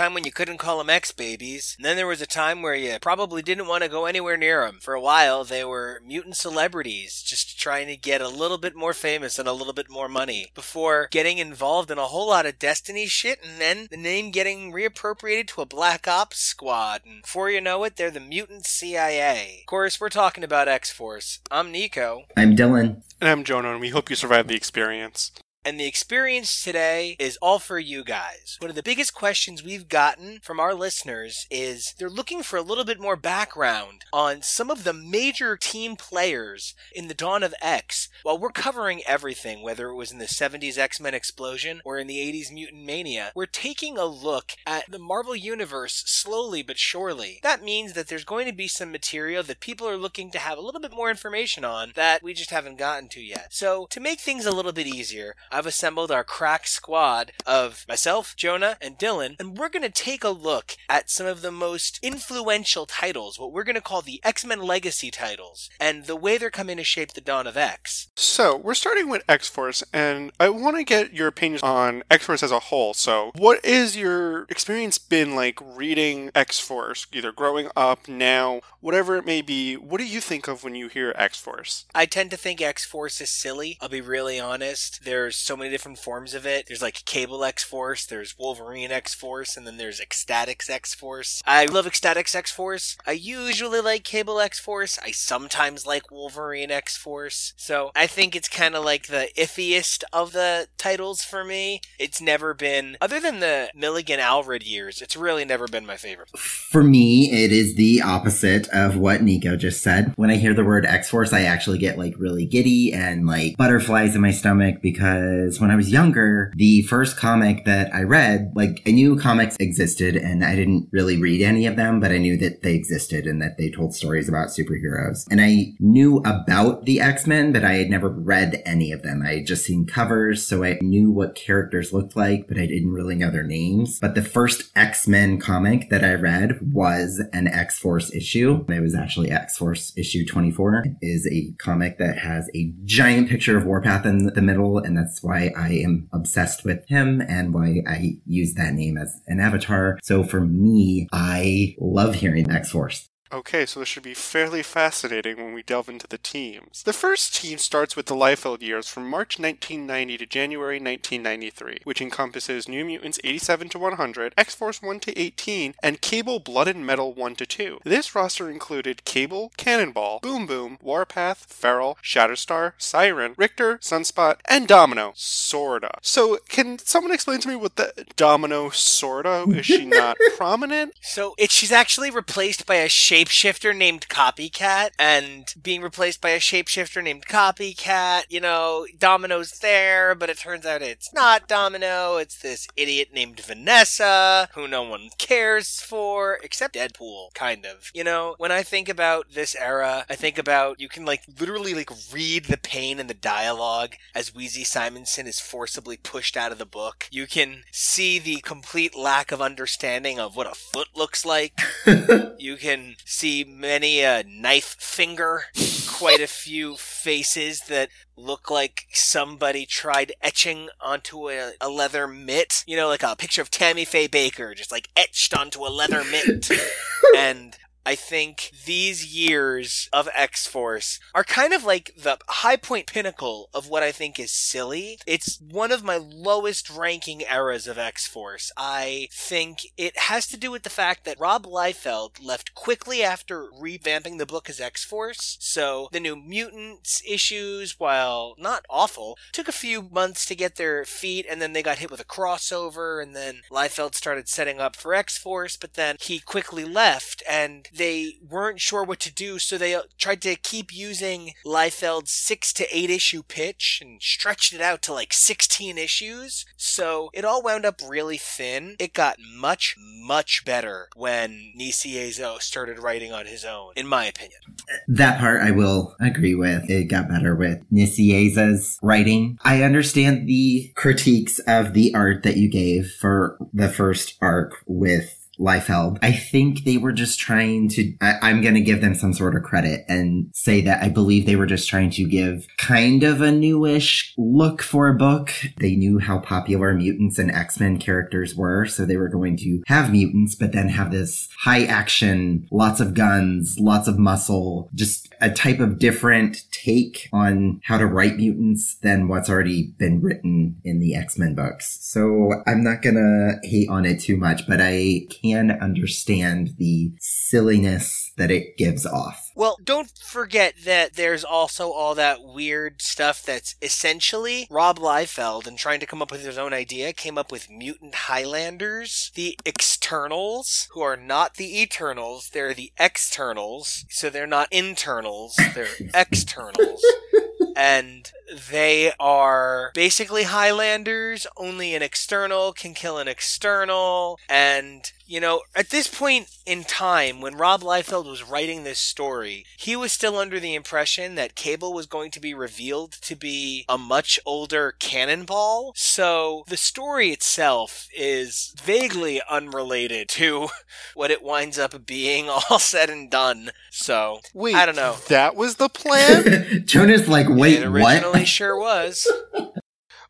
time 0.00 0.14
when 0.14 0.24
you 0.24 0.32
couldn't 0.32 0.56
call 0.56 0.78
them 0.78 0.88
X 0.88 1.12
babies, 1.12 1.74
and 1.76 1.84
then 1.84 1.94
there 1.94 2.06
was 2.06 2.22
a 2.22 2.26
time 2.26 2.62
where 2.62 2.74
you 2.74 2.96
probably 3.02 3.42
didn't 3.42 3.66
want 3.66 3.82
to 3.82 3.88
go 3.88 4.06
anywhere 4.06 4.38
near 4.38 4.64
them. 4.64 4.78
For 4.80 4.94
a 4.94 5.00
while, 5.00 5.44
they 5.44 5.62
were 5.62 6.00
mutant 6.02 6.36
celebrities, 6.36 7.22
just 7.22 7.60
trying 7.60 7.86
to 7.88 7.98
get 7.98 8.22
a 8.22 8.28
little 8.28 8.56
bit 8.56 8.74
more 8.74 8.94
famous 8.94 9.38
and 9.38 9.46
a 9.46 9.52
little 9.52 9.74
bit 9.74 9.90
more 9.90 10.08
money 10.08 10.46
before 10.54 11.08
getting 11.10 11.36
involved 11.36 11.90
in 11.90 11.98
a 11.98 12.06
whole 12.06 12.28
lot 12.28 12.46
of 12.46 12.58
Destiny 12.58 13.06
shit, 13.08 13.40
and 13.44 13.60
then 13.60 13.88
the 13.90 13.98
name 13.98 14.30
getting 14.30 14.72
reappropriated 14.72 15.48
to 15.48 15.60
a 15.60 15.66
Black 15.66 16.08
Ops 16.08 16.38
squad. 16.38 17.02
And 17.04 17.20
before 17.20 17.50
you 17.50 17.60
know 17.60 17.84
it, 17.84 17.96
they're 17.96 18.10
the 18.10 18.20
mutant 18.20 18.64
CIA. 18.64 19.58
Of 19.64 19.66
course, 19.66 20.00
we're 20.00 20.08
talking 20.08 20.44
about 20.44 20.66
X 20.66 20.90
Force. 20.90 21.40
I'm 21.50 21.70
Nico. 21.70 22.22
I'm 22.38 22.56
Dylan. 22.56 23.02
And 23.20 23.28
I'm 23.28 23.44
Jonah, 23.44 23.72
and 23.72 23.82
we 23.82 23.90
hope 23.90 24.08
you 24.08 24.16
survive 24.16 24.48
the 24.48 24.56
experience. 24.56 25.30
And 25.62 25.78
the 25.78 25.86
experience 25.86 26.64
today 26.64 27.16
is 27.18 27.36
all 27.42 27.58
for 27.58 27.78
you 27.78 28.02
guys. 28.02 28.56
One 28.60 28.70
of 28.70 28.76
the 28.76 28.82
biggest 28.82 29.12
questions 29.12 29.62
we've 29.62 29.90
gotten 29.90 30.38
from 30.40 30.58
our 30.58 30.72
listeners 30.72 31.46
is 31.50 31.94
they're 31.98 32.08
looking 32.08 32.42
for 32.42 32.56
a 32.56 32.62
little 32.62 32.84
bit 32.84 32.98
more 32.98 33.14
background 33.14 34.06
on 34.10 34.40
some 34.40 34.70
of 34.70 34.84
the 34.84 34.94
major 34.94 35.58
team 35.58 35.96
players 35.96 36.74
in 36.94 37.08
the 37.08 37.14
Dawn 37.14 37.42
of 37.42 37.52
X. 37.60 38.08
While 38.22 38.38
we're 38.38 38.48
covering 38.52 39.02
everything, 39.06 39.62
whether 39.62 39.88
it 39.88 39.96
was 39.96 40.10
in 40.10 40.16
the 40.16 40.24
70s 40.24 40.78
X 40.78 40.98
Men 40.98 41.12
explosion 41.12 41.82
or 41.84 41.98
in 41.98 42.06
the 42.06 42.16
80s 42.16 42.50
Mutant 42.50 42.86
Mania, 42.86 43.30
we're 43.34 43.44
taking 43.44 43.98
a 43.98 44.06
look 44.06 44.52
at 44.66 44.90
the 44.90 44.98
Marvel 44.98 45.36
Universe 45.36 46.04
slowly 46.06 46.62
but 46.62 46.78
surely. 46.78 47.38
That 47.42 47.62
means 47.62 47.92
that 47.92 48.08
there's 48.08 48.24
going 48.24 48.46
to 48.46 48.54
be 48.54 48.66
some 48.66 48.90
material 48.90 49.42
that 49.42 49.60
people 49.60 49.86
are 49.86 49.98
looking 49.98 50.30
to 50.30 50.38
have 50.38 50.56
a 50.56 50.62
little 50.62 50.80
bit 50.80 50.94
more 50.94 51.10
information 51.10 51.66
on 51.66 51.92
that 51.96 52.22
we 52.22 52.32
just 52.32 52.50
haven't 52.50 52.78
gotten 52.78 53.10
to 53.10 53.20
yet. 53.20 53.48
So, 53.50 53.86
to 53.90 54.00
make 54.00 54.20
things 54.20 54.46
a 54.46 54.52
little 54.52 54.72
bit 54.72 54.86
easier, 54.86 55.36
I've 55.52 55.66
assembled 55.66 56.12
our 56.12 56.22
crack 56.22 56.66
squad 56.66 57.32
of 57.44 57.84
myself, 57.88 58.36
Jonah, 58.36 58.76
and 58.80 58.96
Dylan, 58.96 59.34
and 59.40 59.58
we're 59.58 59.68
going 59.68 59.82
to 59.82 59.90
take 59.90 60.22
a 60.22 60.30
look 60.30 60.76
at 60.88 61.10
some 61.10 61.26
of 61.26 61.42
the 61.42 61.50
most 61.50 61.98
influential 62.02 62.86
titles, 62.86 63.38
what 63.38 63.52
we're 63.52 63.64
going 63.64 63.74
to 63.74 63.80
call 63.80 64.00
the 64.00 64.20
X 64.22 64.44
Men 64.44 64.60
Legacy 64.60 65.10
titles, 65.10 65.68
and 65.80 66.04
the 66.04 66.14
way 66.14 66.38
they're 66.38 66.50
coming 66.50 66.76
to 66.76 66.84
shape 66.84 67.14
the 67.14 67.20
dawn 67.20 67.48
of 67.48 67.56
X. 67.56 68.08
So, 68.16 68.56
we're 68.56 68.74
starting 68.74 69.08
with 69.08 69.24
X 69.28 69.48
Force, 69.48 69.82
and 69.92 70.30
I 70.38 70.50
want 70.50 70.76
to 70.76 70.84
get 70.84 71.14
your 71.14 71.26
opinions 71.26 71.62
on 71.62 72.04
X 72.10 72.26
Force 72.26 72.42
as 72.44 72.52
a 72.52 72.60
whole. 72.60 72.94
So, 72.94 73.32
what 73.34 73.64
is 73.64 73.96
your 73.96 74.44
experience 74.44 74.98
been 74.98 75.34
like 75.34 75.58
reading 75.60 76.30
X 76.34 76.60
Force, 76.60 77.08
either 77.12 77.32
growing 77.32 77.68
up, 77.76 78.06
now, 78.06 78.60
whatever 78.80 79.16
it 79.16 79.26
may 79.26 79.42
be? 79.42 79.74
What 79.74 79.98
do 79.98 80.06
you 80.06 80.20
think 80.20 80.46
of 80.46 80.62
when 80.62 80.76
you 80.76 80.86
hear 80.86 81.12
X 81.16 81.40
Force? 81.40 81.86
I 81.92 82.06
tend 82.06 82.30
to 82.30 82.36
think 82.36 82.62
X 82.62 82.84
Force 82.84 83.20
is 83.20 83.30
silly. 83.30 83.78
I'll 83.80 83.88
be 83.88 84.00
really 84.00 84.38
honest. 84.38 85.04
There's 85.04 85.39
so 85.40 85.56
many 85.56 85.70
different 85.70 85.98
forms 85.98 86.34
of 86.34 86.46
it. 86.46 86.66
There's 86.66 86.82
like 86.82 87.04
Cable 87.04 87.44
X 87.44 87.64
Force, 87.64 88.06
there's 88.06 88.38
Wolverine 88.38 88.90
X 88.90 89.14
Force, 89.14 89.56
and 89.56 89.66
then 89.66 89.76
there's 89.76 90.00
X-Statix 90.00 90.70
X 90.70 90.94
Force. 90.94 91.42
I 91.46 91.66
love 91.66 91.86
X-Statix 91.86 92.34
X 92.34 92.50
Force. 92.50 92.96
I 93.06 93.12
usually 93.12 93.80
like 93.80 94.04
Cable 94.04 94.40
X 94.40 94.58
Force. 94.58 94.98
I 95.02 95.10
sometimes 95.10 95.86
like 95.86 96.10
Wolverine 96.10 96.70
X 96.70 96.96
Force. 96.96 97.52
So 97.56 97.90
I 97.94 98.06
think 98.06 98.34
it's 98.36 98.48
kind 98.48 98.74
of 98.74 98.84
like 98.84 99.06
the 99.06 99.28
iffiest 99.36 100.02
of 100.12 100.32
the 100.32 100.68
titles 100.78 101.22
for 101.22 101.44
me. 101.44 101.80
It's 101.98 102.20
never 102.20 102.54
been, 102.54 102.96
other 103.00 103.20
than 103.20 103.40
the 103.40 103.70
Milligan 103.74 104.20
Allred 104.20 104.66
years, 104.66 105.00
it's 105.00 105.16
really 105.16 105.44
never 105.44 105.66
been 105.68 105.86
my 105.86 105.96
favorite. 105.96 106.30
For 106.38 106.82
me, 106.82 107.30
it 107.32 107.52
is 107.52 107.76
the 107.76 108.02
opposite 108.02 108.68
of 108.68 108.96
what 108.96 109.22
Nico 109.22 109.56
just 109.56 109.82
said. 109.82 110.12
When 110.16 110.30
I 110.30 110.36
hear 110.36 110.54
the 110.54 110.64
word 110.64 110.86
X 110.86 111.08
Force, 111.10 111.32
I 111.32 111.42
actually 111.42 111.78
get 111.78 111.98
like 111.98 112.14
really 112.18 112.46
giddy 112.46 112.92
and 112.92 113.26
like 113.26 113.56
butterflies 113.56 114.14
in 114.14 114.20
my 114.20 114.30
stomach 114.30 114.80
because 114.80 115.29
when 115.58 115.70
I 115.70 115.76
was 115.76 115.90
younger, 115.90 116.52
the 116.56 116.82
first 116.82 117.16
comic 117.16 117.64
that 117.64 117.94
I 117.94 118.02
read, 118.02 118.52
like 118.54 118.82
I 118.86 118.90
knew 118.90 119.18
comics 119.18 119.56
existed 119.60 120.16
and 120.16 120.44
I 120.44 120.54
didn't 120.54 120.88
really 120.92 121.20
read 121.20 121.42
any 121.42 121.66
of 121.66 121.76
them, 121.76 122.00
but 122.00 122.10
I 122.10 122.18
knew 122.18 122.36
that 122.38 122.62
they 122.62 122.74
existed 122.74 123.26
and 123.26 123.40
that 123.42 123.58
they 123.58 123.70
told 123.70 123.94
stories 123.94 124.28
about 124.28 124.48
superheroes. 124.48 125.26
And 125.30 125.40
I 125.40 125.74
knew 125.78 126.18
about 126.18 126.84
the 126.84 127.00
X-Men, 127.00 127.52
but 127.52 127.64
I 127.64 127.74
had 127.74 127.90
never 127.90 128.08
read 128.08 128.62
any 128.64 128.92
of 128.92 129.02
them. 129.02 129.22
I 129.22 129.36
had 129.36 129.46
just 129.46 129.64
seen 129.64 129.86
covers, 129.86 130.46
so 130.46 130.64
I 130.64 130.78
knew 130.80 131.10
what 131.10 131.34
characters 131.34 131.92
looked 131.92 132.16
like, 132.16 132.46
but 132.48 132.58
I 132.58 132.66
didn't 132.66 132.92
really 132.92 133.14
know 133.14 133.30
their 133.30 133.44
names. 133.44 133.98
But 134.00 134.14
the 134.14 134.22
first 134.22 134.70
X-Men 134.76 135.38
comic 135.38 135.90
that 135.90 136.04
I 136.04 136.14
read 136.14 136.72
was 136.72 137.22
an 137.32 137.48
X-Force 137.48 138.14
issue. 138.14 138.64
It 138.68 138.80
was 138.80 138.94
actually 138.94 139.30
X-Force 139.30 139.92
issue 139.96 140.26
24. 140.26 140.84
It 140.84 140.96
is 141.02 141.26
a 141.26 141.52
comic 141.58 141.98
that 141.98 142.18
has 142.18 142.50
a 142.54 142.72
giant 142.84 143.28
picture 143.28 143.56
of 143.56 143.66
Warpath 143.66 144.06
in 144.06 144.26
the 144.26 144.42
middle, 144.42 144.78
and 144.78 144.96
that's 144.96 145.19
why 145.22 145.52
I 145.56 145.74
am 145.74 146.08
obsessed 146.12 146.64
with 146.64 146.88
him 146.88 147.20
and 147.20 147.52
why 147.52 147.82
I 147.86 148.18
use 148.26 148.54
that 148.54 148.74
name 148.74 148.96
as 148.96 149.20
an 149.26 149.40
avatar. 149.40 149.98
So 150.02 150.22
for 150.24 150.40
me, 150.40 151.08
I 151.12 151.76
love 151.78 152.16
hearing 152.16 152.50
X-Force. 152.50 153.09
Okay, 153.32 153.64
so 153.64 153.78
this 153.78 153.88
should 153.88 154.02
be 154.02 154.14
fairly 154.14 154.62
fascinating 154.62 155.36
when 155.36 155.54
we 155.54 155.62
delve 155.62 155.88
into 155.88 156.08
the 156.08 156.18
teams. 156.18 156.82
The 156.82 156.92
first 156.92 157.36
team 157.36 157.58
starts 157.58 157.94
with 157.94 158.06
the 158.06 158.16
Liefeld 158.16 158.60
years 158.60 158.88
from 158.88 159.08
March 159.08 159.38
1990 159.38 160.18
to 160.18 160.26
January 160.26 160.80
1993, 160.80 161.78
which 161.84 162.02
encompasses 162.02 162.68
New 162.68 162.84
Mutants 162.84 163.20
87 163.22 163.68
to 163.68 163.78
100, 163.78 164.34
X 164.36 164.54
Force 164.56 164.82
1 164.82 164.98
to 165.00 165.16
18, 165.16 165.74
and 165.80 166.00
Cable 166.00 166.40
Blood 166.40 166.66
and 166.66 166.84
Metal 166.84 167.12
1 167.12 167.36
to 167.36 167.46
2. 167.46 167.80
This 167.84 168.16
roster 168.16 168.50
included 168.50 169.04
Cable, 169.04 169.52
Cannonball, 169.56 170.18
Boom 170.20 170.46
Boom, 170.46 170.78
Warpath, 170.82 171.46
Feral, 171.46 171.98
Shatterstar, 172.02 172.72
Siren, 172.78 173.34
Rictor, 173.36 173.78
Sunspot, 173.78 174.38
and 174.46 174.66
Domino. 174.66 175.12
Sorta. 175.14 175.92
So, 176.02 176.38
can 176.48 176.78
someone 176.78 177.12
explain 177.12 177.38
to 177.40 177.48
me 177.48 177.54
what 177.54 177.76
the 177.76 178.06
Domino 178.16 178.70
Sorta? 178.70 179.44
Is 179.50 179.66
she 179.66 179.84
not 179.84 180.16
prominent? 180.36 180.94
So 181.00 181.34
it, 181.38 181.50
she's 181.52 181.72
actually 181.72 182.10
replaced 182.10 182.66
by 182.66 182.76
a 182.76 182.88
shapeshifter 183.20 183.76
named 183.76 184.08
Copycat, 184.08 184.90
and 184.98 185.52
being 185.62 185.82
replaced 185.82 186.20
by 186.20 186.30
a 186.30 186.38
shapeshifter 186.38 187.02
named 187.02 187.26
Copycat. 187.26 188.24
You 188.28 188.40
know, 188.40 188.86
Domino's 188.98 189.58
there, 189.58 190.14
but 190.14 190.30
it 190.30 190.38
turns 190.38 190.64
out 190.64 190.82
it's 190.82 191.12
not 191.12 191.48
Domino. 191.48 192.16
It's 192.16 192.38
this 192.38 192.66
idiot 192.76 193.08
named 193.12 193.40
Vanessa, 193.40 194.48
who 194.54 194.66
no 194.66 194.82
one 194.82 195.10
cares 195.18 195.80
for, 195.80 196.38
except 196.42 196.74
Deadpool, 196.74 197.34
kind 197.34 197.66
of. 197.66 197.90
You 197.94 198.04
know, 198.04 198.34
when 198.38 198.52
I 198.52 198.62
think 198.62 198.88
about 198.88 199.32
this 199.34 199.54
era, 199.56 200.04
I 200.08 200.14
think 200.14 200.38
about 200.38 200.80
you 200.80 200.88
can 200.88 201.04
like 201.04 201.22
literally 201.38 201.74
like 201.74 201.90
read 202.12 202.46
the 202.46 202.56
pain 202.56 202.98
in 202.98 203.06
the 203.06 203.14
dialogue 203.14 203.94
as 204.14 204.30
Weezie 204.30 204.66
Simonson 204.66 205.26
is 205.26 205.40
forcibly 205.40 205.96
pushed 205.96 206.36
out 206.36 206.52
of 206.52 206.58
the 206.58 206.66
book. 206.66 207.08
You 207.10 207.26
can 207.26 207.64
see 207.70 208.18
the 208.18 208.36
complete 208.36 208.96
lack 208.96 209.32
of 209.32 209.42
understanding 209.42 210.18
of 210.18 210.36
what 210.36 210.46
a 210.50 210.54
foot 210.54 210.88
looks 210.94 211.24
like. 211.24 211.60
you 212.38 212.56
can 212.56 212.96
see 213.10 213.42
many 213.44 214.00
a 214.02 214.22
knife 214.22 214.76
finger, 214.78 215.44
quite 215.88 216.20
a 216.20 216.28
few 216.28 216.76
faces 216.76 217.62
that 217.68 217.88
look 218.16 218.50
like 218.50 218.86
somebody 218.92 219.66
tried 219.66 220.12
etching 220.22 220.68
onto 220.80 221.28
a, 221.28 221.52
a 221.60 221.68
leather 221.68 222.06
mitt. 222.06 222.62
You 222.66 222.76
know, 222.76 222.88
like 222.88 223.02
a 223.02 223.16
picture 223.16 223.42
of 223.42 223.50
Tammy 223.50 223.84
Faye 223.84 224.08
Bakker 224.08 224.56
just 224.56 224.70
like 224.70 224.88
etched 224.96 225.34
onto 225.34 225.66
a 225.66 225.68
leather 225.68 226.04
mitt. 226.04 226.50
and 227.16 227.56
I 227.84 227.94
think 227.94 228.52
these 228.66 229.14
years 229.14 229.88
of 229.92 230.08
X 230.14 230.46
Force 230.46 231.00
are 231.14 231.24
kind 231.24 231.52
of 231.52 231.64
like 231.64 231.92
the 231.96 232.18
high 232.28 232.56
point 232.56 232.86
pinnacle 232.86 233.48
of 233.54 233.68
what 233.68 233.82
I 233.82 233.90
think 233.90 234.18
is 234.18 234.30
silly. 234.30 234.98
It's 235.06 235.40
one 235.40 235.72
of 235.72 235.82
my 235.82 235.96
lowest 235.96 236.68
ranking 236.68 237.22
eras 237.22 237.66
of 237.66 237.78
X 237.78 238.06
Force. 238.06 238.52
I 238.56 239.08
think 239.12 239.60
it 239.76 239.98
has 239.98 240.26
to 240.28 240.36
do 240.36 240.50
with 240.50 240.62
the 240.62 240.70
fact 240.70 241.04
that 241.04 241.18
Rob 241.18 241.46
Liefeld 241.46 242.22
left 242.22 242.54
quickly 242.54 243.02
after 243.02 243.48
revamping 243.58 244.18
the 244.18 244.26
book 244.26 244.50
as 244.50 244.60
X 244.60 244.84
Force. 244.84 245.38
So 245.40 245.88
the 245.90 246.00
New 246.00 246.16
Mutants 246.16 247.02
issues, 247.08 247.80
while 247.80 248.34
not 248.38 248.64
awful, 248.68 249.16
took 249.32 249.48
a 249.48 249.52
few 249.52 249.82
months 249.82 250.26
to 250.26 250.34
get 250.34 250.56
their 250.56 250.84
feet, 250.84 251.26
and 251.28 251.40
then 251.40 251.54
they 251.54 251.62
got 251.62 251.78
hit 251.78 251.90
with 251.90 252.00
a 252.00 252.04
crossover, 252.04 253.02
and 253.02 253.16
then 253.16 253.40
Liefeld 253.50 253.94
started 253.94 254.28
setting 254.28 254.60
up 254.60 254.76
for 254.76 254.94
X 254.94 255.16
Force, 255.16 255.56
but 255.56 255.74
then 255.74 255.96
he 255.98 256.20
quickly 256.20 256.64
left, 256.64 257.22
and 257.28 257.68
they 257.74 258.16
weren't 258.28 258.60
sure 258.60 258.84
what 258.84 259.00
to 259.00 259.12
do, 259.12 259.38
so 259.38 259.58
they 259.58 259.74
uh, 259.74 259.82
tried 259.98 260.22
to 260.22 260.36
keep 260.36 260.74
using 260.74 261.32
Liefeld's 261.44 262.10
six 262.10 262.52
to 262.54 262.66
eight 262.76 262.90
issue 262.90 263.22
pitch 263.22 263.80
and 263.82 264.02
stretched 264.02 264.52
it 264.52 264.60
out 264.60 264.82
to 264.82 264.92
like 264.92 265.12
16 265.12 265.78
issues. 265.78 266.46
So 266.56 267.10
it 267.12 267.24
all 267.24 267.42
wound 267.42 267.64
up 267.64 267.80
really 267.86 268.18
thin. 268.18 268.76
It 268.78 268.92
got 268.92 269.16
much, 269.20 269.76
much 269.78 270.44
better 270.44 270.88
when 270.96 271.52
Nicieza 271.58 272.40
started 272.40 272.78
writing 272.78 273.12
on 273.12 273.26
his 273.26 273.44
own, 273.44 273.72
in 273.76 273.86
my 273.86 274.06
opinion. 274.06 274.40
That 274.88 275.20
part 275.20 275.42
I 275.42 275.50
will 275.50 275.94
agree 276.00 276.34
with. 276.34 276.68
It 276.68 276.84
got 276.84 277.08
better 277.08 277.34
with 277.34 277.62
Nicieza's 277.70 278.78
writing. 278.82 279.38
I 279.42 279.62
understand 279.62 280.28
the 280.28 280.72
critiques 280.74 281.38
of 281.40 281.74
the 281.74 281.94
art 281.94 282.22
that 282.22 282.36
you 282.36 282.48
gave 282.48 282.90
for 282.90 283.38
the 283.52 283.68
first 283.68 284.16
arc 284.20 284.56
with 284.66 285.19
Liefeld. 285.40 285.98
I 286.02 286.12
think 286.12 286.64
they 286.64 286.76
were 286.76 286.92
just 286.92 287.18
trying 287.18 287.68
to, 287.70 287.94
I, 288.00 288.30
am 288.30 288.42
going 288.42 288.54
to 288.54 288.60
give 288.60 288.80
them 288.80 288.94
some 288.94 289.12
sort 289.14 289.34
of 289.34 289.42
credit 289.42 289.84
and 289.88 290.30
say 290.34 290.60
that 290.62 290.82
I 290.82 290.88
believe 290.88 291.26
they 291.26 291.36
were 291.36 291.46
just 291.46 291.68
trying 291.68 291.90
to 291.90 292.04
give 292.04 292.46
kind 292.58 293.02
of 293.02 293.20
a 293.20 293.32
newish 293.32 294.12
look 294.18 294.62
for 294.62 294.88
a 294.88 294.94
book. 294.94 295.32
They 295.58 295.76
knew 295.76 295.98
how 295.98 296.18
popular 296.18 296.74
mutants 296.74 297.18
and 297.18 297.30
X-Men 297.30 297.78
characters 297.78 298.34
were, 298.34 298.66
so 298.66 298.84
they 298.84 298.96
were 298.96 299.08
going 299.08 299.36
to 299.38 299.62
have 299.66 299.90
mutants, 299.90 300.34
but 300.34 300.52
then 300.52 300.68
have 300.68 300.90
this 300.90 301.28
high 301.40 301.64
action, 301.64 302.46
lots 302.50 302.80
of 302.80 302.94
guns, 302.94 303.56
lots 303.58 303.88
of 303.88 303.98
muscle, 303.98 304.68
just 304.74 305.08
a 305.20 305.30
type 305.30 305.60
of 305.60 305.78
different 305.78 306.44
take 306.52 307.08
on 307.12 307.60
how 307.64 307.78
to 307.78 307.86
write 307.86 308.16
mutants 308.16 308.76
than 308.82 309.08
what's 309.08 309.28
already 309.28 309.74
been 309.78 310.00
written 310.00 310.60
in 310.64 310.80
the 310.80 310.94
X-Men 310.94 311.34
books. 311.34 311.78
So 311.80 312.32
I'm 312.46 312.62
not 312.62 312.82
gonna 312.82 313.38
hate 313.42 313.68
on 313.68 313.84
it 313.84 314.00
too 314.00 314.16
much, 314.16 314.46
but 314.46 314.60
I 314.60 315.06
can 315.30 315.50
understand 315.60 316.50
the 316.58 316.92
silliness 316.98 318.12
that 318.16 318.30
it 318.30 318.56
gives 318.56 318.84
off. 318.86 319.29
Well, 319.40 319.56
don't 319.64 319.88
forget 319.96 320.52
that 320.66 320.96
there's 320.96 321.24
also 321.24 321.70
all 321.70 321.94
that 321.94 322.22
weird 322.22 322.82
stuff 322.82 323.22
that's 323.22 323.54
essentially 323.62 324.46
Rob 324.50 324.78
Liefeld 324.78 325.46
and 325.46 325.56
trying 325.56 325.80
to 325.80 325.86
come 325.86 326.02
up 326.02 326.12
with 326.12 326.22
his 326.22 326.36
own 326.36 326.52
idea 326.52 326.92
came 326.92 327.16
up 327.16 327.32
with 327.32 327.48
mutant 327.48 327.94
Highlanders, 327.94 329.10
the 329.14 329.38
externals, 329.46 330.68
who 330.72 330.82
are 330.82 330.94
not 330.94 331.36
the 331.36 331.62
eternals, 331.62 332.28
they're 332.34 332.52
the 332.52 332.70
externals, 332.78 333.86
so 333.88 334.10
they're 334.10 334.26
not 334.26 334.48
internals, 334.50 335.34
they're 335.54 335.88
externals. 335.94 336.84
and 337.56 338.12
they 338.50 338.92
are 339.00 339.70
basically 339.74 340.24
Highlanders, 340.24 341.26
only 341.36 341.74
an 341.74 341.82
external 341.82 342.52
can 342.52 342.74
kill 342.74 342.98
an 342.98 343.08
external, 343.08 344.18
and 344.28 344.92
you 345.06 345.20
know, 345.20 345.42
at 345.56 345.70
this 345.70 345.88
point 345.88 346.28
in 346.46 346.62
time, 346.62 347.20
when 347.20 347.36
Rob 347.36 347.62
Liefeld 347.62 348.08
was 348.08 348.22
writing 348.22 348.62
this 348.62 348.78
story, 348.78 349.29
he 349.56 349.76
was 349.76 349.92
still 349.92 350.16
under 350.16 350.40
the 350.40 350.54
impression 350.54 351.14
that 351.14 351.34
Cable 351.34 351.72
was 351.72 351.86
going 351.86 352.10
to 352.12 352.20
be 352.20 352.34
revealed 352.34 352.92
to 353.02 353.16
be 353.16 353.64
a 353.68 353.78
much 353.78 354.18
older 354.24 354.74
cannonball. 354.78 355.72
So 355.76 356.44
the 356.48 356.56
story 356.56 357.10
itself 357.10 357.88
is 357.96 358.54
vaguely 358.62 359.20
unrelated 359.28 360.08
to 360.10 360.48
what 360.94 361.10
it 361.10 361.22
winds 361.22 361.58
up 361.58 361.86
being 361.86 362.28
all 362.50 362.58
said 362.58 362.90
and 362.90 363.10
done. 363.10 363.50
So, 363.70 364.20
wait, 364.34 364.54
I 364.54 364.66
don't 364.66 364.76
know. 364.76 364.96
That 365.08 365.36
was 365.36 365.56
the 365.56 365.68
plan? 365.68 366.62
Jonas, 366.66 367.08
like, 367.08 367.26
wait, 367.28 367.60
it 367.60 367.66
originally 367.66 368.20
what? 368.20 368.28
sure 368.28 368.58
was. 368.58 369.06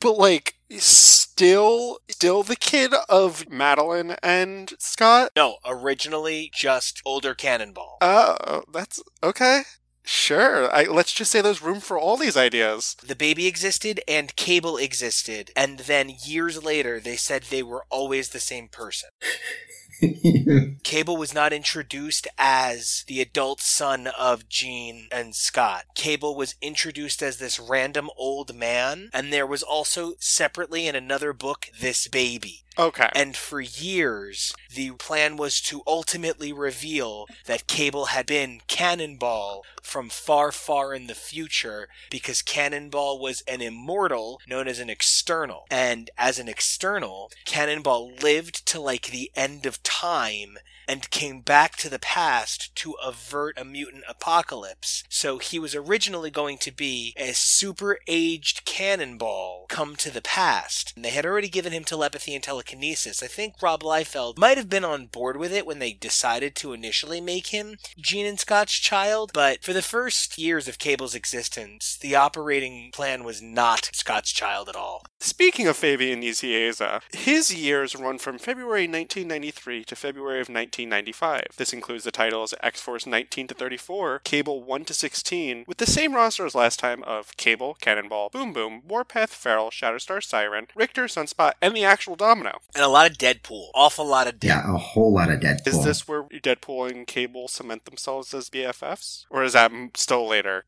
But 0.00 0.18
like 0.18 0.54
still 0.78 1.98
still 2.08 2.42
the 2.42 2.56
kid 2.56 2.92
of 3.08 3.46
Madelyne 3.46 4.16
and 4.22 4.72
Scott? 4.78 5.32
No, 5.36 5.56
originally 5.66 6.50
just 6.54 7.02
older 7.04 7.34
Cannonball. 7.34 7.98
Oh, 8.00 8.62
that's 8.72 9.02
okay. 9.22 9.62
Sure. 10.02 10.74
I, 10.74 10.84
let's 10.84 11.12
just 11.12 11.30
say 11.30 11.40
there's 11.40 11.62
room 11.62 11.80
for 11.80 11.98
all 11.98 12.16
these 12.16 12.36
ideas. 12.36 12.96
The 13.06 13.14
baby 13.14 13.46
existed 13.46 14.00
and 14.08 14.34
Cable 14.34 14.76
existed, 14.76 15.50
and 15.54 15.80
then 15.80 16.12
years 16.24 16.64
later 16.64 16.98
they 16.98 17.16
said 17.16 17.44
they 17.44 17.62
were 17.62 17.84
always 17.90 18.30
the 18.30 18.40
same 18.40 18.68
person. 18.68 19.10
Cable 20.82 21.16
was 21.16 21.34
not 21.34 21.52
introduced 21.52 22.26
as 22.38 23.04
the 23.06 23.20
adult 23.20 23.60
son 23.60 24.08
of 24.18 24.48
Jean 24.48 25.08
and 25.12 25.34
Scott. 25.34 25.84
Cable 25.94 26.34
was 26.34 26.54
introduced 26.62 27.22
as 27.22 27.36
this 27.36 27.58
random 27.58 28.10
old 28.16 28.54
man, 28.54 29.10
and 29.12 29.32
there 29.32 29.46
was 29.46 29.62
also 29.62 30.14
separately 30.18 30.86
in 30.86 30.94
another 30.94 31.32
book 31.32 31.68
this 31.78 32.08
baby. 32.08 32.64
Okay. 32.78 33.08
And 33.14 33.36
for 33.36 33.60
years, 33.60 34.54
the 34.72 34.92
plan 34.92 35.36
was 35.36 35.60
to 35.62 35.82
ultimately 35.86 36.52
reveal 36.52 37.26
that 37.46 37.66
Cable 37.66 38.06
had 38.06 38.26
been 38.26 38.60
Cannonball 38.68 39.64
from 39.82 40.08
far, 40.08 40.52
far 40.52 40.94
in 40.94 41.06
the 41.06 41.14
future 41.14 41.88
because 42.10 42.42
Cannonball 42.42 43.18
was 43.18 43.42
an 43.42 43.60
immortal 43.60 44.40
known 44.46 44.68
as 44.68 44.78
an 44.78 44.88
external. 44.88 45.66
And 45.70 46.10
as 46.16 46.38
an 46.38 46.48
external, 46.48 47.30
Cannonball 47.44 48.12
lived 48.22 48.66
to 48.66 48.80
like 48.80 49.06
the 49.08 49.30
end 49.34 49.66
of 49.66 49.82
time 49.82 50.58
and 50.90 51.08
came 51.10 51.40
back 51.40 51.76
to 51.76 51.88
the 51.88 52.00
past 52.00 52.74
to 52.74 52.96
avert 53.04 53.56
a 53.56 53.64
mutant 53.64 54.02
apocalypse. 54.08 55.04
So 55.08 55.38
he 55.38 55.56
was 55.60 55.72
originally 55.72 56.32
going 56.32 56.58
to 56.58 56.72
be 56.72 57.14
a 57.16 57.32
super 57.32 58.00
aged 58.08 58.64
cannonball 58.64 59.66
come 59.68 59.94
to 59.96 60.10
the 60.10 60.20
past. 60.20 60.92
And 60.96 61.04
they 61.04 61.10
had 61.10 61.24
already 61.24 61.48
given 61.48 61.72
him 61.72 61.84
telepathy 61.84 62.34
and 62.34 62.42
telekinesis. 62.60 63.22
I 63.22 63.26
think 63.26 63.54
Rob 63.62 63.82
Liefeld 63.82 64.36
might 64.36 64.58
have 64.58 64.68
been 64.68 64.84
on 64.84 65.06
board 65.06 65.38
with 65.38 65.52
it 65.52 65.64
when 65.66 65.78
they 65.78 65.94
decided 65.94 66.54
to 66.56 66.74
initially 66.74 67.20
make 67.20 67.48
him 67.48 67.76
Jean 67.98 68.26
and 68.26 68.38
Scott's 68.38 68.78
child, 68.78 69.30
but 69.32 69.64
for 69.64 69.72
the 69.72 69.82
first 69.82 70.36
years 70.38 70.68
of 70.68 70.78
Cable's 70.78 71.14
existence, 71.14 71.96
the 72.00 72.14
operating 72.14 72.90
plan 72.92 73.24
was 73.24 73.40
not 73.40 73.90
Scott's 73.94 74.30
child 74.30 74.68
at 74.68 74.76
all. 74.76 75.04
Speaking 75.20 75.66
of 75.66 75.76
Fabian 75.76 76.22
Nicieza, 76.22 77.02
his 77.12 77.54
years 77.54 77.96
run 77.96 78.18
from 78.18 78.38
February 78.38 78.86
1993 78.88 79.84
to 79.84 79.96
February 79.96 80.40
of 80.40 80.48
1995. 80.48 81.42
This 81.56 81.72
includes 81.72 82.04
the 82.04 82.10
titles 82.10 82.54
X 82.62 82.80
Force 82.80 83.06
19 83.06 83.48
to 83.48 83.54
34, 83.54 84.20
Cable 84.20 84.62
1 84.62 84.84
to 84.86 84.94
16, 84.94 85.64
with 85.66 85.78
the 85.78 85.86
same 85.86 86.14
roster 86.14 86.46
as 86.46 86.54
last 86.54 86.78
time 86.78 87.02
of 87.04 87.36
Cable, 87.36 87.76
Cannonball, 87.80 88.30
Boom 88.30 88.52
Boom, 88.52 88.82
Warpath, 88.86 89.30
Feral, 89.30 89.70
Shatterstar 89.70 90.22
Siren, 90.22 90.66
Rictor, 90.74 91.04
Sunspot, 91.04 91.52
and 91.60 91.74
the 91.74 91.84
actual 91.84 92.16
Domino. 92.16 92.49
And 92.74 92.84
a 92.84 92.88
lot 92.88 93.10
of 93.10 93.18
Deadpool. 93.18 93.68
Awful 93.74 94.06
lot 94.06 94.26
of 94.26 94.34
Deadpool. 94.34 94.44
Yeah, 94.44 94.74
a 94.74 94.78
whole 94.78 95.12
lot 95.12 95.30
of 95.30 95.40
Deadpool. 95.40 95.68
Is 95.68 95.84
this 95.84 96.08
where 96.08 96.24
Deadpool 96.24 96.90
and 96.90 97.06
Cable 97.06 97.48
cement 97.48 97.84
themselves 97.84 98.32
as 98.34 98.50
BFFs? 98.50 99.24
Or 99.30 99.42
is 99.42 99.52
that 99.54 99.72
still 99.94 100.28
later? 100.28 100.64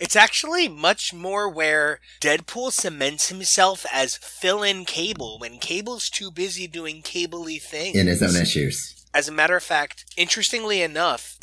It's 0.00 0.16
actually 0.16 0.68
much 0.68 1.14
more 1.14 1.48
where 1.48 2.00
Deadpool 2.20 2.72
cements 2.72 3.28
himself 3.28 3.86
as 3.92 4.16
fill-in 4.16 4.84
Cable 4.84 5.38
when 5.38 5.58
Cable's 5.58 6.10
too 6.10 6.32
busy 6.32 6.66
doing 6.66 7.00
cabley 7.02 7.62
things. 7.62 7.96
In 7.96 8.08
his 8.08 8.22
own 8.22 8.34
issues. 8.40 9.06
As 9.14 9.28
a 9.28 9.32
matter 9.32 9.54
of 9.54 9.62
fact, 9.62 10.04
interestingly 10.16 10.82
enough, 10.82 11.33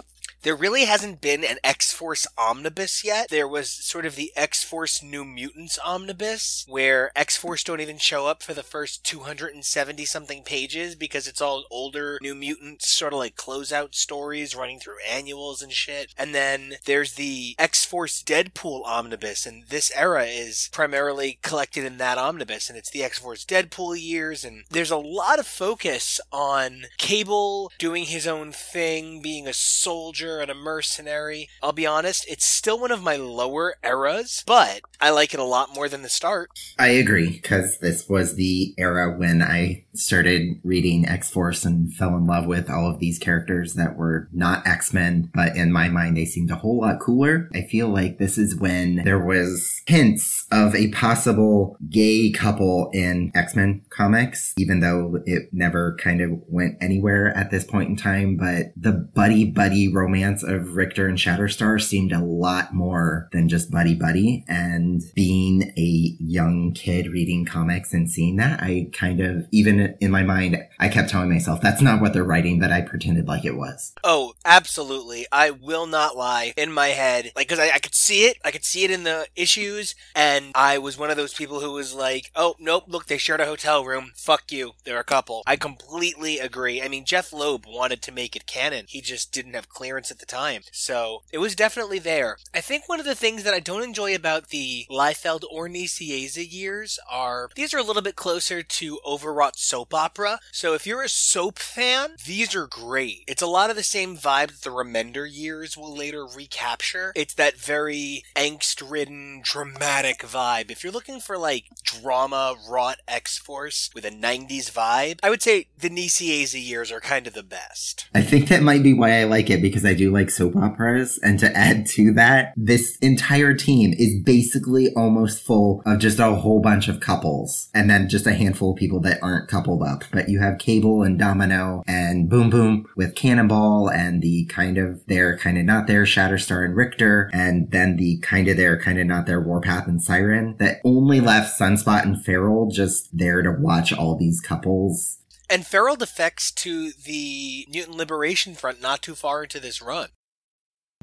there 0.44 0.56
really 0.56 0.86
hasn't 0.86 1.22
been 1.22 1.44
an 1.44 1.58
X 1.64 1.92
Force 1.94 2.26
omnibus 2.38 3.04
yet. 3.04 3.28
There 3.30 3.48
was 3.48 3.70
sort 3.70 4.06
of 4.06 4.16
the 4.16 4.32
X 4.36 4.64
Force 4.64 5.04
New 5.04 5.24
Mutants 5.24 5.78
omnibus, 5.86 6.66
where 6.68 7.12
X 7.16 7.38
Force 7.38 7.64
don't 7.64 7.82
even 7.82 7.98
show 7.98 8.28
up 8.28 8.42
for 8.42 8.54
the 8.54 8.64
first 8.64 9.04
270 9.04 10.06
something 10.06 10.44
pages 10.44 10.96
because 10.96 11.28
it's 11.28 11.42
all 11.42 11.66
older 11.70 12.18
New 12.22 12.36
Mutants, 12.36 12.92
sort 12.92 13.14
of 13.14 13.20
like 13.20 13.36
closeout 13.36 13.94
stories 13.94 14.56
running 14.56 14.80
through 14.80 14.98
annuals 15.08 15.62
and 15.62 15.72
shit. 15.72 16.14
And 16.18 16.34
then 16.34 16.76
there's 16.86 17.14
the 17.14 17.56
X 17.60 17.86
Force 17.86 18.24
Deadpool 18.24 18.86
omnibus, 18.86 19.46
and 19.46 19.66
this 19.68 19.92
era 19.96 20.26
is 20.26 20.70
primarily 20.72 21.38
collected 21.42 21.86
in 21.86 21.98
that 21.98 22.18
omnibus, 22.18 22.70
and 22.70 22.78
it's 22.78 22.90
the 22.90 23.04
X 23.04 23.20
Force 23.20 23.46
Deadpool 23.46 24.02
years, 24.02 24.44
and 24.44 24.64
there's 24.70 24.92
a 24.92 24.98
lot 24.98 25.40
of 25.40 25.46
focus 25.46 26.20
on 26.32 26.86
Cable 26.98 27.72
doing 27.78 28.06
his 28.06 28.26
own 28.26 28.52
thing, 28.52 29.22
being 29.22 29.48
a 29.48 29.54
soldier 29.54 30.31
and 30.40 30.52
a 30.52 30.56
mercenary. 30.56 31.50
I'll 31.62 31.72
be 31.74 31.86
honest, 31.86 32.26
it's 32.28 32.46
still 32.46 32.80
one 32.80 32.92
of 32.92 33.04
my 33.04 33.16
lower 33.16 33.76
eras, 33.84 34.44
but 34.46 34.82
I 35.02 35.10
like 35.10 35.34
it 35.34 35.40
a 35.40 35.44
lot 35.44 35.74
more 35.74 35.90
than 35.90 36.04
the 36.04 36.10
start. 36.10 36.52
I 36.78 36.90
agree 36.90 37.32
because 37.32 37.80
this 37.80 38.08
was 38.08 38.36
the 38.36 38.76
era 38.78 39.18
when 39.18 39.42
I 39.42 39.86
started 39.94 40.60
reading 40.64 41.08
X 41.08 41.30
Force 41.30 41.66
and 41.66 41.92
fell 41.92 42.16
in 42.16 42.28
love 42.28 42.46
with 42.46 42.70
all 42.70 42.90
of 42.90 43.00
these 43.00 43.18
characters 43.18 43.74
that 43.74 43.98
were 43.98 44.30
not 44.32 44.66
X 44.68 44.94
Men, 44.94 45.32
but 45.34 45.56
in 45.56 45.72
my 45.72 45.90
mind 45.90 46.16
they 46.16 46.26
seemed 46.26 46.52
a 46.52 46.56
whole 46.56 46.82
lot 46.82 47.00
cooler. 47.00 47.50
I 47.54 47.64
feel 47.64 47.90
like 47.90 48.20
this 48.20 48.38
is 48.38 48.56
when 48.56 48.98
there 48.98 49.20
was 49.20 49.82
hints 49.88 50.46
of 50.52 50.76
a 50.76 50.92
possible 50.92 51.78
gay 51.90 52.32
couple 52.32 52.92
in 52.94 53.32
X 53.34 53.56
Men 53.56 53.82
comics, 53.90 54.54
even 54.58 54.82
though 54.82 55.20
it 55.26 55.50
never 55.52 55.96
kind 55.96 56.22
of 56.22 56.30
went 56.48 56.78
anywhere 56.80 57.36
at 57.36 57.50
this 57.50 57.64
point 57.64 57.90
in 57.90 57.96
time. 57.96 58.38
But 58.38 58.74
the 58.76 58.92
buddy 58.92 59.46
buddy 59.46 59.92
romance 59.92 60.44
of 60.44 60.76
Rictor 60.76 61.08
and 61.08 61.18
Shatterstar 61.18 61.82
seemed 61.82 62.12
a 62.12 62.24
lot 62.24 62.74
more 62.74 63.30
than 63.32 63.50
just 63.50 63.72
buddy 63.72 63.96
buddy. 63.96 64.46
And 64.48 64.91
being 65.00 65.74
a 65.78 66.16
young 66.20 66.74
kid 66.74 67.08
reading 67.08 67.46
comics 67.46 67.94
and 67.94 68.10
seeing 68.10 68.38
that, 68.38 68.62
I 68.62 68.90
kind 68.94 69.20
of, 69.20 69.48
even 69.52 69.96
in 70.00 70.12
my 70.12 70.24
mind, 70.24 70.58
I 70.80 70.90
kept 70.90 71.10
telling 71.10 71.30
myself 71.30 71.62
that's 71.62 71.82
not 71.82 72.02
what 72.02 72.14
they're 72.14 72.24
writing, 72.24 72.60
but 72.60 72.72
I 72.72 72.82
pretended 72.82 73.28
like 73.28 73.46
it 73.46 73.56
was. 73.56 73.94
Oh, 74.04 74.34
absolutely. 74.46 75.26
I 75.32 75.52
will 75.52 75.88
not 75.88 76.18
lie 76.18 76.54
in 76.58 76.72
my 76.72 76.90
head. 76.90 77.32
Like, 77.36 77.48
cause 77.48 77.60
I, 77.60 77.72
I 77.76 77.80
could 77.80 77.96
see 77.96 78.26
it. 78.26 78.38
I 78.44 78.52
could 78.52 78.66
see 78.66 78.84
it 78.84 78.92
in 78.92 79.04
the 79.04 79.28
issues. 79.36 79.96
And 80.16 80.52
I 80.56 80.78
was 80.78 80.98
one 80.98 81.10
of 81.10 81.18
those 81.18 81.34
people 81.34 81.60
who 81.62 81.74
was 81.74 81.94
like, 81.94 82.32
oh, 82.36 82.56
nope, 82.60 82.86
look, 82.88 83.08
they 83.08 83.18
shared 83.18 83.42
a 83.42 83.46
hotel 83.46 83.86
room. 83.86 84.12
Fuck 84.16 84.52
you. 84.52 84.74
They're 84.84 85.00
a 85.00 85.04
couple. 85.04 85.44
I 85.46 85.56
completely 85.56 86.40
agree. 86.40 86.82
I 86.82 86.88
mean, 86.88 87.06
Jeph 87.06 87.34
Loeb 87.34 87.66
wanted 87.68 88.02
to 88.04 88.12
make 88.12 88.36
it 88.36 88.46
canon. 88.46 88.86
He 88.88 89.02
just 89.02 89.32
didn't 89.32 89.54
have 89.54 89.70
clearance 89.70 90.12
at 90.12 90.20
the 90.20 90.26
time. 90.26 90.62
So 90.72 91.24
it 91.32 91.38
was 91.38 91.56
definitely 91.56 92.00
there. 92.00 92.38
I 92.54 92.62
think 92.62 92.88
one 92.88 93.00
of 93.00 93.06
the 93.06 93.16
things 93.16 93.44
that 93.44 93.54
I 93.54 93.60
don't 93.60 93.84
enjoy 93.84 94.16
about 94.16 94.50
the 94.50 94.81
Liefeld 94.90 95.44
or 95.50 95.68
Nicieza 95.68 96.46
years 96.50 97.00
are 97.10 97.50
these 97.56 97.74
are 97.74 97.78
a 97.78 97.84
little 97.84 98.02
bit 98.02 98.16
closer 98.16 98.64
to 98.64 99.00
overwrought 99.06 99.58
soap 99.58 99.94
opera. 99.94 100.40
So 100.52 100.74
if 100.74 100.88
you're 100.88 101.04
a 101.04 101.10
soap 101.10 101.60
fan, 101.60 102.16
these 102.26 102.56
are 102.56 102.68
great. 102.68 103.24
It's 103.28 103.42
a 103.42 103.48
lot 103.48 103.70
of 103.70 103.76
the 103.76 103.84
same 103.84 104.18
vibe 104.18 104.48
that 104.48 104.62
the 104.62 104.70
Remender 104.70 105.28
years 105.30 105.78
will 105.78 105.96
later 105.96 106.26
recapture. 106.26 107.12
It's 107.16 107.34
that 107.36 107.58
very 107.58 108.24
angst 108.36 108.90
ridden, 108.90 109.42
dramatic 109.44 110.20
vibe. 110.20 110.72
If 110.72 110.84
you're 110.84 110.94
looking 110.94 111.20
for 111.20 111.38
like 111.38 111.66
drama 111.84 112.56
wrought 112.70 112.98
X 113.08 113.38
Force 113.38 113.90
with 113.94 114.06
a 114.06 114.12
90s 114.12 114.72
vibe, 114.72 115.20
I 115.24 115.30
would 115.30 115.42
say 115.42 115.68
the 115.78 115.90
Nicieza 115.90 116.64
years 116.64 116.92
are 116.92 117.02
kind 117.02 117.28
of 117.28 117.34
the 117.34 117.44
best. 117.44 118.08
I 118.14 118.22
think 118.22 118.48
that 118.50 118.64
might 118.64 118.84
be 118.84 118.94
why 118.94 119.20
I 119.20 119.24
like 119.26 119.50
it 119.50 119.62
because 119.62 119.86
I 119.86 119.94
do 119.94 120.12
like 120.12 120.30
soap 120.30 120.56
operas. 120.56 121.20
And 121.24 121.40
to 121.40 121.56
add 121.56 121.86
to 121.88 122.14
that, 122.14 122.54
this 122.56 122.98
entire 122.98 123.54
team 123.54 123.94
is 123.98 124.22
basically 124.24 124.71
almost 124.96 125.44
full 125.44 125.82
of 125.86 126.00
just 126.00 126.20
a 126.20 126.36
whole 126.36 126.62
bunch 126.62 126.88
of 126.88 127.00
couples 127.00 127.70
and 127.74 127.90
then 127.90 128.10
just 128.10 128.28
a 128.28 128.34
handful 128.34 128.72
of 128.72 128.78
people 128.78 129.00
that 129.02 129.22
aren't 129.22 129.50
coupled 129.50 129.84
up. 129.84 130.04
But 130.12 130.30
you 130.30 130.40
have 130.40 130.58
Cable 130.58 131.04
and 131.04 131.20
Domino 131.20 131.84
and 131.88 132.30
Boom 132.30 132.50
Boom 132.50 132.88
with 132.96 133.16
Cannonball 133.16 133.90
and 133.90 134.22
the 134.22 134.46
kind 134.46 134.78
of 134.78 135.06
there, 135.08 135.38
kind 135.38 135.58
of 135.58 135.66
not 135.66 135.88
there, 135.88 136.04
Shatterstar 136.04 136.66
and 136.66 136.76
Rictor, 136.76 137.30
and 137.34 137.70
then 137.72 137.98
the 137.98 138.20
kind 138.20 138.48
of 138.48 138.58
there, 138.58 138.80
kind 138.80 139.00
of 139.00 139.08
not 139.08 139.26
there, 139.26 139.42
Warpath 139.42 139.88
and 139.88 140.02
Siren 140.02 140.56
that 140.60 140.80
only 140.84 141.20
left 141.20 141.60
Sunspot 141.60 142.04
and 142.04 142.24
Feral 142.24 142.70
just 142.70 143.16
there 143.16 143.42
to 143.42 143.52
watch 143.52 143.92
all 143.94 144.16
these 144.16 144.42
couples 144.42 145.18
And 145.50 145.66
Feral 145.66 145.98
defects 145.98 146.52
to 146.52 146.92
the 146.92 147.66
Mutant 147.70 147.98
Liberation 147.98 148.56
Front 148.56 148.82
not 148.82 149.02
too 149.02 149.16
far 149.16 149.44
into 149.44 149.60
this 149.60 149.82
run. 149.82 150.10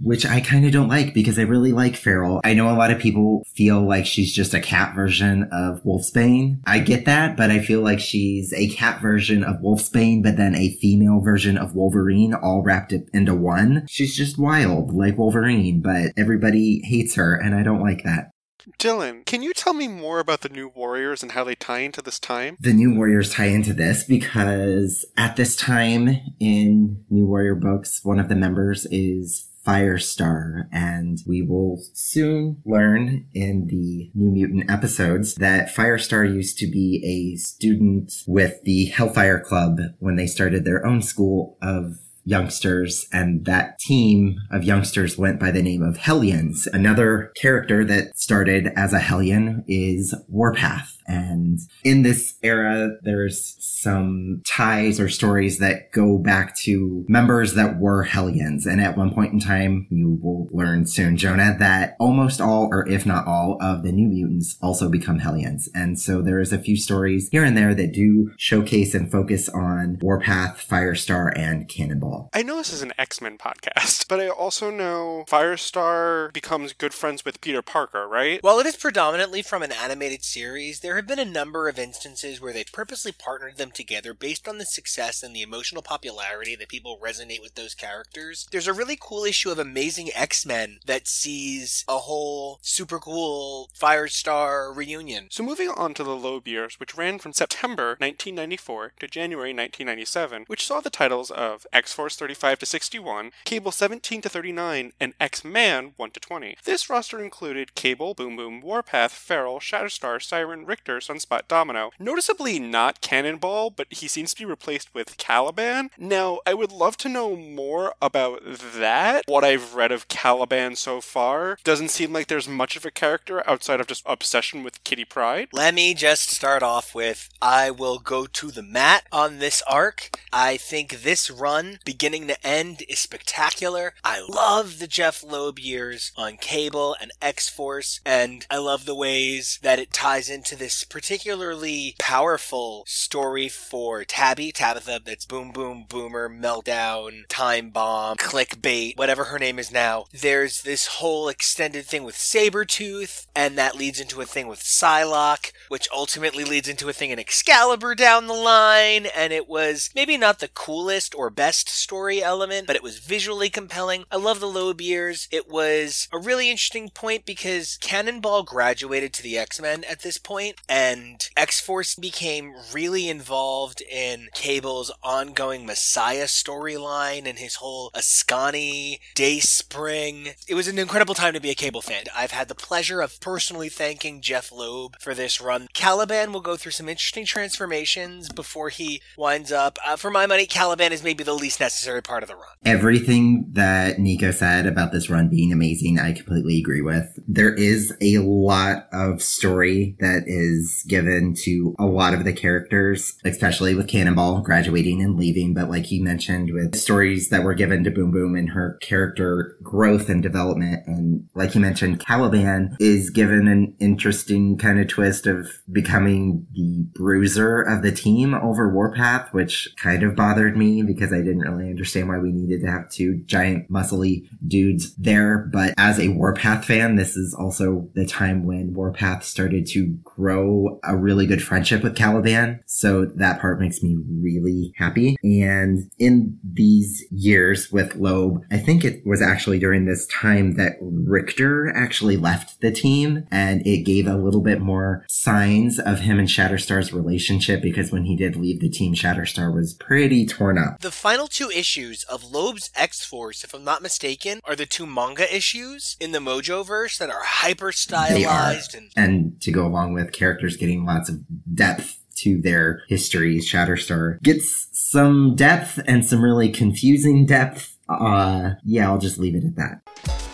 Which 0.00 0.26
I 0.26 0.40
kind 0.40 0.64
of 0.64 0.73
don't 0.73 0.88
like 0.88 1.14
because 1.14 1.38
I 1.38 1.43
really 1.43 1.73
like 1.73 1.97
Feral. 1.97 2.40
I 2.45 2.55
know 2.55 2.71
a 2.71 2.76
lot 2.76 2.90
of 2.90 2.99
people 2.99 3.43
feel 3.55 3.87
like 3.87 4.07
she's 4.07 4.33
just 4.33 4.55
a 4.55 4.61
cat 4.61 4.95
version 4.95 5.45
of 5.52 5.83
Wolfsbane. 5.85 6.61
I 6.67 6.81
get 6.81 7.05
that, 7.07 7.37
but 7.37 7.50
I 7.50 7.61
feel 7.61 7.81
like 7.81 8.00
she's 8.00 8.52
a 8.52 8.69
cat 8.71 9.00
version 9.00 9.45
of 9.45 9.57
Wolfsbane, 9.57 10.23
but 10.23 10.37
then 10.37 10.55
a 10.55 10.76
female 10.76 11.21
version 11.21 11.59
of 11.59 11.75
Wolverine 11.75 12.35
all 12.35 12.62
wrapped 12.62 12.93
up 12.93 13.02
into 13.12 13.35
one. 13.35 13.87
She's 13.88 14.17
just 14.17 14.38
wild 14.38 14.93
like 14.93 15.19
Wolverine, 15.19 15.81
but 15.81 16.12
everybody 16.17 16.81
hates 16.85 17.14
her 17.17 17.35
and 17.35 17.55
I 17.55 17.62
don't 17.62 17.83
like 17.83 18.05
that. 18.05 18.31
Dylan, 18.78 19.25
can 19.25 19.43
you 19.43 19.52
tell 19.55 19.73
me 19.73 19.88
more 19.88 20.19
about 20.19 20.43
the 20.43 20.49
New 20.49 20.69
Warriors 20.69 21.23
and 21.23 21.33
how 21.33 21.43
they 21.43 21.55
tie 21.55 21.81
into 21.81 22.02
this 22.02 22.19
time? 22.19 22.57
The 22.61 22.73
New 22.73 22.95
Warriors 22.95 23.33
tie 23.33 23.47
into 23.47 23.73
this 23.73 24.05
because 24.05 25.07
at 25.17 25.37
this 25.37 25.57
time 25.57 26.11
in 26.38 27.05
New 27.09 27.26
Warrior 27.26 27.55
books, 27.55 28.05
one 28.05 28.19
of 28.19 28.28
the 28.28 28.35
members 28.35 28.87
is 28.90 29.48
Firestar, 29.67 30.69
and 30.73 31.19
we 31.27 31.43
will 31.43 31.83
soon 31.93 32.62
learn 32.65 33.27
in 33.35 33.67
the 33.67 34.11
New 34.15 34.31
Mutant 34.31 34.71
episodes 34.71 35.35
that 35.35 35.75
Firestar 35.75 36.25
used 36.25 36.59
to 36.59 36.71
be 36.71 37.03
a 37.05 37.37
student 37.38 38.12
with 38.27 38.62
the 38.62 38.87
Hellfire 38.87 39.41
Club 39.41 39.79
when 39.99 40.17
they 40.17 40.27
started 40.27 40.65
their 40.65 40.87
own 40.87 41.03
school 41.03 41.57
of 41.61 41.99
youngsters, 42.25 43.09
and 43.11 43.47
that 43.47 43.79
team 43.79 44.37
of 44.50 44.62
youngsters 44.62 45.17
went 45.17 45.41
by 45.41 45.50
the 45.50 45.62
name 45.62 45.83
of 45.83 45.97
Hellions. 45.97 46.67
Another 46.67 47.33
character 47.41 47.85
that 47.87 48.17
started 48.19 48.69
as 48.77 48.93
a 48.93 48.99
Hellion 48.99 49.65
is 49.67 50.15
Warpath. 50.29 50.98
And 51.09 51.59
in 51.83 52.03
this 52.03 52.35
era, 52.43 52.91
there's 53.03 53.57
some 53.59 54.43
ties 54.47 55.00
or 55.00 55.09
stories 55.09 55.59
that 55.59 55.91
go 55.91 56.19
back 56.19 56.55
to 56.59 57.05
members 57.09 57.55
that 57.55 57.79
were 57.79 58.03
Hellions. 58.03 58.67
And 58.67 58.81
at 58.81 58.97
one 58.97 59.12
point 59.12 59.33
in 59.33 59.41
time, 59.41 59.87
you 59.91 60.19
will 60.23 60.49
learn 60.53 60.87
soon, 60.87 61.17
Jonah, 61.17 61.57
that 61.59 61.97
almost 61.99 62.41
all, 62.41 62.69
or 62.71 62.87
if 62.88 63.07
not 63.07 63.27
all, 63.27 63.57
of 63.61 63.83
the 63.83 63.93
New 63.93 64.09
Mutants 64.09 64.59
also 64.61 64.88
become 64.88 65.19
Hellions. 65.19 65.69
And 65.75 65.99
so 65.99 66.21
there's 66.21 66.53
a 66.53 66.59
few 66.59 66.77
stories 66.77 67.29
here 67.31 67.45
and 67.45 67.57
there 67.57 67.75
that 67.75 67.93
do 67.93 68.33
showcase 68.37 68.95
and 68.95 69.11
focus 69.11 69.49
on 69.49 69.99
Warpath, 70.00 70.67
Firestar, 70.69 71.33
and 71.37 71.69
Cannonball. 71.69 72.29
I 72.35 72.43
know 72.43 72.57
this 72.57 72.73
is 72.73 72.83
an 72.83 72.93
X 72.99 73.21
Men 73.21 73.38
podcast, 73.38 74.07
but 74.09 74.21
I 74.21 74.29
also 74.29 74.71
know 74.71 75.25
Firestar 75.29 76.33
becomes 76.33 76.73
good 76.75 76.93
friends 76.93 77.25
with 77.25 77.41
Peter 77.41 77.62
Parker, 77.62 78.07
right? 78.07 78.43
While 78.43 78.59
it 78.59 78.67
is 78.67 78.77
predominantly 78.77 79.43
from 79.43 79.62
an 79.62 79.73
animated 79.73 80.23
series, 80.23 80.81
there 80.81 80.98
have 80.99 81.07
been 81.07 81.19
a 81.21 81.25
number 81.25 81.69
of 81.69 81.78
instances 81.78 82.40
where 82.40 82.52
they've 82.52 82.73
purposely 82.73 83.12
partnered 83.12 83.57
them 83.57 83.71
together 83.71 84.12
based 84.12 84.49
on 84.49 84.59
the 84.59 84.64
success 84.64 85.23
and 85.23 85.35
the 85.35 85.43
emotional 85.43 85.81
popularity 85.81 86.57
that 86.57 86.69
people 86.69 86.99
resonate 87.00 87.40
with 87.40 87.55
those 87.55 87.75
characters. 87.75 88.49
There's 88.50 88.67
a 88.67 88.73
really 88.73 88.99
cool 89.00 89.25
issue 89.25 89.50
of 89.50 89.61
Amazing 89.61 90.11
X-Men 90.12 90.81
that 90.87 91.07
sees 91.07 91.85
a 91.87 91.99
whole 91.99 92.59
super 92.62 92.99
cool 92.99 93.71
Firestar 93.78 94.75
reunion. 94.75 95.28
So 95.31 95.45
moving 95.45 95.69
on 95.71 95.95
to 95.95 96.02
the 96.02 96.17
Loeb 96.17 96.49
years, 96.49 96.81
which 96.81 96.97
ran 96.97 97.21
from 97.21 97.33
September 97.33 97.90
1994 98.00 98.95
to 98.99 99.07
January 99.07 99.50
1997, 99.50 100.45
which 100.49 100.67
saw 100.67 100.81
the 100.81 100.90
titles 100.90 101.31
of 101.31 101.64
X-Force 101.73 102.17
35 102.17 102.59
to 102.59 102.67
61, 102.67 103.31
Cable 103.45 103.71
17 103.71 104.21
to 104.23 104.28
39, 104.28 104.93
and 104.99 105.14
X-Man 105.21 105.93
1 105.97 106.11
to 106.11 106.19
20. 106.19 106.57
This 106.64 106.90
roster 106.90 107.23
included 107.23 107.76
Cable, 107.76 108.14
Boom 108.14 108.35
Boom, 108.35 108.61
Warpath, 108.61 109.12
Feral, 109.12 109.61
Shatterstar, 109.61 110.21
Siren, 110.21 110.67
Rictor, 110.67 110.88
Sunspot, 110.97 111.42
Domino. 111.49 111.90
Noticeably 111.99 112.59
not 112.59 113.00
Cannonball, 113.00 113.71
but 113.71 113.87
he 113.90 114.09
seems 114.09 114.33
to 114.35 114.42
be 114.42 114.50
replaced 114.50 114.95
with 114.95 115.16
Caliban. 115.18 115.90
Now, 115.99 116.40
I 116.47 116.54
would 116.54 116.73
love 116.73 116.97
to 116.99 117.09
know 117.09 117.37
more 117.37 117.95
about 118.00 118.40
that. 118.45 119.25
What 119.26 119.45
I've 119.45 119.75
read 119.75 119.92
of 119.92 120.09
Caliban 120.09 120.76
so 120.76 121.00
far 121.00 121.59
doesn't 121.64 121.90
seem 121.90 122.12
like 122.12 122.26
there's 122.26 122.49
much 122.49 122.76
of 122.76 122.85
a 122.85 122.90
character 122.90 123.49
outside 123.49 123.80
of 123.80 123.87
just 123.87 124.02
obsession 124.07 124.62
with 124.62 124.83
Kitty 124.85 125.04
Pryde. 125.04 125.49
Let 125.52 125.75
me 125.75 125.95
just 125.95 126.30
start 126.30 126.62
off 126.62 126.95
with 126.95 127.28
I 127.40 127.71
will 127.71 127.99
go 127.99 128.26
to 128.26 128.50
the 128.50 128.62
mat 128.62 129.04
on 129.12 129.38
this 129.38 129.62
arc. 129.68 130.11
I 130.33 130.57
think 130.57 131.02
this 131.02 131.30
run, 131.30 131.78
beginning 131.85 132.26
to 132.28 132.47
end, 132.47 132.83
is 132.88 132.99
spectacular. 132.99 133.95
I 134.04 134.21
love 134.28 134.78
the 134.78 134.87
Jeph 134.87 135.23
Loeb 135.23 135.59
years 135.59 136.12
on 136.16 136.37
Cable 136.37 136.97
and 137.00 137.11
X 137.21 137.49
Force, 137.49 138.00
and 138.04 138.47
I 138.50 138.59
love 138.59 138.85
the 138.85 138.95
ways 138.95 139.59
that 139.62 139.78
it 139.78 139.92
ties 139.92 140.28
into 140.28 140.57
this 140.57 140.77
particularly 140.85 141.94
powerful 141.99 142.85
story 142.87 143.49
for 143.49 144.04
Tabby, 144.04 144.52
Tabitha, 144.52 145.00
that's 145.04 145.26
Boom 145.26 145.52
Boom 145.52 145.87
Boomer, 145.88 146.28
Meltdown, 146.28 147.26
Time 147.28 147.70
Bomb, 147.70 148.16
Clickbait, 148.16 148.97
whatever 148.97 149.25
her 149.25 149.38
name 149.38 149.58
is 149.58 149.73
now. 149.73 150.06
There's 150.12 150.62
this 150.62 150.87
whole 150.87 151.28
extended 151.28 151.87
thing 151.87 152.04
with 152.04 152.14
Sabretooth, 152.14 153.26
and 153.35 153.56
that 153.58 153.76
leads 153.76 154.00
into 154.00 154.20
a 154.20 154.26
thing 154.26 154.47
with 154.47 154.61
Psylocke, 154.61 155.52
which 155.68 155.88
ultimately 155.92 156.44
leads 156.44 156.68
into 156.68 156.88
a 156.88 156.92
thing 156.92 157.11
in 157.11 157.18
Excalibur 157.18 157.94
down 157.94 158.26
the 158.26 158.35
line, 158.35 159.06
and 159.06 159.32
it 159.32 159.49
was 159.49 159.90
maybe 159.94 160.16
not 160.16 160.38
the 160.38 160.49
coolest 160.49 161.14
or 161.14 161.30
best 161.30 161.68
story 161.68 162.23
element, 162.23 162.66
but 162.66 162.76
it 162.76 162.82
was 162.82 162.99
visually 162.99 163.50
compelling. 163.50 164.04
I 164.11 164.16
love 164.16 164.40
the 164.40 164.47
Loeb 164.47 164.80
years. 164.80 165.28
It 165.30 165.50
was 165.50 166.08
a 166.12 166.18
really 166.18 166.50
interesting 166.50 166.90
point 166.90 167.25
because 167.25 167.78
Cannonball 167.80 168.42
graduated 168.42 169.12
to 169.14 169.23
the 169.23 169.38
X-Men 169.38 169.85
at 169.85 170.00
this 170.00 170.18
point, 170.18 170.56
and 170.68 171.28
X 171.37 171.60
Force 171.60 171.94
became 171.94 172.54
really 172.72 173.08
involved 173.08 173.80
in 173.80 174.28
Cable's 174.34 174.92
ongoing 175.02 175.64
Messiah 175.64 176.25
storyline 176.25 177.26
and 177.26 177.38
his 177.38 177.56
whole 177.56 177.90
Ascani 177.92 178.98
Day 179.14 179.38
Spring. 179.40 180.28
It 180.46 180.54
was 180.54 180.68
an 180.68 180.78
incredible 180.78 181.14
time 181.14 181.32
to 181.34 181.40
be 181.40 181.50
a 181.50 181.54
Cable 181.54 181.82
fan. 181.82 182.04
I've 182.14 182.32
had 182.32 182.48
the 182.48 182.54
pleasure 182.54 183.00
of 183.00 183.20
personally 183.20 183.68
thanking 183.68 184.20
Jeph 184.20 184.52
Loeb 184.52 184.96
for 185.00 185.14
this 185.14 185.40
run. 185.40 185.68
Caliban 185.72 186.32
will 186.32 186.40
go 186.40 186.56
through 186.56 186.72
some 186.72 186.88
interesting 186.88 187.25
transformations 187.25 188.28
before 188.28 188.68
he 188.68 189.00
winds 189.16 189.50
up. 189.52 189.78
Uh, 189.87 189.96
for 189.96 190.10
my 190.10 190.26
money, 190.26 190.46
Caliban 190.46 190.92
is 190.92 191.02
maybe 191.02 191.25
the 191.25 191.34
least 191.34 191.60
necessary 191.60 192.02
part 192.02 192.22
of 192.22 192.28
the 192.28 192.37
run. 192.37 192.44
Everything 192.64 193.46
that 193.52 193.98
Nico 193.98 194.30
said 194.30 194.66
about 194.66 194.92
this 194.92 195.08
run 195.08 195.28
being 195.28 195.52
amazing, 195.52 195.98
I 195.98 196.12
completely 196.12 196.58
agree 196.58 196.82
with. 196.82 197.18
There 197.26 197.54
is 197.54 197.94
a 198.00 198.18
lot 198.18 198.88
of 198.92 199.22
story 199.22 199.96
that 200.00 200.25
is 200.26 200.48
given 200.87 201.35
to 201.45 201.75
a 201.78 201.87
lot 201.87 202.14
of 202.14 202.25
the 202.25 202.33
characters, 202.33 203.17
especially 203.25 203.75
with 203.75 203.88
Cannonball 203.88 204.40
graduating 204.40 205.02
and 205.02 205.19
leaving. 205.19 205.55
But 205.55 205.69
like 205.69 205.90
you 205.90 206.02
mentioned, 206.02 206.52
with 206.52 206.76
stories 206.76 207.28
that 207.31 207.43
were 207.43 207.55
given 207.55 207.85
to 207.85 207.90
Boom 207.90 208.11
Boom 208.11 208.35
and 208.35 208.50
her 208.50 208.78
character 208.81 209.57
growth 209.62 210.09
and 210.09 210.23
development. 210.23 210.87
And 210.87 211.28
like 211.35 211.55
you 211.55 211.61
mentioned, 211.61 212.00
Caliban 212.00 212.76
is 212.81 213.11
given 213.11 213.49
an 213.49 213.75
interesting 213.81 214.57
kind 214.59 214.81
of 214.81 214.88
twist 214.88 215.26
of 215.26 215.50
becoming 215.71 216.47
the 216.52 216.87
bruiser 216.95 217.61
of 217.62 217.83
the 217.83 217.93
team 217.93 218.35
over 218.35 218.73
Warpath, 218.73 219.33
which 219.33 219.69
kind 219.76 220.02
of 220.02 220.17
bothered 220.17 220.57
me 220.57 220.83
because 220.83 221.12
I 221.12 221.19
didn't 221.19 221.40
really 221.40 221.71
understand 221.71 222.09
why 222.09 222.19
we 222.19 222.33
needed 222.33 222.62
to 222.62 222.71
have 222.71 222.90
two 222.90 223.23
giant 223.26 223.71
muscly 223.71 224.28
dudes 224.47 224.95
there. 224.97 225.49
But 225.52 225.75
as 225.76 225.99
a 225.99 226.09
Warpath 226.09 226.64
fan, 226.64 226.97
this 226.97 227.17
is 227.17 227.35
also 227.35 227.88
the 227.95 228.07
time 228.07 228.45
when 228.45 228.75
Warpath 228.75 229.25
started 229.25 229.67
to 229.69 229.99
grow 230.05 230.38
a 230.85 230.97
really 230.97 231.26
good 231.26 231.42
friendship 231.42 231.83
with 231.83 231.97
Caliban. 231.97 232.61
So 232.66 233.04
that 233.04 233.40
part 233.40 233.61
makes 233.61 233.83
me 233.83 233.97
really 234.21 234.73
happy. 234.76 235.16
And 235.23 235.90
in 235.99 236.38
these 236.42 237.04
years 237.11 237.71
with 237.71 237.97
Loeb, 237.97 238.42
I 238.50 238.59
think 238.59 238.85
it 238.85 239.07
was 239.07 239.23
actually 239.23 239.59
during 239.59 239.85
this 239.85 240.07
time 240.07 240.54
that 240.54 240.76
Rictor 240.80 241.73
actually 241.75 242.16
left 242.16 242.61
the 242.61 242.71
team 242.71 243.26
and 243.30 243.66
it 243.66 243.85
gave 243.85 244.07
a 244.07 244.16
little 244.16 244.40
bit 244.40 244.61
more 244.61 245.04
signs 245.09 245.78
of 245.78 246.00
him 246.00 246.18
and 246.18 246.28
Shatterstar's 246.28 246.92
relationship 246.92 247.62
because 247.62 247.92
when 247.92 248.04
he 248.04 248.16
did 248.16 248.37
leave 248.37 248.61
the 248.61 248.68
team, 248.68 248.95
Shatterstar 248.95 249.54
was 249.54 249.75
pretty 249.75 250.26
torn 250.26 250.59
up. 250.59 250.80
The 250.80 250.90
final 250.90 251.26
two 251.26 251.50
issues 251.50 252.04
of 252.04 252.30
Loeb's 252.30 252.71
X 252.75 253.04
Force, 253.04 253.45
if 253.45 253.54
I'm 253.54 253.64
not 253.64 253.83
mistaken, 253.83 254.40
are 254.45 254.57
the 254.57 254.66
two 254.66 254.87
manga 254.87 255.35
issues 255.35 255.97
in 256.00 256.12
the 256.12 256.18
Mojoverse 256.18 256.99
that 256.99 257.11
are 257.11 257.23
hyper 257.25 257.73
stylized 257.73 258.75
and 258.75 258.90
and 258.97 259.40
to 259.40 259.50
go 259.50 259.66
along 259.66 259.95
with 259.95 260.12
characters 260.28 260.58
getting 260.58 260.85
lots 260.85 261.08
of 261.08 261.20
depth 261.54 261.99
to 262.14 262.38
their 262.42 262.82
histories. 262.87 263.50
Shatterstar 263.50 264.23
gets 264.23 264.68
some 264.73 265.35
depth 265.35 265.80
and 265.87 266.04
some 266.04 266.23
really 266.23 266.50
confusing 266.50 267.25
depth. 267.25 267.78
Uh, 267.88 268.50
yeah, 268.62 268.90
I'll 268.90 268.99
just 268.99 269.18
leave 269.18 269.35
it 269.35 269.44
at 269.44 269.56
that. 269.56 270.27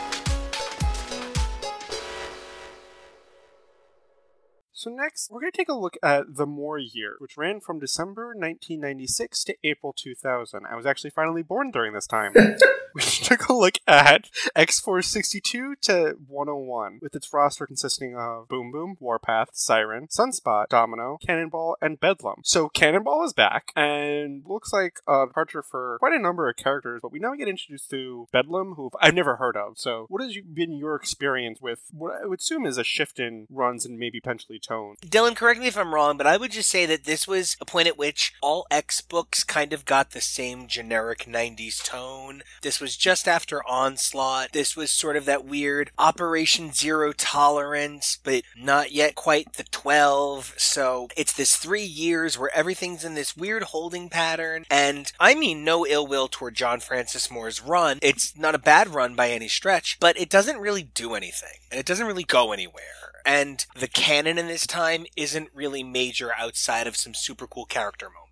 So 4.84 4.90
next, 4.90 5.30
we're 5.30 5.40
going 5.40 5.50
to 5.50 5.56
take 5.56 5.70
a 5.70 5.72
look 5.72 5.96
at 6.02 6.36
The 6.36 6.44
Moore 6.44 6.78
Year, 6.78 7.16
which 7.18 7.38
ran 7.38 7.60
from 7.60 7.78
December 7.78 8.34
1996 8.34 9.42
to 9.44 9.56
April 9.64 9.94
2000. 9.94 10.66
I 10.66 10.76
was 10.76 10.84
actually 10.84 11.08
finally 11.08 11.42
born 11.42 11.70
during 11.70 11.94
this 11.94 12.06
time. 12.06 12.34
we 12.94 13.00
took 13.00 13.48
a 13.48 13.54
look 13.54 13.78
at 13.86 14.28
X-Force 14.54 15.06
62 15.06 15.76
to 15.76 16.18
101, 16.28 16.98
with 17.00 17.16
its 17.16 17.32
roster 17.32 17.66
consisting 17.66 18.14
of 18.14 18.46
Boom 18.48 18.70
Boom, 18.70 18.98
Warpath, 19.00 19.52
Siren, 19.54 20.06
Sunspot, 20.06 20.68
Domino, 20.68 21.16
Cannonball, 21.24 21.78
and 21.80 21.98
Bedlam. 21.98 22.42
So 22.44 22.68
Cannonball 22.68 23.24
is 23.24 23.32
back, 23.32 23.72
and 23.74 24.42
looks 24.46 24.70
like 24.70 25.00
a 25.08 25.24
departure 25.26 25.62
for 25.62 25.96
quite 25.98 26.12
a 26.12 26.18
number 26.18 26.46
of 26.46 26.56
characters, 26.56 27.00
but 27.00 27.10
we 27.10 27.18
now 27.18 27.34
get 27.34 27.48
introduced 27.48 27.88
to 27.88 28.28
Bedlam, 28.32 28.74
who 28.74 28.90
I've 29.00 29.14
never 29.14 29.36
heard 29.36 29.56
of. 29.56 29.78
So 29.78 30.04
what 30.10 30.22
has 30.22 30.36
been 30.52 30.72
your 30.72 30.94
experience 30.94 31.62
with 31.62 31.88
what 31.90 32.22
I 32.22 32.26
would 32.26 32.40
assume 32.40 32.66
is 32.66 32.76
a 32.76 32.84
shift 32.84 33.18
in 33.18 33.46
runs 33.48 33.86
and 33.86 33.98
maybe 33.98 34.20
potentially 34.20 34.58
tone? 34.74 34.96
Dylan, 35.04 35.36
correct 35.36 35.60
me 35.60 35.66
if 35.66 35.76
I'm 35.76 35.94
wrong, 35.94 36.16
but 36.16 36.26
I 36.26 36.36
would 36.36 36.52
just 36.52 36.70
say 36.70 36.86
that 36.86 37.04
this 37.04 37.26
was 37.26 37.56
a 37.60 37.64
point 37.64 37.88
at 37.88 37.98
which 37.98 38.34
all 38.40 38.66
X 38.70 39.00
books 39.00 39.44
kind 39.44 39.72
of 39.72 39.84
got 39.84 40.10
the 40.10 40.20
same 40.20 40.66
generic 40.66 41.26
90s 41.26 41.82
tone. 41.82 42.42
This 42.62 42.80
was 42.80 42.96
just 42.96 43.28
after 43.28 43.66
Onslaught. 43.68 44.52
This 44.52 44.76
was 44.76 44.90
sort 44.90 45.16
of 45.16 45.24
that 45.26 45.44
weird 45.44 45.90
Operation 45.98 46.72
Zero 46.72 47.12
Tolerance, 47.12 48.18
but 48.22 48.42
not 48.56 48.92
yet 48.92 49.14
quite 49.14 49.54
the 49.54 49.64
12. 49.64 50.54
So 50.56 51.08
it's 51.16 51.32
this 51.32 51.56
three 51.56 51.84
years 51.84 52.38
where 52.38 52.54
everything's 52.54 53.04
in 53.04 53.14
this 53.14 53.36
weird 53.36 53.64
holding 53.64 54.08
pattern. 54.08 54.64
And 54.70 55.12
I 55.20 55.34
mean 55.34 55.64
no 55.64 55.86
ill 55.86 56.06
will 56.06 56.28
toward 56.28 56.54
John 56.54 56.80
Francis 56.80 57.30
Moore's 57.30 57.62
run. 57.62 57.98
It's 58.02 58.36
not 58.36 58.54
a 58.54 58.58
bad 58.58 58.88
run 58.88 59.14
by 59.14 59.30
any 59.30 59.48
stretch, 59.48 59.98
but 60.00 60.18
it 60.18 60.30
doesn't 60.30 60.58
really 60.58 60.82
do 60.82 61.14
anything. 61.14 61.58
And 61.70 61.78
it 61.78 61.86
doesn't 61.86 62.06
really 62.06 62.24
go 62.24 62.52
anywhere 62.52 63.03
and 63.24 63.66
the 63.74 63.88
canon 63.88 64.38
in 64.38 64.48
this 64.48 64.66
time 64.66 65.06
isn't 65.16 65.50
really 65.54 65.82
major 65.82 66.32
outside 66.36 66.86
of 66.86 66.96
some 66.96 67.14
super 67.14 67.46
cool 67.46 67.64
character 67.64 68.06
moments. 68.06 68.23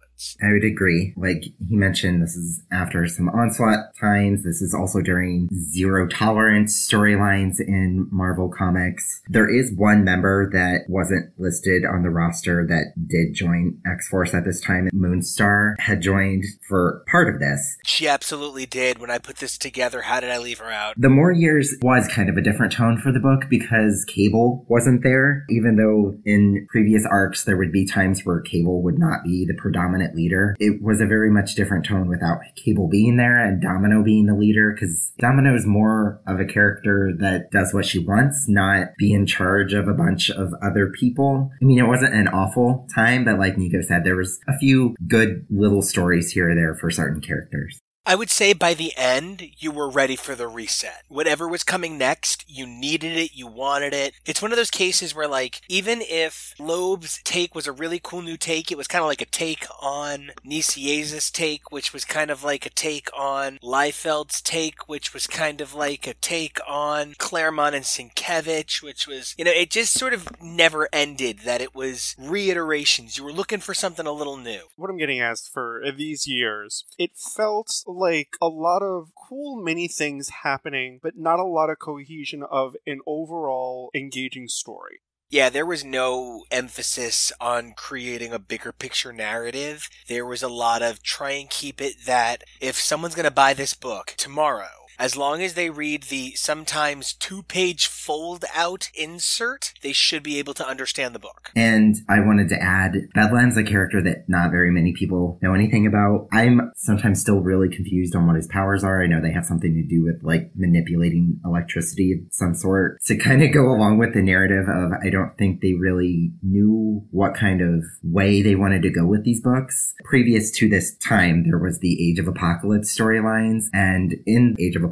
I 0.42 0.52
would 0.52 0.64
agree. 0.64 1.12
Like 1.16 1.44
he 1.68 1.76
mentioned, 1.76 2.22
this 2.22 2.36
is 2.36 2.62
after 2.70 3.06
some 3.06 3.28
onslaught 3.28 3.94
times. 4.00 4.44
This 4.44 4.62
is 4.62 4.74
also 4.74 5.00
during 5.00 5.48
zero 5.52 6.08
tolerance 6.08 6.88
storylines 6.88 7.60
in 7.60 8.08
Marvel 8.10 8.48
Comics. 8.48 9.22
There 9.28 9.48
is 9.48 9.72
one 9.76 10.04
member 10.04 10.50
that 10.52 10.84
wasn't 10.88 11.32
listed 11.38 11.84
on 11.84 12.02
the 12.02 12.10
roster 12.10 12.66
that 12.66 12.94
did 13.08 13.34
join 13.34 13.80
X 13.86 14.08
Force 14.08 14.34
at 14.34 14.44
this 14.44 14.60
time. 14.60 14.88
Moonstar 14.94 15.74
had 15.78 16.00
joined 16.00 16.44
for 16.68 17.04
part 17.10 17.32
of 17.32 17.40
this. 17.40 17.78
She 17.84 18.08
absolutely 18.08 18.66
did. 18.66 18.98
When 18.98 19.10
I 19.10 19.18
put 19.18 19.36
this 19.36 19.58
together, 19.58 20.02
how 20.02 20.20
did 20.20 20.30
I 20.30 20.38
leave 20.38 20.58
her 20.58 20.70
out? 20.70 20.94
The 20.96 21.08
Moore 21.08 21.32
Years 21.32 21.74
was 21.82 22.08
kind 22.08 22.28
of 22.28 22.36
a 22.36 22.42
different 22.42 22.72
tone 22.72 22.98
for 22.98 23.12
the 23.12 23.20
book 23.20 23.44
because 23.48 24.04
Cable 24.08 24.64
wasn't 24.68 25.02
there, 25.02 25.44
even 25.50 25.76
though 25.76 26.18
in 26.24 26.66
previous 26.70 27.06
arcs 27.06 27.44
there 27.44 27.56
would 27.56 27.72
be 27.72 27.86
times 27.86 28.22
where 28.24 28.40
Cable 28.40 28.82
would 28.82 28.98
not 28.98 29.24
be 29.24 29.46
the 29.46 29.54
predominant 29.54 30.11
leader. 30.14 30.56
It 30.58 30.82
was 30.82 31.00
a 31.00 31.06
very 31.06 31.30
much 31.30 31.54
different 31.54 31.86
tone 31.86 32.08
without 32.08 32.38
Cable 32.56 32.88
being 32.88 33.16
there 33.16 33.38
and 33.38 33.60
Domino 33.60 34.02
being 34.02 34.26
the 34.26 34.34
leader 34.34 34.72
because 34.72 35.12
Domino 35.18 35.54
is 35.54 35.66
more 35.66 36.20
of 36.26 36.40
a 36.40 36.44
character 36.44 37.12
that 37.18 37.50
does 37.50 37.74
what 37.74 37.84
she 37.84 37.98
wants, 37.98 38.46
not 38.48 38.88
be 38.98 39.12
in 39.12 39.26
charge 39.26 39.72
of 39.72 39.88
a 39.88 39.94
bunch 39.94 40.30
of 40.30 40.52
other 40.62 40.88
people. 40.88 41.50
I 41.60 41.64
mean, 41.64 41.78
it 41.78 41.88
wasn't 41.88 42.14
an 42.14 42.28
awful 42.28 42.86
time, 42.94 43.24
but 43.24 43.38
like 43.38 43.58
Nico 43.58 43.80
said, 43.82 44.04
there 44.04 44.16
was 44.16 44.40
a 44.48 44.56
few 44.58 44.94
good 45.06 45.46
little 45.50 45.82
stories 45.82 46.32
here 46.32 46.50
or 46.50 46.54
there 46.54 46.74
for 46.74 46.90
certain 46.90 47.20
characters. 47.20 47.81
I 48.04 48.16
would 48.16 48.30
say 48.30 48.52
by 48.52 48.74
the 48.74 48.92
end, 48.96 49.50
you 49.58 49.70
were 49.70 49.88
ready 49.88 50.16
for 50.16 50.34
the 50.34 50.48
reset. 50.48 51.04
Whatever 51.08 51.46
was 51.46 51.62
coming 51.62 51.96
next, 51.96 52.44
you 52.48 52.66
needed 52.66 53.16
it, 53.16 53.30
you 53.32 53.46
wanted 53.46 53.94
it. 53.94 54.14
It's 54.26 54.42
one 54.42 54.50
of 54.50 54.56
those 54.56 54.72
cases 54.72 55.14
where, 55.14 55.28
like, 55.28 55.60
even 55.68 56.00
if 56.02 56.52
Loeb's 56.58 57.20
take 57.22 57.54
was 57.54 57.68
a 57.68 57.72
really 57.72 58.00
cool 58.02 58.20
new 58.20 58.36
take, 58.36 58.72
it 58.72 58.76
was 58.76 58.88
kind 58.88 59.02
of 59.02 59.06
like 59.06 59.22
a 59.22 59.26
take 59.26 59.66
on 59.80 60.32
Nicieza's 60.44 61.30
take, 61.30 61.70
which 61.70 61.92
was 61.92 62.04
kind 62.04 62.32
of 62.32 62.42
like 62.42 62.66
a 62.66 62.70
take 62.70 63.08
on 63.16 63.60
Liefeld's 63.62 64.42
take, 64.42 64.88
which 64.88 65.14
was 65.14 65.28
kind 65.28 65.60
of 65.60 65.72
like 65.72 66.04
a 66.08 66.14
take 66.14 66.58
on 66.66 67.14
Claremont 67.18 67.76
and 67.76 67.84
Sienkiewicz, 67.84 68.82
which 68.82 69.06
was, 69.06 69.36
you 69.38 69.44
know, 69.44 69.52
it 69.52 69.70
just 69.70 69.94
sort 69.94 70.12
of 70.12 70.26
never 70.42 70.88
ended 70.92 71.40
that 71.44 71.60
it 71.60 71.72
was 71.72 72.16
reiterations. 72.18 73.16
You 73.16 73.22
were 73.22 73.32
looking 73.32 73.60
for 73.60 73.74
something 73.74 74.06
a 74.08 74.12
little 74.12 74.36
new. 74.36 74.62
What 74.74 74.90
I'm 74.90 74.98
getting 74.98 75.20
asked 75.20 75.52
for 75.52 75.80
these 75.96 76.26
years, 76.26 76.84
it 76.98 77.12
felt 77.16 77.84
like 77.92 78.36
a 78.40 78.48
lot 78.48 78.82
of 78.82 79.10
cool 79.28 79.62
mini 79.62 79.88
things 79.88 80.28
happening, 80.42 81.00
but 81.02 81.16
not 81.16 81.38
a 81.38 81.44
lot 81.44 81.70
of 81.70 81.78
cohesion 81.78 82.42
of 82.42 82.74
an 82.86 83.00
overall 83.06 83.90
engaging 83.94 84.48
story. 84.48 85.00
Yeah, 85.32 85.48
there 85.48 85.64
was 85.64 85.82
no 85.82 86.44
emphasis 86.50 87.32
on 87.40 87.72
creating 87.74 88.34
a 88.34 88.38
bigger 88.38 88.70
picture 88.70 89.14
narrative. 89.14 89.88
There 90.06 90.26
was 90.26 90.42
a 90.42 90.48
lot 90.48 90.82
of 90.82 91.02
try 91.02 91.30
and 91.30 91.48
keep 91.48 91.80
it 91.80 92.04
that 92.04 92.44
if 92.60 92.76
someone's 92.76 93.14
going 93.14 93.24
to 93.24 93.30
buy 93.30 93.54
this 93.54 93.72
book 93.72 94.14
tomorrow, 94.18 94.81
as 94.98 95.16
long 95.16 95.42
as 95.42 95.54
they 95.54 95.70
read 95.70 96.04
the 96.04 96.32
sometimes 96.32 97.12
two 97.14 97.42
page 97.42 97.86
fold 97.86 98.44
out 98.54 98.90
insert, 98.94 99.72
they 99.82 99.92
should 99.92 100.22
be 100.22 100.38
able 100.38 100.54
to 100.54 100.66
understand 100.66 101.14
the 101.14 101.18
book. 101.18 101.50
And 101.54 101.96
I 102.08 102.20
wanted 102.20 102.48
to 102.50 102.62
add 102.62 103.08
Bedlam's 103.14 103.56
a 103.56 103.64
character 103.64 104.02
that 104.02 104.28
not 104.28 104.50
very 104.50 104.70
many 104.70 104.92
people 104.92 105.38
know 105.42 105.54
anything 105.54 105.86
about. 105.86 106.28
I'm 106.32 106.72
sometimes 106.76 107.20
still 107.20 107.40
really 107.40 107.68
confused 107.68 108.14
on 108.14 108.26
what 108.26 108.36
his 108.36 108.48
powers 108.48 108.84
are. 108.84 109.02
I 109.02 109.06
know 109.06 109.20
they 109.20 109.32
have 109.32 109.44
something 109.44 109.74
to 109.74 109.82
do 109.82 110.04
with 110.04 110.22
like 110.22 110.50
manipulating 110.54 111.40
electricity 111.44 112.12
of 112.12 112.18
some 112.30 112.54
sort 112.54 113.00
to 113.06 113.16
kind 113.16 113.42
of 113.42 113.52
go 113.52 113.70
along 113.70 113.98
with 113.98 114.14
the 114.14 114.22
narrative 114.22 114.68
of 114.68 114.92
I 115.02 115.10
don't 115.10 115.36
think 115.36 115.60
they 115.60 115.74
really 115.74 116.32
knew 116.42 117.06
what 117.10 117.34
kind 117.34 117.60
of 117.60 117.84
way 118.02 118.42
they 118.42 118.54
wanted 118.54 118.82
to 118.82 118.90
go 118.90 119.06
with 119.06 119.24
these 119.24 119.40
books. 119.40 119.94
Previous 120.04 120.50
to 120.52 120.68
this 120.68 120.96
time, 120.96 121.44
there 121.44 121.58
was 121.58 121.78
the 121.78 122.10
Age 122.10 122.18
of 122.18 122.28
Apocalypse 122.28 122.96
storylines, 122.96 123.64
and 123.72 124.14
in 124.26 124.56
Age 124.58 124.76
of 124.76 124.84
Apocalypse, 124.84 124.91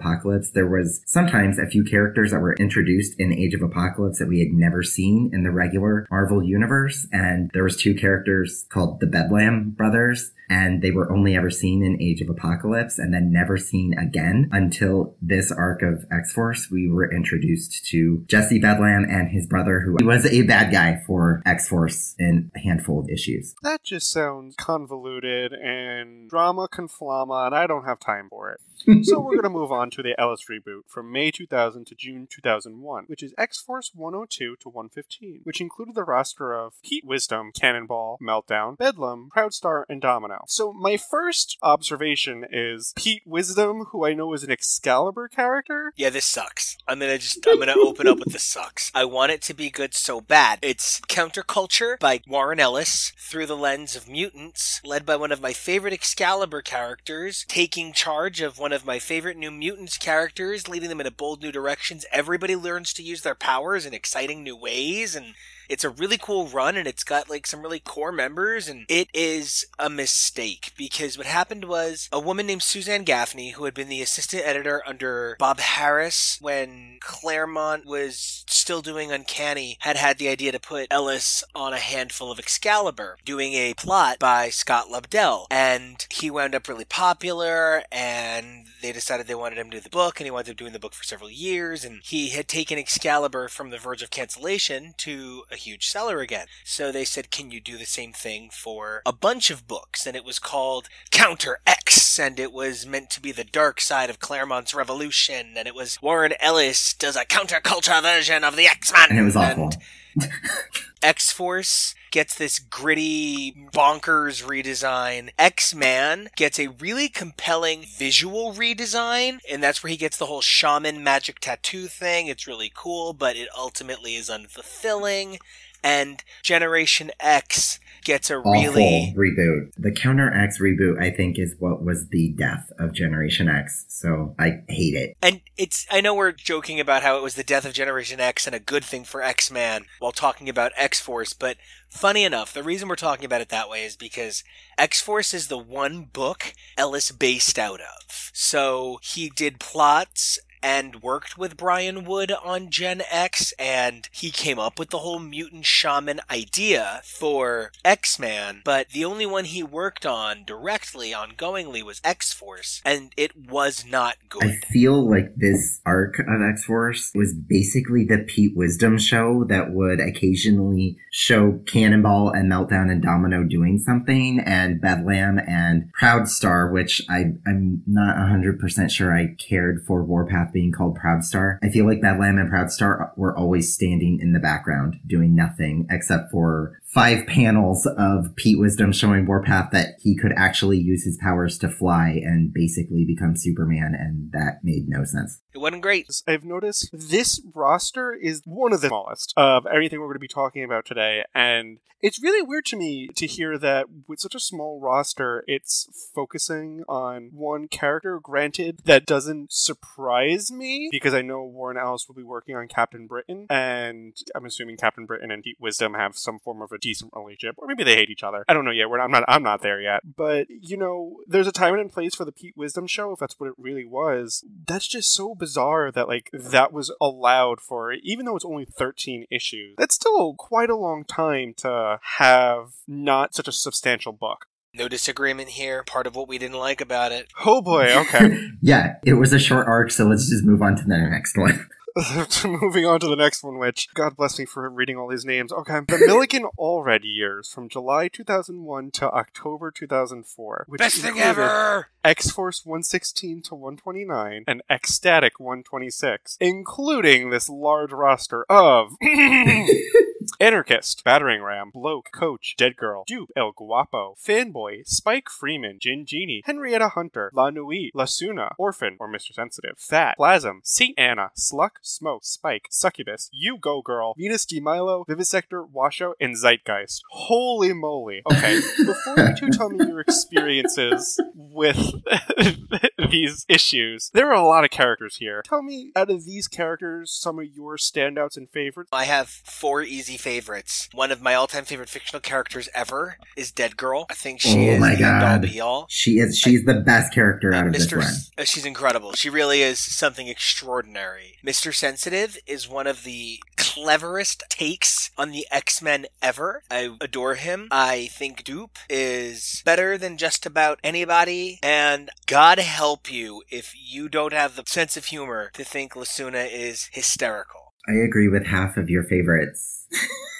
there 0.50 0.68
was 0.68 1.02
sometimes 1.06 1.58
a 1.58 1.66
few 1.66 1.84
characters 1.84 2.30
that 2.30 2.40
were 2.40 2.54
introduced 2.54 3.18
in 3.18 3.32
Age 3.32 3.54
of 3.54 3.62
Apocalypse 3.62 4.18
that 4.18 4.28
we 4.28 4.40
had 4.40 4.52
never 4.52 4.82
seen 4.82 5.30
in 5.32 5.42
the 5.42 5.50
regular 5.50 6.06
Marvel 6.10 6.42
universe. 6.42 7.06
And 7.12 7.50
there 7.52 7.64
was 7.64 7.76
two 7.76 7.94
characters 7.94 8.66
called 8.68 9.00
the 9.00 9.06
Bedlam 9.06 9.70
brothers 9.70 10.32
and 10.50 10.82
they 10.82 10.90
were 10.90 11.10
only 11.10 11.36
ever 11.36 11.48
seen 11.48 11.82
in 11.82 12.02
Age 12.02 12.20
of 12.20 12.28
Apocalypse 12.28 12.98
and 12.98 13.14
then 13.14 13.32
never 13.32 13.56
seen 13.56 13.96
again 13.96 14.48
until 14.52 15.14
this 15.22 15.52
arc 15.52 15.80
of 15.82 16.04
X-Force. 16.10 16.68
We 16.70 16.90
were 16.90 17.10
introduced 17.10 17.86
to 17.86 18.24
Jesse 18.26 18.58
Bedlam 18.58 19.06
and 19.08 19.30
his 19.30 19.46
brother 19.46 19.80
who 19.80 19.96
was 20.04 20.26
a 20.26 20.42
bad 20.42 20.72
guy 20.72 21.00
for 21.06 21.40
X-Force 21.46 22.16
in 22.18 22.50
a 22.56 22.58
handful 22.58 22.98
of 22.98 23.08
issues. 23.08 23.54
That 23.62 23.84
just 23.84 24.10
sounds 24.10 24.56
convoluted 24.56 25.52
and 25.52 26.28
drama 26.28 26.68
conflama, 26.68 27.46
and 27.46 27.54
I 27.54 27.68
don't 27.68 27.84
have 27.84 28.00
time 28.00 28.28
for 28.28 28.50
it. 28.50 28.60
so 29.04 29.20
we're 29.20 29.32
going 29.32 29.42
to 29.42 29.50
move 29.50 29.70
on 29.70 29.90
to 29.90 30.02
the 30.02 30.18
Ellis 30.18 30.46
reboot 30.50 30.82
from 30.86 31.12
May 31.12 31.30
2000 31.30 31.86
to 31.86 31.94
June 31.94 32.26
2001, 32.30 33.04
which 33.08 33.22
is 33.22 33.34
X-Force 33.36 33.92
102 33.94 34.56
to 34.60 34.68
115, 34.68 35.40
which 35.44 35.60
included 35.60 35.94
the 35.94 36.04
roster 36.04 36.54
of 36.54 36.74
Pete 36.82 37.04
Wisdom, 37.04 37.52
Cannonball, 37.52 38.18
Meltdown, 38.22 38.78
Bedlam, 38.78 39.28
Proudstar, 39.34 39.84
and 39.88 40.00
Domino. 40.00 40.39
So 40.46 40.72
my 40.72 40.96
first 40.96 41.58
observation 41.62 42.44
is 42.50 42.92
Pete 42.96 43.22
Wisdom, 43.26 43.86
who 43.90 44.04
I 44.04 44.14
know 44.14 44.32
is 44.34 44.42
an 44.42 44.50
Excalibur 44.50 45.28
character. 45.28 45.92
Yeah, 45.96 46.10
this 46.10 46.24
sucks. 46.24 46.76
I'm 46.86 46.98
gonna 46.98 47.18
just 47.18 47.46
I'm 47.46 47.58
gonna 47.58 47.74
open 47.76 48.06
up 48.06 48.18
with 48.18 48.32
this 48.32 48.42
sucks. 48.42 48.90
I 48.94 49.04
want 49.04 49.32
it 49.32 49.42
to 49.42 49.54
be 49.54 49.70
good 49.70 49.94
so 49.94 50.20
bad. 50.20 50.58
It's 50.62 51.00
Counterculture 51.02 51.98
by 51.98 52.20
Warren 52.26 52.60
Ellis 52.60 53.12
through 53.18 53.46
the 53.46 53.56
lens 53.56 53.96
of 53.96 54.08
mutants, 54.08 54.80
led 54.84 55.06
by 55.06 55.16
one 55.16 55.32
of 55.32 55.40
my 55.40 55.52
favorite 55.52 55.92
Excalibur 55.92 56.62
characters, 56.62 57.44
taking 57.48 57.92
charge 57.92 58.40
of 58.40 58.58
one 58.58 58.72
of 58.72 58.86
my 58.86 58.98
favorite 58.98 59.36
New 59.36 59.50
Mutants 59.50 59.98
characters, 59.98 60.68
leading 60.68 60.88
them 60.88 61.00
in 61.00 61.06
a 61.06 61.10
bold 61.10 61.42
new 61.42 61.52
directions. 61.52 62.04
Everybody 62.12 62.56
learns 62.56 62.92
to 62.94 63.02
use 63.02 63.22
their 63.22 63.34
powers 63.34 63.86
in 63.86 63.94
exciting 63.94 64.42
new 64.42 64.56
ways 64.56 65.14
and 65.14 65.34
it's 65.70 65.84
a 65.84 65.90
really 65.90 66.18
cool 66.18 66.48
run 66.48 66.76
and 66.76 66.88
it's 66.88 67.04
got 67.04 67.30
like 67.30 67.46
some 67.46 67.62
really 67.62 67.78
core 67.78 68.12
members 68.12 68.68
and 68.68 68.84
it 68.88 69.08
is 69.14 69.64
a 69.78 69.88
mistake 69.88 70.72
because 70.76 71.16
what 71.16 71.26
happened 71.26 71.64
was 71.64 72.08
a 72.12 72.18
woman 72.18 72.46
named 72.46 72.62
Suzanne 72.62 73.04
Gaffney 73.04 73.50
who 73.50 73.64
had 73.64 73.74
been 73.74 73.88
the 73.88 74.02
assistant 74.02 74.42
editor 74.44 74.82
under 74.84 75.36
Bob 75.38 75.58
Harras 75.58 76.42
when 76.42 76.98
Claremont 77.00 77.86
was 77.86 78.44
still 78.48 78.82
doing 78.82 79.12
Uncanny 79.12 79.78
had 79.80 79.96
had 79.96 80.18
the 80.18 80.28
idea 80.28 80.50
to 80.52 80.58
put 80.58 80.88
Ellis 80.90 81.44
on 81.54 81.72
a 81.72 81.78
handful 81.78 82.32
of 82.32 82.38
Excalibur 82.38 83.16
doing 83.24 83.54
a 83.54 83.74
plot 83.74 84.18
by 84.18 84.50
Scott 84.50 84.86
Lobdell. 84.90 85.46
And 85.50 86.04
he 86.10 86.30
wound 86.30 86.54
up 86.54 86.68
really 86.68 86.84
popular 86.84 87.84
and 87.92 88.66
they 88.82 88.92
decided 88.92 89.26
they 89.26 89.34
wanted 89.34 89.58
him 89.58 89.70
to 89.70 89.76
do 89.76 89.80
the 89.80 89.88
book 89.88 90.18
and 90.18 90.26
he 90.26 90.30
wound 90.30 90.48
up 90.48 90.56
doing 90.56 90.72
the 90.72 90.78
book 90.78 90.94
for 90.94 91.04
several 91.04 91.30
years. 91.30 91.84
And 91.84 92.00
he 92.02 92.30
had 92.30 92.48
taken 92.48 92.78
Excalibur 92.78 93.48
from 93.48 93.70
the 93.70 93.78
verge 93.78 94.02
of 94.02 94.10
cancellation 94.10 94.94
to 94.98 95.44
a 95.50 95.56
huge 95.60 95.88
seller 95.88 96.20
again. 96.20 96.46
So 96.64 96.90
they 96.90 97.04
said, 97.04 97.30
Can 97.30 97.50
you 97.50 97.60
do 97.60 97.76
the 97.76 97.86
same 97.86 98.12
thing 98.12 98.50
for 98.50 99.02
a 99.04 99.12
bunch 99.12 99.50
of 99.50 99.66
books? 99.66 100.06
And 100.06 100.16
it 100.16 100.24
was 100.24 100.38
called 100.38 100.88
Counter 101.10 101.58
X, 101.66 101.99
and 102.18 102.40
it 102.40 102.52
was 102.52 102.86
meant 102.86 103.10
to 103.10 103.20
be 103.20 103.32
the 103.32 103.44
dark 103.44 103.80
side 103.80 104.10
of 104.10 104.20
Claremont's 104.20 104.74
revolution, 104.74 105.54
and 105.56 105.66
it 105.68 105.74
was 105.74 106.00
Warren 106.02 106.34
Ellis 106.40 106.94
does 106.94 107.16
a 107.16 107.24
counterculture 107.24 108.02
version 108.02 108.44
of 108.44 108.56
the 108.56 108.66
X 108.66 108.92
Men. 108.92 109.06
And 109.10 109.18
it 109.18 109.22
was 109.22 109.36
awful. 109.36 109.72
X 111.02 111.32
Force 111.32 111.94
gets 112.10 112.34
this 112.34 112.58
gritty, 112.58 113.52
bonkers 113.72 114.44
redesign. 114.44 115.30
X 115.38 115.74
Man 115.74 116.28
gets 116.36 116.58
a 116.58 116.68
really 116.68 117.08
compelling 117.08 117.84
visual 117.96 118.52
redesign, 118.52 119.38
and 119.50 119.62
that's 119.62 119.82
where 119.82 119.90
he 119.90 119.96
gets 119.96 120.16
the 120.16 120.26
whole 120.26 120.40
shaman 120.40 121.02
magic 121.02 121.40
tattoo 121.40 121.86
thing. 121.86 122.26
It's 122.26 122.46
really 122.46 122.70
cool, 122.74 123.12
but 123.12 123.36
it 123.36 123.48
ultimately 123.56 124.16
is 124.16 124.28
unfulfilling. 124.28 125.38
And 125.82 126.22
Generation 126.42 127.10
X 127.20 127.78
gets 128.02 128.30
a 128.30 128.38
Awful 128.38 128.52
really 128.52 129.14
reboot. 129.16 129.72
The 129.76 129.92
Counter 129.92 130.32
X 130.32 130.60
reboot, 130.60 131.00
I 131.00 131.10
think, 131.10 131.38
is 131.38 131.54
what 131.58 131.82
was 131.82 132.08
the 132.08 132.32
death 132.32 132.72
of 132.78 132.92
Generation 132.92 133.48
X. 133.48 133.84
So 133.88 134.34
I 134.38 134.62
hate 134.68 134.94
it. 134.94 135.16
And 135.22 135.40
it's, 135.56 135.86
I 135.90 136.00
know 136.00 136.14
we're 136.14 136.32
joking 136.32 136.80
about 136.80 137.02
how 137.02 137.16
it 137.16 137.22
was 137.22 137.34
the 137.34 137.44
death 137.44 137.64
of 137.64 137.72
Generation 137.72 138.20
X 138.20 138.46
and 138.46 138.54
a 138.54 138.60
good 138.60 138.84
thing 138.84 139.04
for 139.04 139.22
X 139.22 139.50
Man 139.50 139.84
while 139.98 140.12
talking 140.12 140.48
about 140.48 140.72
X 140.76 141.00
Force, 141.00 141.32
but 141.32 141.56
funny 141.88 142.24
enough, 142.24 142.52
the 142.52 142.62
reason 142.62 142.88
we're 142.88 142.96
talking 142.96 143.24
about 143.24 143.40
it 143.40 143.48
that 143.50 143.68
way 143.68 143.84
is 143.84 143.96
because 143.96 144.44
X 144.78 145.00
Force 145.00 145.34
is 145.34 145.48
the 145.48 145.58
one 145.58 146.04
book 146.04 146.52
Ellis 146.76 147.10
based 147.10 147.58
out 147.58 147.80
of. 147.80 148.30
So 148.32 148.98
he 149.02 149.30
did 149.30 149.60
plots 149.60 150.38
and 150.62 151.02
worked 151.02 151.38
with 151.38 151.56
Brian 151.56 152.04
Wood 152.04 152.32
on 152.32 152.70
Gen 152.70 153.02
X, 153.10 153.52
and 153.58 154.08
he 154.12 154.30
came 154.30 154.58
up 154.58 154.78
with 154.78 154.90
the 154.90 154.98
whole 154.98 155.18
mutant 155.18 155.66
shaman 155.66 156.20
idea 156.30 157.00
for 157.04 157.72
X 157.84 158.18
Man, 158.18 158.62
but 158.64 158.90
the 158.90 159.04
only 159.04 159.26
one 159.26 159.44
he 159.44 159.62
worked 159.62 160.04
on 160.04 160.44
directly, 160.44 161.12
ongoingly, 161.12 161.82
was 161.82 162.00
X 162.04 162.32
Force, 162.32 162.80
and 162.84 163.12
it 163.16 163.36
was 163.36 163.84
not 163.86 164.16
good. 164.28 164.44
I 164.44 164.58
feel 164.72 165.08
like 165.08 165.34
this 165.36 165.80
arc 165.86 166.18
of 166.18 166.42
X 166.50 166.64
Force 166.64 167.10
was 167.14 167.34
basically 167.34 168.04
the 168.04 168.24
Pete 168.26 168.56
Wisdom 168.56 168.98
show 168.98 169.44
that 169.48 169.72
would 169.72 170.00
occasionally 170.00 170.96
show 171.10 171.60
Cannonball 171.66 172.30
and 172.30 172.50
Meltdown 172.50 172.90
and 172.90 173.02
Domino 173.02 173.44
doing 173.44 173.78
something, 173.78 174.40
and 174.44 174.80
Bedlam 174.80 175.38
and 175.38 175.90
Proudstar, 176.00 176.72
which 176.72 177.02
I, 177.08 177.32
I'm 177.46 177.82
not 177.86 178.16
100% 178.16 178.90
sure 178.90 179.16
I 179.16 179.34
cared 179.38 179.84
for 179.86 180.04
Warpath 180.04 180.49
being 180.52 180.72
called 180.72 180.96
Proud 180.96 181.24
Star. 181.24 181.58
I 181.62 181.68
feel 181.68 181.86
like 181.86 182.00
Bedlam 182.00 182.38
and 182.38 182.48
Proud 182.48 182.70
Star 182.70 183.12
were 183.16 183.36
always 183.36 183.72
standing 183.72 184.18
in 184.20 184.32
the 184.32 184.40
background 184.40 185.00
doing 185.06 185.34
nothing 185.34 185.86
except 185.90 186.30
for 186.30 186.78
five 186.92 187.24
panels 187.26 187.86
of 187.86 188.34
Pete 188.34 188.58
Wisdom 188.58 188.92
showing 188.92 189.24
Warpath 189.24 189.70
that 189.70 189.94
he 190.00 190.16
could 190.16 190.32
actually 190.36 190.78
use 190.78 191.04
his 191.04 191.16
powers 191.18 191.56
to 191.58 191.68
fly 191.68 192.20
and 192.22 192.52
basically 192.52 193.04
become 193.04 193.36
Superman, 193.36 193.94
and 193.98 194.32
that 194.32 194.60
made 194.64 194.88
no 194.88 195.04
sense. 195.04 195.40
It 195.54 195.58
wasn't 195.58 195.82
great. 195.82 196.08
I've 196.26 196.44
noticed 196.44 196.90
this 196.92 197.40
roster 197.54 198.12
is 198.12 198.42
one 198.44 198.72
of 198.72 198.80
the 198.80 198.88
smallest 198.88 199.32
of 199.36 199.66
everything 199.66 200.00
we're 200.00 200.06
going 200.06 200.14
to 200.14 200.20
be 200.20 200.28
talking 200.28 200.64
about 200.64 200.84
today, 200.84 201.24
and 201.34 201.78
it's 202.02 202.22
really 202.22 202.42
weird 202.42 202.64
to 202.66 202.76
me 202.76 203.08
to 203.08 203.26
hear 203.26 203.58
that 203.58 203.86
with 204.08 204.20
such 204.20 204.34
a 204.34 204.40
small 204.40 204.80
roster, 204.80 205.44
it's 205.46 206.10
focusing 206.14 206.82
on 206.88 207.28
one 207.32 207.68
character. 207.68 208.18
Granted, 208.18 208.80
that 208.84 209.04
doesn't 209.04 209.52
surprise 209.52 210.50
me 210.50 210.88
because 210.90 211.12
I 211.12 211.20
know 211.20 211.44
Warren 211.44 211.76
Ellis 211.76 212.06
will 212.08 212.14
be 212.14 212.22
working 212.22 212.56
on 212.56 212.68
Captain 212.68 213.06
Britain, 213.06 213.46
and 213.50 214.16
I'm 214.34 214.46
assuming 214.46 214.78
Captain 214.78 215.04
Britain 215.04 215.30
and 215.30 215.42
Pete 215.42 215.58
Wisdom 215.60 215.94
have 215.94 216.16
some 216.16 216.38
form 216.38 216.62
of 216.62 216.72
a 216.72 216.78
decent 216.80 217.12
relationship, 217.14 217.56
or 217.58 217.66
maybe 217.66 217.84
they 217.84 217.94
hate 217.94 218.10
each 218.10 218.22
other. 218.22 218.44
I 218.48 218.54
don't 218.54 218.64
know 218.64 218.70
yet. 218.70 218.88
We're 218.88 219.00
I'm 219.00 219.10
not. 219.10 219.24
I'm 219.28 219.42
not 219.42 219.62
there 219.62 219.80
yet. 219.80 220.02
But 220.16 220.46
you 220.48 220.76
know, 220.76 221.16
there's 221.26 221.46
a 221.46 221.52
time 221.52 221.74
and 221.74 221.92
place 221.92 222.14
for 222.14 222.24
the 222.24 222.32
Pete 222.32 222.56
Wisdom 222.56 222.86
show, 222.86 223.12
if 223.12 223.18
that's 223.18 223.38
what 223.38 223.48
it 223.48 223.54
really 223.58 223.84
was. 223.84 224.44
That's 224.66 224.88
just 224.88 225.14
so 225.14 225.34
bizarre 225.34 225.90
that 225.92 226.08
like 226.08 226.30
that 226.32 226.72
was 226.72 226.92
allowed 227.00 227.60
for, 227.60 227.92
even 227.92 228.24
though 228.24 228.36
it's 228.36 228.44
only 228.44 228.64
13 228.64 229.26
issues. 229.30 229.74
That's 229.78 229.94
still 229.94 230.34
quite 230.34 230.70
a 230.70 230.76
long 230.76 231.04
time 231.04 231.54
to 231.58 232.00
have 232.18 232.72
not 232.86 233.34
such 233.34 233.48
a 233.48 233.52
substantial 233.52 234.12
book. 234.12 234.46
No 234.72 234.88
disagreement 234.88 235.50
here. 235.50 235.82
Part 235.82 236.06
of 236.06 236.14
what 236.14 236.28
we 236.28 236.38
didn't 236.38 236.58
like 236.58 236.80
about 236.80 237.10
it. 237.10 237.32
Oh 237.44 237.60
boy. 237.60 237.92
Okay. 237.92 238.50
yeah, 238.62 238.96
it 239.04 239.14
was 239.14 239.32
a 239.32 239.38
short 239.38 239.66
arc, 239.66 239.90
so 239.90 240.04
let's 240.06 240.28
just 240.28 240.44
move 240.44 240.62
on 240.62 240.76
to 240.76 240.84
the 240.84 240.96
next 240.96 241.36
one. 241.36 241.68
Moving 242.44 242.86
on 242.86 243.00
to 243.00 243.08
the 243.08 243.16
next 243.16 243.42
one, 243.42 243.58
which 243.58 243.88
God 243.94 244.16
bless 244.16 244.38
me 244.38 244.44
for 244.44 244.68
reading 244.68 244.96
all 244.96 245.08
these 245.08 245.24
names. 245.24 245.52
Okay, 245.52 245.80
the 245.86 245.98
Milligan 246.06 246.46
Allred 246.58 247.00
years 247.02 247.52
from 247.52 247.68
July 247.68 248.08
2001 248.08 248.90
to 248.92 249.10
October 249.10 249.70
2004. 249.70 250.66
Which 250.68 250.78
Best 250.78 250.98
thing 250.98 251.18
ever! 251.18 251.88
X 252.04 252.30
Force 252.30 252.64
116 252.64 253.42
to 253.42 253.54
129 253.54 254.44
and 254.46 254.62
Ecstatic 254.70 255.38
126, 255.38 256.36
including 256.40 257.30
this 257.30 257.48
large 257.48 257.92
roster 257.92 258.44
of 258.48 258.92
Anarchist, 260.40 261.04
Battering 261.04 261.42
Ram, 261.42 261.70
Bloke, 261.72 262.08
Coach, 262.12 262.54
Dead 262.56 262.76
Girl, 262.76 263.04
Doop, 263.08 263.26
El 263.36 263.52
Guapo, 263.52 264.16
Fanboy, 264.18 264.86
Spike 264.86 265.28
Freeman, 265.28 265.78
Gin 265.78 266.06
Genie, 266.06 266.42
Henrietta 266.44 266.90
Hunter, 266.90 267.30
La 267.34 267.50
Nuit, 267.50 267.90
Lacuna, 267.94 268.54
Orphan 268.58 268.96
or 268.98 269.06
Mr. 269.06 269.34
Sensitive, 269.34 269.74
Phat, 269.76 270.16
Plasm, 270.16 270.60
Saint 270.64 270.98
Anna, 270.98 271.30
Sluck, 271.34 271.79
Smoke, 271.82 272.24
Spike, 272.24 272.66
Succubus, 272.70 273.28
U-Go 273.32 273.82
Girl, 273.82 274.14
Venus 274.18 274.44
de 274.44 274.60
Milo, 274.60 275.04
Vivisector, 275.08 275.64
Washout, 275.68 276.16
and 276.20 276.36
Zeitgeist. 276.36 277.00
Holy 277.10 277.72
moly. 277.72 278.22
Okay, 278.30 278.60
before 278.78 279.18
you 279.18 279.36
two 279.36 279.48
tell 279.50 279.70
me 279.70 279.86
your 279.86 280.00
experiences 280.00 281.20
with 281.34 281.76
these 283.10 283.44
issues, 283.48 284.10
there 284.12 284.28
are 284.28 284.34
a 284.34 284.42
lot 284.46 284.64
of 284.64 284.70
characters 284.70 285.16
here. 285.16 285.42
Tell 285.44 285.62
me, 285.62 285.92
out 285.96 286.10
of 286.10 286.24
these 286.24 286.48
characters, 286.48 287.10
some 287.12 287.38
of 287.38 287.46
your 287.46 287.76
standouts 287.76 288.36
and 288.36 288.48
favorites. 288.50 288.90
I 288.92 289.04
have 289.04 289.28
four 289.28 289.82
easy 289.82 290.16
favorites. 290.16 290.88
One 290.92 291.10
of 291.10 291.20
my 291.22 291.34
all-time 291.34 291.64
favorite 291.64 291.88
fictional 291.88 292.20
characters 292.20 292.68
ever 292.74 293.16
is 293.36 293.50
Dead 293.52 293.76
Girl. 293.76 294.06
I 294.10 294.14
think 294.14 294.40
she 294.40 294.68
Oh 294.70 294.72
is 294.74 294.80
my 294.80 294.94
the 294.96 295.04
all 295.04 295.20
God. 295.20 295.42
be 295.42 295.60
all. 295.60 295.86
She 295.88 296.18
is. 296.18 296.38
She's 296.38 296.64
the 296.64 296.74
best 296.74 297.12
character 297.12 297.52
out 297.54 297.66
of 297.66 297.72
this 297.72 297.86
Mr. 297.86 297.98
run. 297.98 298.06
S- 298.06 298.30
uh, 298.38 298.44
she's 298.44 298.64
incredible. 298.64 299.12
She 299.12 299.30
really 299.30 299.62
is 299.62 299.78
something 299.78 300.28
extraordinary. 300.28 301.36
Mr. 301.44 301.69
Sensitive 301.72 302.38
is 302.46 302.68
one 302.68 302.86
of 302.86 303.04
the 303.04 303.38
cleverest 303.56 304.44
takes 304.48 305.10
on 305.16 305.30
the 305.30 305.46
X-Men 305.50 306.06
ever. 306.22 306.62
I 306.70 306.96
adore 307.00 307.34
him. 307.34 307.68
I 307.70 308.08
think 308.12 308.44
Doop 308.44 308.70
is 308.88 309.62
better 309.64 309.96
than 309.96 310.16
just 310.16 310.46
about 310.46 310.80
anybody. 310.82 311.58
And 311.62 312.10
God 312.26 312.58
help 312.58 313.12
you 313.12 313.42
if 313.50 313.72
you 313.76 314.08
don't 314.08 314.32
have 314.32 314.56
the 314.56 314.64
sense 314.66 314.96
of 314.96 315.06
humor 315.06 315.50
to 315.54 315.64
think 315.64 315.94
Lacuna 315.94 316.40
is 316.40 316.88
hysterical. 316.92 317.74
I 317.88 317.94
agree 317.94 318.28
with 318.28 318.46
half 318.46 318.76
of 318.76 318.90
your 318.90 319.04
favorites. 319.04 319.86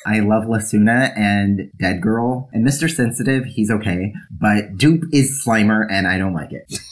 I 0.07 0.21
love 0.21 0.49
Lacuna 0.49 1.13
and 1.17 1.71
Dead 1.79 2.01
Girl 2.01 2.49
and 2.53 2.67
Mr. 2.67 2.91
Sensitive. 2.91 3.45
He's 3.45 3.71
okay, 3.71 4.13
but 4.31 4.77
Doop 4.77 5.03
is 5.13 5.45
Slimer, 5.45 5.87
and 5.91 6.07
I 6.07 6.19
don't 6.19 6.35
like 6.35 6.53
it. 6.53 6.79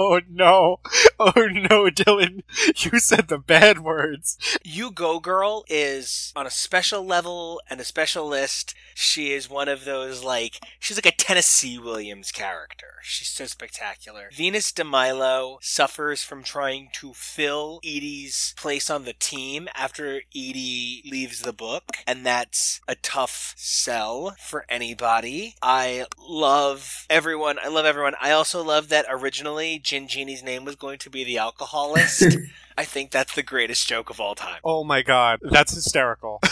Oh 0.00 0.20
no. 0.28 0.80
Oh 1.20 1.32
no, 1.36 1.90
Dylan. 1.90 2.42
You 2.76 2.98
said 2.98 3.28
the 3.28 3.38
bad 3.38 3.78
words. 3.80 4.36
U-Go 4.64 5.20
Girl 5.20 5.64
is 5.68 6.32
on 6.34 6.46
a 6.46 6.50
special 6.50 7.04
level 7.04 7.60
and 7.70 7.80
a 7.80 7.84
special 7.84 8.26
list. 8.26 8.74
She 8.94 9.32
is 9.32 9.48
one 9.48 9.68
of 9.68 9.84
those, 9.84 10.22
like, 10.24 10.60
she's 10.78 10.96
like 10.96 11.06
a 11.06 11.16
Tennessee 11.16 11.78
Williams 11.78 12.32
character. 12.32 12.86
She's 13.02 13.28
so 13.28 13.46
spectacular. 13.46 14.30
Venus 14.32 14.72
de 14.72 14.82
Milo 14.82 15.58
suffers 15.60 16.22
from 16.22 16.42
trying 16.42 16.88
to 16.94 17.12
fill 17.12 17.80
Edie's 17.84 18.54
place 18.56 18.88
on 18.88 19.04
the 19.04 19.12
team 19.12 19.68
after 19.76 20.22
Edie 20.34 21.02
leaves 21.10 21.40
the 21.40 21.52
book, 21.52 21.84
and 22.06 22.24
that's 22.24 22.80
a 22.88 22.94
tough 22.94 23.54
sell 23.56 24.34
for 24.40 24.64
anybody. 24.70 25.54
I 25.62 26.06
love 26.18 27.06
everyone. 27.10 27.58
I 27.62 27.68
love 27.68 27.84
everyone. 27.84 28.14
I 28.20 28.30
also 28.30 28.64
love 28.64 28.88
that 28.88 29.06
originally 29.10 29.78
Gin 29.78 30.08
Genie's 30.08 30.42
name 30.42 30.64
was 30.64 30.76
going 30.76 30.98
to 31.00 31.03
be 31.10 31.24
the 31.24 31.38
alcoholist. 31.38 32.24
I 32.78 32.84
think 32.84 33.10
that's 33.10 33.34
the 33.34 33.42
greatest 33.42 33.88
joke 33.88 34.10
of 34.10 34.20
all 34.20 34.34
time. 34.34 34.58
Oh 34.64 34.84
my 34.84 35.02
god. 35.02 35.40
That's 35.42 35.74
hysterical. 35.74 36.40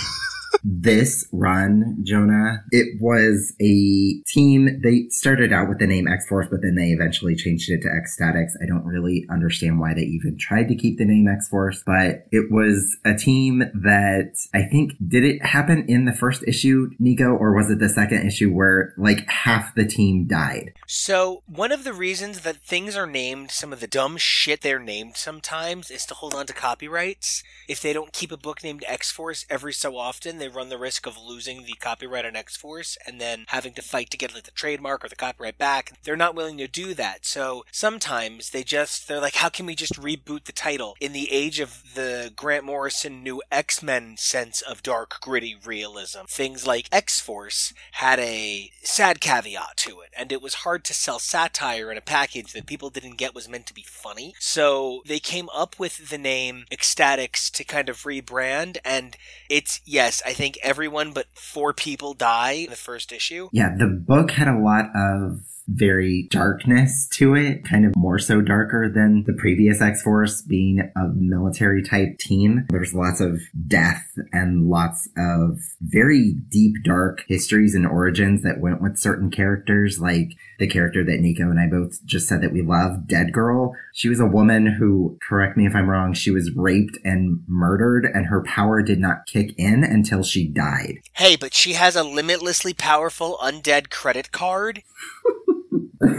this 0.64 1.26
run, 1.32 1.98
Jonah, 2.02 2.64
it 2.70 3.00
was 3.00 3.54
a 3.60 4.22
team. 4.26 4.80
They 4.82 5.06
started 5.10 5.52
out 5.52 5.68
with 5.68 5.78
the 5.78 5.86
name 5.86 6.08
X 6.08 6.26
Force, 6.28 6.46
but 6.50 6.60
then 6.62 6.76
they 6.76 6.88
eventually 6.88 7.34
changed 7.34 7.70
it 7.70 7.82
to 7.82 7.88
X-Statix. 7.88 8.50
I 8.62 8.66
don't 8.66 8.84
really 8.84 9.26
understand 9.30 9.80
why 9.80 9.94
they 9.94 10.02
even 10.02 10.36
tried 10.38 10.68
to 10.68 10.76
keep 10.76 10.98
the 10.98 11.04
name 11.04 11.28
X 11.28 11.48
Force, 11.48 11.82
but 11.84 12.26
it 12.30 12.50
was 12.50 12.96
a 13.04 13.14
team 13.14 13.60
that 13.74 14.34
I 14.54 14.62
think 14.64 14.92
did 15.06 15.24
it 15.24 15.44
happen 15.44 15.84
in 15.88 16.04
the 16.04 16.12
first 16.12 16.44
issue, 16.46 16.90
Nico, 16.98 17.30
or 17.30 17.54
was 17.54 17.70
it 17.70 17.78
the 17.78 17.88
second 17.88 18.26
issue 18.26 18.50
where 18.50 18.94
like 18.96 19.28
half 19.28 19.74
the 19.74 19.86
team 19.86 20.26
died? 20.26 20.72
So, 20.86 21.42
one 21.46 21.72
of 21.72 21.84
the 21.84 21.92
reasons 21.92 22.40
that 22.40 22.56
things 22.56 22.96
are 22.96 23.06
named 23.06 23.50
some 23.50 23.72
of 23.72 23.80
the 23.80 23.86
dumb 23.86 24.16
shit 24.16 24.62
they're 24.62 24.78
named 24.78 25.16
sometimes 25.16 25.90
is 25.90 26.06
to 26.06 26.14
hold 26.14 26.34
on 26.34 26.46
to 26.46 26.52
copyrights. 26.52 27.42
If 27.68 27.80
they 27.80 27.92
don't 27.92 28.12
keep 28.12 28.32
a 28.32 28.36
book 28.36 28.62
named 28.62 28.84
X 28.86 29.10
Force 29.10 29.46
every 29.48 29.72
so 29.72 29.96
often, 29.96 30.38
they 30.42 30.48
run 30.48 30.68
the 30.68 30.78
risk 30.78 31.06
of 31.06 31.16
losing 31.16 31.62
the 31.62 31.74
copyright 31.74 32.26
on 32.26 32.34
X 32.34 32.56
Force 32.56 32.98
and 33.06 33.20
then 33.20 33.44
having 33.48 33.72
to 33.74 33.82
fight 33.82 34.10
to 34.10 34.16
get 34.16 34.34
like 34.34 34.42
the 34.42 34.50
trademark 34.50 35.04
or 35.04 35.08
the 35.08 35.14
copyright 35.14 35.56
back. 35.56 35.92
They're 36.02 36.16
not 36.16 36.34
willing 36.34 36.58
to 36.58 36.66
do 36.66 36.94
that. 36.94 37.24
So, 37.24 37.64
sometimes 37.70 38.50
they 38.50 38.64
just 38.64 39.06
they're 39.06 39.20
like 39.20 39.36
how 39.36 39.48
can 39.48 39.66
we 39.66 39.76
just 39.76 40.00
reboot 40.00 40.44
the 40.44 40.52
title 40.52 40.96
in 41.00 41.12
the 41.12 41.30
age 41.30 41.60
of 41.60 41.94
the 41.94 42.32
Grant 42.34 42.64
Morrison 42.64 43.22
new 43.22 43.40
X-Men 43.52 44.16
sense 44.16 44.62
of 44.62 44.82
dark 44.82 45.20
gritty 45.20 45.56
realism. 45.64 46.20
Things 46.28 46.66
like 46.66 46.88
X-Force 46.90 47.72
had 47.92 48.18
a 48.18 48.70
sad 48.82 49.20
caveat 49.20 49.76
to 49.76 50.00
it 50.00 50.10
and 50.16 50.32
it 50.32 50.42
was 50.42 50.54
hard 50.54 50.84
to 50.84 50.94
sell 50.94 51.18
satire 51.20 51.90
in 51.92 51.98
a 51.98 52.02
package 52.02 52.52
that 52.52 52.66
people 52.66 52.90
didn't 52.90 53.16
get 53.16 53.34
was 53.34 53.48
meant 53.48 53.66
to 53.66 53.74
be 53.74 53.84
funny. 53.86 54.34
So 54.40 55.02
they 55.06 55.20
came 55.20 55.48
up 55.54 55.78
with 55.78 56.10
the 56.10 56.18
name 56.18 56.64
X-Statix 56.72 57.50
to 57.52 57.64
kind 57.64 57.88
of 57.88 58.02
rebrand 58.02 58.78
and 58.84 59.16
it's 59.48 59.80
yes, 59.84 60.20
I 60.26 60.31
think 60.32 60.58
everyone 60.62 61.12
but 61.12 61.26
four 61.34 61.72
people 61.72 62.14
die 62.14 62.52
in 62.52 62.70
the 62.70 62.76
first 62.76 63.12
issue. 63.12 63.48
Yeah, 63.52 63.74
the 63.76 63.86
book 63.86 64.30
had 64.30 64.48
a 64.48 64.58
lot 64.58 64.86
of 64.94 65.40
very 65.68 66.28
darkness 66.30 67.08
to 67.14 67.34
it, 67.34 67.64
kind 67.64 67.84
of 67.84 67.94
more 67.96 68.18
so 68.18 68.40
darker 68.40 68.88
than 68.88 69.24
the 69.24 69.32
previous 69.32 69.80
X 69.80 70.02
Force 70.02 70.42
being 70.42 70.80
a 70.96 71.08
military 71.14 71.82
type 71.82 72.18
team. 72.18 72.66
There's 72.70 72.94
lots 72.94 73.20
of 73.20 73.40
death 73.66 74.04
and 74.32 74.68
lots 74.68 75.08
of 75.16 75.58
very 75.80 76.34
deep, 76.48 76.76
dark 76.84 77.24
histories 77.28 77.74
and 77.74 77.86
origins 77.86 78.42
that 78.42 78.60
went 78.60 78.82
with 78.82 78.98
certain 78.98 79.30
characters, 79.30 80.00
like 80.00 80.30
the 80.58 80.66
character 80.66 81.04
that 81.04 81.20
Nico 81.20 81.50
and 81.50 81.58
I 81.58 81.66
both 81.66 82.04
just 82.04 82.28
said 82.28 82.40
that 82.42 82.52
we 82.52 82.62
love, 82.62 83.06
Dead 83.06 83.32
Girl. 83.32 83.74
She 83.94 84.08
was 84.08 84.20
a 84.20 84.26
woman 84.26 84.66
who, 84.66 85.18
correct 85.28 85.56
me 85.56 85.66
if 85.66 85.74
I'm 85.74 85.88
wrong, 85.88 86.14
she 86.14 86.30
was 86.30 86.52
raped 86.54 86.98
and 87.04 87.42
murdered, 87.46 88.04
and 88.04 88.26
her 88.26 88.42
power 88.42 88.82
did 88.82 88.98
not 88.98 89.26
kick 89.26 89.54
in 89.58 89.84
until 89.84 90.22
she 90.22 90.46
died. 90.46 90.98
Hey, 91.14 91.36
but 91.36 91.54
she 91.54 91.72
has 91.74 91.96
a 91.96 92.04
limitlessly 92.04 92.74
powerful 92.74 93.38
undead 93.42 93.90
credit 93.90 94.32
card. 94.32 94.82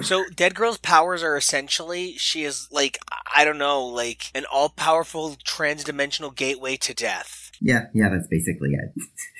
So 0.01 0.23
Dead 0.35 0.55
Girl's 0.55 0.77
powers 0.77 1.23
are 1.23 1.35
essentially 1.35 2.13
she 2.13 2.43
is 2.43 2.67
like 2.71 2.99
I 3.35 3.45
don't 3.45 3.57
know, 3.57 3.85
like 3.85 4.31
an 4.35 4.45
all-powerful 4.51 5.37
trans-dimensional 5.43 6.31
gateway 6.31 6.77
to 6.77 6.93
death. 6.93 7.51
Yeah, 7.59 7.85
yeah, 7.93 8.09
that's 8.09 8.27
basically 8.27 8.73
it. 8.73 8.93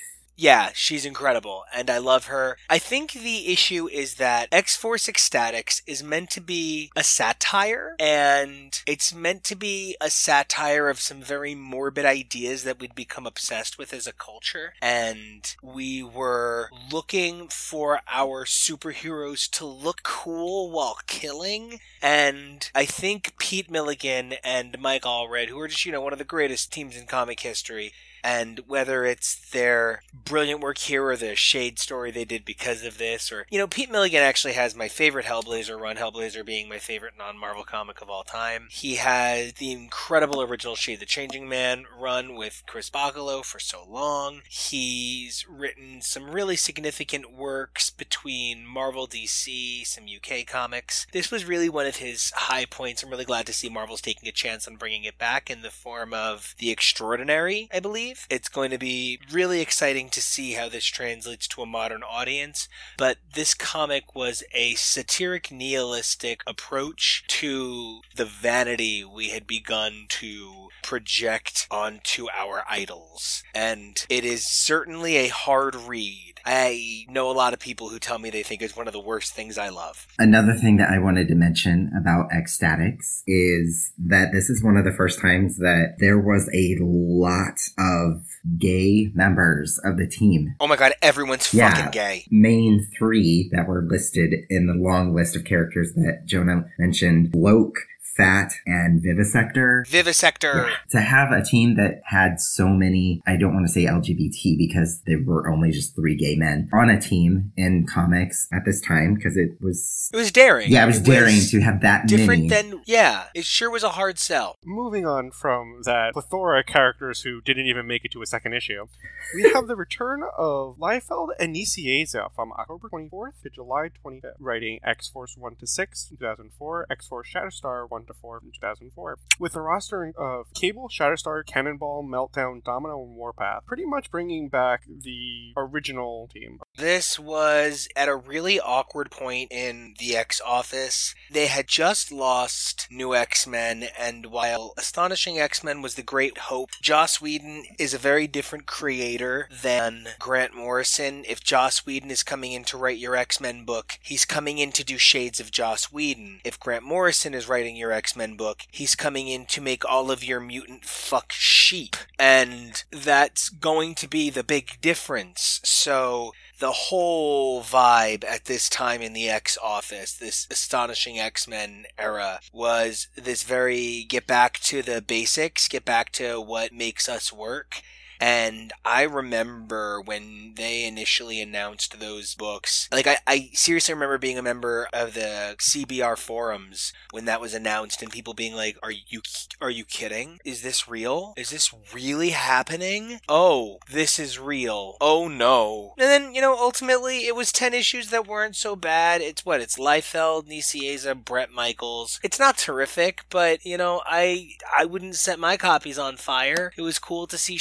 Yeah, 0.43 0.71
she's 0.73 1.05
incredible, 1.05 1.63
and 1.73 1.89
I 1.89 1.99
love 1.99 2.25
her. 2.25 2.57
I 2.69 2.77
think 2.77 3.13
the 3.13 3.47
issue 3.47 3.87
is 3.87 4.15
that 4.15 4.49
X 4.51 4.75
Force 4.75 5.07
X-Statix 5.07 5.81
is 5.87 6.03
meant 6.03 6.31
to 6.31 6.41
be 6.41 6.91
a 6.97 7.03
satire, 7.05 7.95
and 7.97 8.77
it's 8.85 9.13
meant 9.13 9.45
to 9.45 9.55
be 9.55 9.95
a 10.01 10.09
satire 10.09 10.89
of 10.89 10.99
some 10.99 11.21
very 11.21 11.55
morbid 11.55 12.03
ideas 12.03 12.65
that 12.65 12.77
we'd 12.77 12.93
become 12.93 13.25
obsessed 13.25 13.77
with 13.77 13.93
as 13.93 14.05
a 14.05 14.11
culture. 14.11 14.73
And 14.81 15.55
we 15.63 16.03
were 16.03 16.69
looking 16.91 17.47
for 17.47 18.01
our 18.11 18.43
superheroes 18.43 19.49
to 19.51 19.65
look 19.65 20.03
cool 20.03 20.69
while 20.71 20.97
killing. 21.07 21.79
And 22.01 22.69
I 22.75 22.83
think 22.83 23.35
Pete 23.39 23.71
Milligan 23.71 24.33
and 24.43 24.77
Mike 24.77 25.03
Allred, 25.03 25.47
who 25.47 25.59
are 25.61 25.69
just, 25.69 25.85
you 25.85 25.93
know, 25.93 26.01
one 26.01 26.11
of 26.11 26.19
the 26.19 26.25
greatest 26.25 26.73
teams 26.73 26.97
in 26.97 27.05
comic 27.05 27.39
history, 27.39 27.93
and 28.23 28.61
whether 28.67 29.05
it's 29.05 29.35
their 29.51 30.01
brilliant 30.25 30.61
work 30.61 30.77
here 30.77 31.05
or 31.05 31.17
the 31.17 31.35
shade 31.35 31.77
story 31.77 32.11
they 32.11 32.25
did 32.25 32.45
because 32.45 32.83
of 32.83 32.97
this 32.97 33.31
or 33.31 33.45
you 33.49 33.57
know 33.57 33.67
pete 33.67 33.91
milligan 33.91 34.21
actually 34.21 34.53
has 34.53 34.75
my 34.75 34.87
favorite 34.87 35.25
hellblazer 35.25 35.79
run 35.79 35.97
hellblazer 35.97 36.45
being 36.45 36.69
my 36.69 36.79
favorite 36.79 37.13
non-marvel 37.17 37.63
comic 37.63 38.01
of 38.01 38.09
all 38.09 38.23
time. 38.23 38.67
He 38.69 38.95
has 38.95 39.53
the 39.53 39.71
incredible 39.71 40.41
original 40.41 40.75
shade 40.75 40.99
the 40.99 41.05
changing 41.05 41.49
man 41.49 41.85
run 41.99 42.35
with 42.35 42.63
chris 42.65 42.89
bachalo 42.89 43.43
for 43.43 43.59
so 43.59 43.85
long. 43.87 44.41
He's 44.49 45.45
written 45.49 46.01
some 46.01 46.31
really 46.31 46.55
significant 46.55 47.31
works 47.31 47.89
between 47.89 48.65
marvel 48.65 49.07
dc 49.07 49.85
some 49.85 50.05
uk 50.05 50.45
comics. 50.47 51.05
This 51.11 51.31
was 51.31 51.45
really 51.45 51.69
one 51.69 51.85
of 51.85 51.97
his 51.97 52.31
high 52.35 52.65
points. 52.65 53.03
I'm 53.03 53.09
really 53.09 53.25
glad 53.25 53.45
to 53.47 53.53
see 53.53 53.69
marvel's 53.69 54.01
taking 54.01 54.29
a 54.29 54.31
chance 54.31 54.67
on 54.67 54.75
bringing 54.75 55.03
it 55.03 55.17
back 55.17 55.49
in 55.49 55.61
the 55.61 55.69
form 55.69 56.13
of 56.13 56.55
the 56.59 56.71
extraordinary 56.71 57.67
i 57.73 57.79
believe 57.79 58.12
it's 58.29 58.49
going 58.49 58.71
to 58.71 58.77
be 58.77 59.19
really 59.31 59.61
exciting 59.61 60.09
to 60.09 60.21
see 60.21 60.53
how 60.53 60.69
this 60.69 60.85
translates 60.85 61.47
to 61.49 61.61
a 61.61 61.65
modern 61.65 62.03
audience. 62.03 62.67
But 62.97 63.17
this 63.33 63.53
comic 63.53 64.15
was 64.15 64.43
a 64.53 64.75
satiric, 64.75 65.51
nihilistic 65.51 66.41
approach 66.47 67.23
to 67.27 68.01
the 68.15 68.25
vanity 68.25 69.03
we 69.03 69.29
had 69.29 69.47
begun 69.47 70.05
to 70.09 70.69
project 70.81 71.67
onto 71.71 72.27
our 72.29 72.63
idols. 72.69 73.43
And 73.55 74.05
it 74.09 74.25
is 74.25 74.47
certainly 74.47 75.17
a 75.17 75.29
hard 75.29 75.75
read. 75.75 76.32
I 76.45 77.05
know 77.09 77.29
a 77.29 77.33
lot 77.33 77.53
of 77.53 77.59
people 77.59 77.89
who 77.89 77.99
tell 77.99 78.19
me 78.19 78.29
they 78.29 78.43
think 78.43 78.61
it's 78.61 78.75
one 78.75 78.87
of 78.87 78.93
the 78.93 78.99
worst 78.99 79.33
things 79.33 79.57
I 79.57 79.69
love. 79.69 80.07
Another 80.19 80.53
thing 80.53 80.77
that 80.77 80.89
I 80.89 80.99
wanted 80.99 81.27
to 81.29 81.35
mention 81.35 81.91
about 81.97 82.27
X-Statix 82.31 83.21
is 83.27 83.93
that 83.97 84.31
this 84.33 84.49
is 84.49 84.63
one 84.63 84.77
of 84.77 84.83
the 84.85 84.91
first 84.91 85.21
times 85.21 85.57
that 85.57 85.95
there 85.99 86.19
was 86.19 86.49
a 86.53 86.77
lot 86.81 87.55
of 87.77 88.25
gay 88.57 89.09
members 89.13 89.79
of 89.85 89.97
the 89.97 90.07
team. 90.07 90.55
Oh 90.59 90.67
my 90.67 90.75
god, 90.75 90.93
everyone's 91.01 91.53
Yeah. 91.53 91.73
fucking 91.73 91.91
gay. 91.91 92.25
Main 92.29 92.85
three 92.97 93.49
that 93.53 93.67
were 93.67 93.85
listed 93.87 94.33
in 94.49 94.67
the 94.67 94.73
long 94.73 95.13
list 95.15 95.35
of 95.35 95.45
characters 95.45 95.93
that 95.95 96.23
Jonah 96.25 96.65
mentioned 96.77 97.31
Bloke, 97.31 97.75
Phat 98.15 98.53
and 98.65 99.01
Vivisector. 99.01 99.87
Vivisector. 99.87 100.67
Yeah. 100.67 100.75
To 100.91 101.01
have 101.01 101.31
a 101.31 101.43
team 101.43 101.75
that 101.75 102.01
had 102.05 102.39
so 102.39 102.67
many, 102.67 103.21
I 103.25 103.37
don't 103.37 103.53
want 103.53 103.67
to 103.67 103.73
say 103.73 103.85
LGBT 103.85 104.57
because 104.57 105.01
there 105.05 105.21
were 105.23 105.49
only 105.49 105.71
just 105.71 105.95
three 105.95 106.15
gay 106.15 106.35
men 106.35 106.69
on 106.73 106.89
a 106.89 106.99
team 106.99 107.51
in 107.57 107.85
comics 107.87 108.47
at 108.53 108.65
this 108.65 108.81
time 108.81 109.15
because 109.15 109.37
it 109.37 109.61
was. 109.61 110.09
It 110.13 110.17
was 110.17 110.31
daring. 110.31 110.71
Yeah, 110.71 110.83
it 110.83 110.87
was 110.87 110.99
daring 110.99 111.39
to 111.49 111.61
have 111.61 111.81
that 111.81 112.07
different 112.07 112.49
many. 112.49 112.69
than 112.69 112.81
yeah. 112.85 113.25
It 113.33 113.45
sure 113.45 113.69
was 113.69 113.83
a 113.83 113.89
hard 113.89 114.19
sell. 114.19 114.57
Moving 114.63 115.05
on 115.05 115.31
from 115.31 115.81
that 115.85 116.13
plethora 116.13 116.59
of 116.59 116.65
characters 116.65 117.21
who 117.21 117.41
didn't 117.41 117.65
even 117.65 117.87
make 117.87 118.05
it 118.05 118.11
to 118.11 118.21
a 118.21 118.25
second 118.25 118.53
issue, 118.53 118.87
we 119.35 119.43
have 119.51 119.67
the 119.67 119.75
return 119.75 120.23
of 120.37 120.77
Liefeld 120.77 121.29
and 121.39 121.55
Nicieza 121.55 122.29
from 122.35 122.51
October 122.53 122.89
24th 122.89 123.41
to 123.43 123.49
July 123.49 123.89
25th, 124.03 124.35
writing 124.39 124.79
X 124.83 125.09
Force 125.09 125.35
1 125.37 125.55
to 125.55 125.67
6 125.67 126.05
2004, 126.09 126.87
X 126.89 127.07
Force 127.07 127.27
Shatterstar 127.33 127.89
1 127.89 128.02
to 128.07 128.13
4 128.13 128.41
in 128.43 128.51
2004, 128.51 129.17
with 129.39 129.55
a 129.55 129.61
roster 129.61 130.13
of 130.17 130.47
Cable, 130.53 130.89
Shatterstar, 130.89 131.45
Cannonball, 131.45 132.03
Meltdown, 132.03 132.63
Domino, 132.63 133.01
and 133.01 133.15
Warpath, 133.15 133.65
pretty 133.65 133.85
much 133.85 134.11
bringing 134.11 134.49
back 134.49 134.83
the 134.87 135.53
original 135.57 136.27
team. 136.33 136.59
This 136.75 137.19
was 137.19 137.87
at 137.95 138.09
a 138.09 138.15
really 138.15 138.59
awkward 138.59 139.11
point 139.11 139.51
in 139.51 139.93
the 139.99 140.17
X 140.17 140.41
office. 140.43 141.13
They 141.29 141.45
had 141.45 141.67
just 141.67 142.11
lost 142.11 142.87
New 142.89 143.13
X 143.13 143.45
Men, 143.45 143.85
and 143.97 144.25
while 144.27 144.73
Astonishing 144.77 145.39
X 145.39 145.63
Men 145.63 145.83
was 145.83 145.93
the 145.95 146.01
great 146.01 146.37
hope, 146.39 146.71
Joss 146.81 147.21
Whedon 147.21 147.65
is 147.77 147.93
a 147.93 147.99
very 147.99 148.25
different 148.25 148.65
creator 148.65 149.47
than 149.61 150.07
Grant 150.17 150.55
Morrison. 150.55 151.23
If 151.27 151.43
Joss 151.43 151.85
Whedon 151.85 152.09
is 152.09 152.23
coming 152.23 152.53
in 152.53 152.63
to 152.65 152.77
write 152.77 152.97
your 152.97 153.15
X 153.15 153.39
Men 153.39 153.65
book, 153.65 153.99
he's 154.01 154.25
coming 154.25 154.57
in 154.57 154.71
to 154.71 154.83
do 154.83 154.97
shades 154.97 155.39
of 155.39 155.51
Joss 155.51 155.91
Whedon. 155.91 156.41
If 156.43 156.59
Grant 156.59 156.83
Morrison 156.83 157.35
is 157.35 157.47
writing 157.47 157.75
your 157.75 157.91
X 157.91 158.15
Men 158.15 158.35
book, 158.35 158.63
he's 158.71 158.95
coming 158.95 159.27
in 159.27 159.45
to 159.45 159.61
make 159.61 159.85
all 159.85 160.09
of 160.09 160.23
your 160.23 160.39
mutant 160.39 160.85
fuck 160.85 161.31
sheep. 161.31 161.95
And 162.17 162.83
that's 162.91 163.49
going 163.49 163.93
to 163.95 164.07
be 164.07 164.31
the 164.31 164.43
big 164.43 164.81
difference. 164.81 165.61
So 165.63 166.33
the 166.63 166.71
whole 166.71 167.61
vibe 167.61 168.23
at 168.23 168.45
this 168.45 168.69
time 168.69 169.01
in 169.01 169.11
the 169.11 169.29
X 169.29 169.57
office, 169.61 170.13
this 170.13 170.47
astonishing 170.49 171.19
X 171.19 171.45
Men 171.45 171.83
era, 171.99 172.39
was 172.53 173.09
this 173.17 173.43
very 173.43 174.05
get 174.07 174.25
back 174.25 174.59
to 174.61 174.81
the 174.81 175.01
basics, 175.01 175.67
get 175.67 175.83
back 175.83 176.13
to 176.13 176.39
what 176.39 176.71
makes 176.71 177.09
us 177.09 177.33
work. 177.33 177.81
And 178.23 178.71
I 178.85 179.01
remember 179.01 179.99
when 179.99 180.53
they 180.55 180.85
initially 180.85 181.41
announced 181.41 181.99
those 181.99 182.35
books, 182.35 182.87
like 182.89 183.05
I, 183.05 183.17
I 183.27 183.49
seriously 183.51 183.93
remember 183.93 184.17
being 184.17 184.37
a 184.37 184.41
member 184.41 184.87
of 184.93 185.13
the 185.13 185.57
CBR 185.59 186.17
forums 186.17 186.93
when 187.11 187.25
that 187.25 187.41
was 187.41 187.53
announced 187.53 188.01
and 188.01 188.09
people 188.09 188.33
being 188.33 188.55
like, 188.55 188.77
are 188.81 188.93
you, 188.93 189.19
are 189.59 189.69
you 189.69 189.83
kidding? 189.83 190.39
Is 190.45 190.61
this 190.61 190.87
real? 190.87 191.33
Is 191.35 191.49
this 191.49 191.73
really 191.93 192.29
happening? 192.29 193.19
Oh, 193.27 193.79
this 193.91 194.17
is 194.17 194.39
real. 194.39 194.95
Oh 195.01 195.27
no. 195.27 195.93
And 195.97 196.07
then, 196.07 196.33
you 196.33 196.39
know, 196.39 196.55
ultimately 196.57 197.27
it 197.27 197.35
was 197.35 197.51
10 197.51 197.73
issues 197.73 198.09
that 198.11 198.25
weren't 198.25 198.55
so 198.55 198.77
bad. 198.77 199.19
It's 199.19 199.45
what? 199.45 199.59
It's 199.59 199.77
Liefeld, 199.77 200.47
Nicieza, 200.47 201.13
Brett 201.13 201.51
Michaels. 201.51 202.21
It's 202.23 202.39
not 202.39 202.57
terrific, 202.57 203.25
but 203.29 203.65
you 203.65 203.75
know, 203.75 204.01
I, 204.05 204.51
I 204.73 204.85
wouldn't 204.85 205.15
set 205.15 205.39
my 205.39 205.57
copies 205.57 205.99
on 205.99 206.15
fire. 206.15 206.71
It 206.77 206.83
was 206.83 206.99
cool 206.99 207.27
to 207.27 207.37
see 207.37 207.57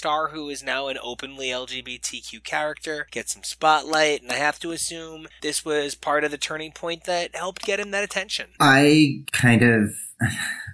Shatterstar, 0.00 0.30
who 0.30 0.48
is 0.48 0.62
now 0.62 0.88
an 0.88 0.98
openly 1.02 1.48
LGBTQ 1.48 2.42
character, 2.44 3.06
get 3.10 3.28
some 3.28 3.42
spotlight, 3.42 4.22
and 4.22 4.30
I 4.30 4.36
have 4.36 4.58
to 4.60 4.72
assume 4.72 5.28
this 5.42 5.64
was 5.64 5.94
part 5.94 6.24
of 6.24 6.30
the 6.30 6.38
turning 6.38 6.72
point 6.72 7.04
that 7.04 7.34
helped 7.34 7.62
get 7.62 7.80
him 7.80 7.90
that 7.90 8.04
attention. 8.04 8.50
I 8.58 9.24
kind 9.32 9.62
of 9.62 9.90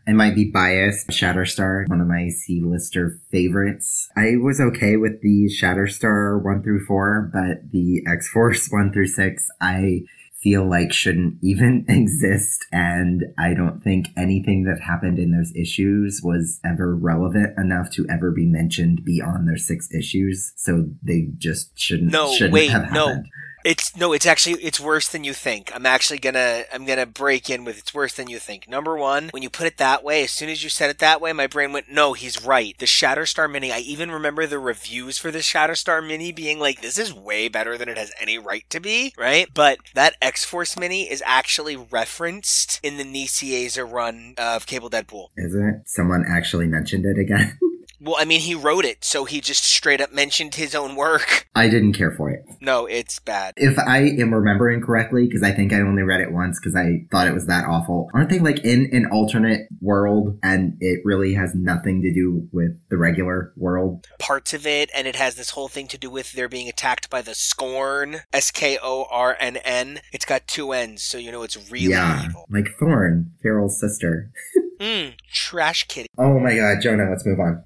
I 0.09 0.13
might 0.13 0.35
be 0.35 0.51
biased. 0.51 1.09
Shatterstar, 1.09 1.89
one 1.89 2.01
of 2.01 2.09
my 2.09 2.29
C-lister 2.29 3.21
favorites. 3.31 4.09
I 4.17 4.37
was 4.37 4.61
okay 4.61 4.97
with 4.97 5.21
the 5.23 5.49
Shatterstar 5.49 6.43
1 6.43 6.63
through 6.63 6.85
4, 6.87 7.31
but 7.33 7.71
the 7.71 8.03
X-Force 8.07 8.69
1 8.71 8.93
through 8.93 9.09
6, 9.09 9.49
I 9.61 10.03
feel 10.47 10.69
like 10.69 10.93
shouldn't 10.93 11.35
even 11.43 11.85
exist. 11.89 12.67
And 12.71 13.25
I 13.37 13.53
don't 13.55 13.83
think 13.83 14.07
anything 14.17 14.63
that 14.65 14.81
happened 14.81 15.19
in 15.19 15.33
those 15.33 15.53
issues 15.57 16.21
was 16.23 16.61
ever 16.65 16.95
relevant 16.95 17.59
enough 17.59 17.91
to 17.93 18.07
ever 18.09 18.31
be 18.31 18.47
mentioned 18.47 19.05
beyond 19.05 19.49
their 19.49 19.57
six 19.57 19.93
issues. 19.93 20.53
So 20.57 20.87
they 21.03 21.31
just 21.37 21.77
shouldn't, 21.77 22.13
no, 22.13 22.33
shouldn't 22.33 22.55
wait, 22.55 22.71
have 22.71 22.93
no. 22.93 23.25
It's 23.67 23.97
no, 23.97 24.13
it's 24.13 24.27
actually 24.27 24.63
it's 24.63 24.79
worse 24.79 25.09
than 25.09 25.25
you 25.25 25.35
think. 25.35 25.73
I'm 25.75 25.87
actually 25.87 26.21
gonna 26.21 26.63
I'm 26.73 26.85
gonna 26.87 27.05
break 27.05 27.51
in 27.51 27.65
with 27.65 27.77
it's 27.77 27.93
worse 27.93 28.13
than 28.13 28.29
you 28.29 28.39
think. 28.39 28.69
Number 28.69 28.97
one, 28.97 29.31
when 29.33 29.43
you 29.43 29.51
put 29.51 29.67
it 29.67 29.77
that 29.79 30.05
way, 30.05 30.23
as 30.23 30.31
soon 30.31 30.49
as 30.49 30.63
you 30.63 30.71
said 30.71 30.89
it 30.89 31.01
that 31.01 31.21
way, 31.21 31.33
my 31.33 31.49
brain 31.49 31.73
went, 31.73 31.91
no, 31.91 32.13
he's 32.13 32.45
right. 32.45 32.79
The 32.79 32.87
Shatterstar 32.87 33.51
Mini. 33.51 33.73
I 33.73 33.79
even 33.79 34.13
remember 34.13 34.47
the 34.47 34.61
reviews 34.61 35.19
for 35.19 35.33
the 35.33 35.41
Shatterstar 35.41 36.07
Mini 36.07 36.31
being 36.31 36.61
like, 36.61 36.81
this 36.81 36.97
is 36.97 37.13
way 37.13 37.49
better 37.49 37.77
than 37.77 37.89
it 37.89 37.99
has 37.99 38.13
any 38.21 38.39
right 38.39 38.65
to 38.71 38.79
be, 38.79 39.13
right? 39.19 39.49
But 39.53 39.79
that 39.95 40.15
X 40.23 40.45
Force 40.45 40.79
Mini 40.79 41.11
is 41.11 41.21
actually 41.27 41.75
referenced 41.75 42.79
in 42.85 42.99
the 42.99 43.05
Nicieza 43.05 43.91
run 43.91 44.35
of 44.39 44.67
Cable 44.67 44.91
Deadpool. 44.91 45.31
Is 45.37 45.57
it? 45.57 45.83
Someone 45.87 46.25
actually 46.29 46.69
mentioned 46.69 47.05
it 47.05 47.19
again. 47.19 47.59
Well, 48.07 48.17
I 48.21 48.25
mean, 48.25 48.41
he 48.41 48.55
wrote 48.55 48.85
it, 48.85 49.05
so 49.05 49.25
he 49.25 49.41
just 49.41 49.65
straight 49.65 50.01
up 50.01 50.13
mentioned 50.13 50.55
his 50.55 50.77
own 50.77 50.95
work. 50.95 51.49
I 51.57 51.69
didn't 51.69 51.95
care 51.95 52.13
for 52.13 52.31
it. 52.31 52.45
No, 52.61 52.87
it's 52.87 53.19
bad. 53.19 53.55
If 53.57 53.79
I 53.81 53.99
am 53.99 54.33
remembering 54.33 54.81
correctly, 54.81 55.27
because 55.27 55.43
I 55.43 55.51
think 55.51 55.73
I 55.73 55.81
only 55.81 56.03
read 56.03 56.21
it 56.21 56.31
once 56.31 56.61
because 56.61 56.77
I 56.77 57.07
thought 57.11 57.27
it 57.27 57.35
was 57.35 57.47
that 57.47 57.65
awful, 57.65 58.09
aren't 58.15 58.31
they 58.31 58.39
like 58.39 58.65
in 58.65 58.89
an 58.93 59.07
alternate 59.07 59.67
world 59.81 60.39
and 60.41 60.77
it 60.79 61.01
really 61.05 61.35
has 61.35 61.53
nothing 61.57 62.01
to 62.03 62.15
do 62.15 62.49
with 62.53 62.79
the 62.91 62.97
regular 62.97 63.53
world? 63.57 64.07
Parts 64.21 64.55
of 64.55 64.67
it, 64.67 64.89
and 64.95 65.09
it 65.09 65.17
has 65.17 65.35
this 65.35 65.51
whole 65.51 65.69
thing 65.69 65.89
to 65.89 65.99
do 65.99 66.09
with 66.09 66.33
they're 66.33 66.49
being 66.49 66.69
attacked 66.69 67.11
by 67.11 67.23
the 67.23 67.33
Skornn, 67.33 68.21
S 68.33 68.53
K 68.53 68.79
O 68.81 69.07
R 69.11 69.37
N 69.41 69.57
N. 69.59 70.01
It's 70.13 70.25
got 70.25 70.47
two 70.47 70.71
N's, 70.71 71.03
so 71.03 71.19
you 71.19 71.33
know 71.33 71.43
it's 71.43 71.71
really 71.73 71.91
yeah, 71.91 72.27
evil. 72.27 72.47
like 72.49 72.67
Thornn, 72.81 73.31
Feral's 73.43 73.81
sister. 73.81 74.31
Mmm, 74.79 75.15
trash 75.33 75.89
kitty. 75.89 76.09
Oh 76.17 76.39
my 76.39 76.55
god, 76.55 76.81
Jonah, 76.81 77.11
let's 77.11 77.27
move 77.27 77.41
on. 77.41 77.65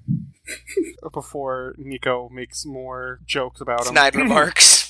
Before 1.11 1.73
Nico 1.77 2.29
makes 2.29 2.65
more 2.65 3.19
jokes 3.25 3.61
about 3.61 3.81
him. 3.81 3.93
Snide 3.93 4.15
remarks. 4.15 4.79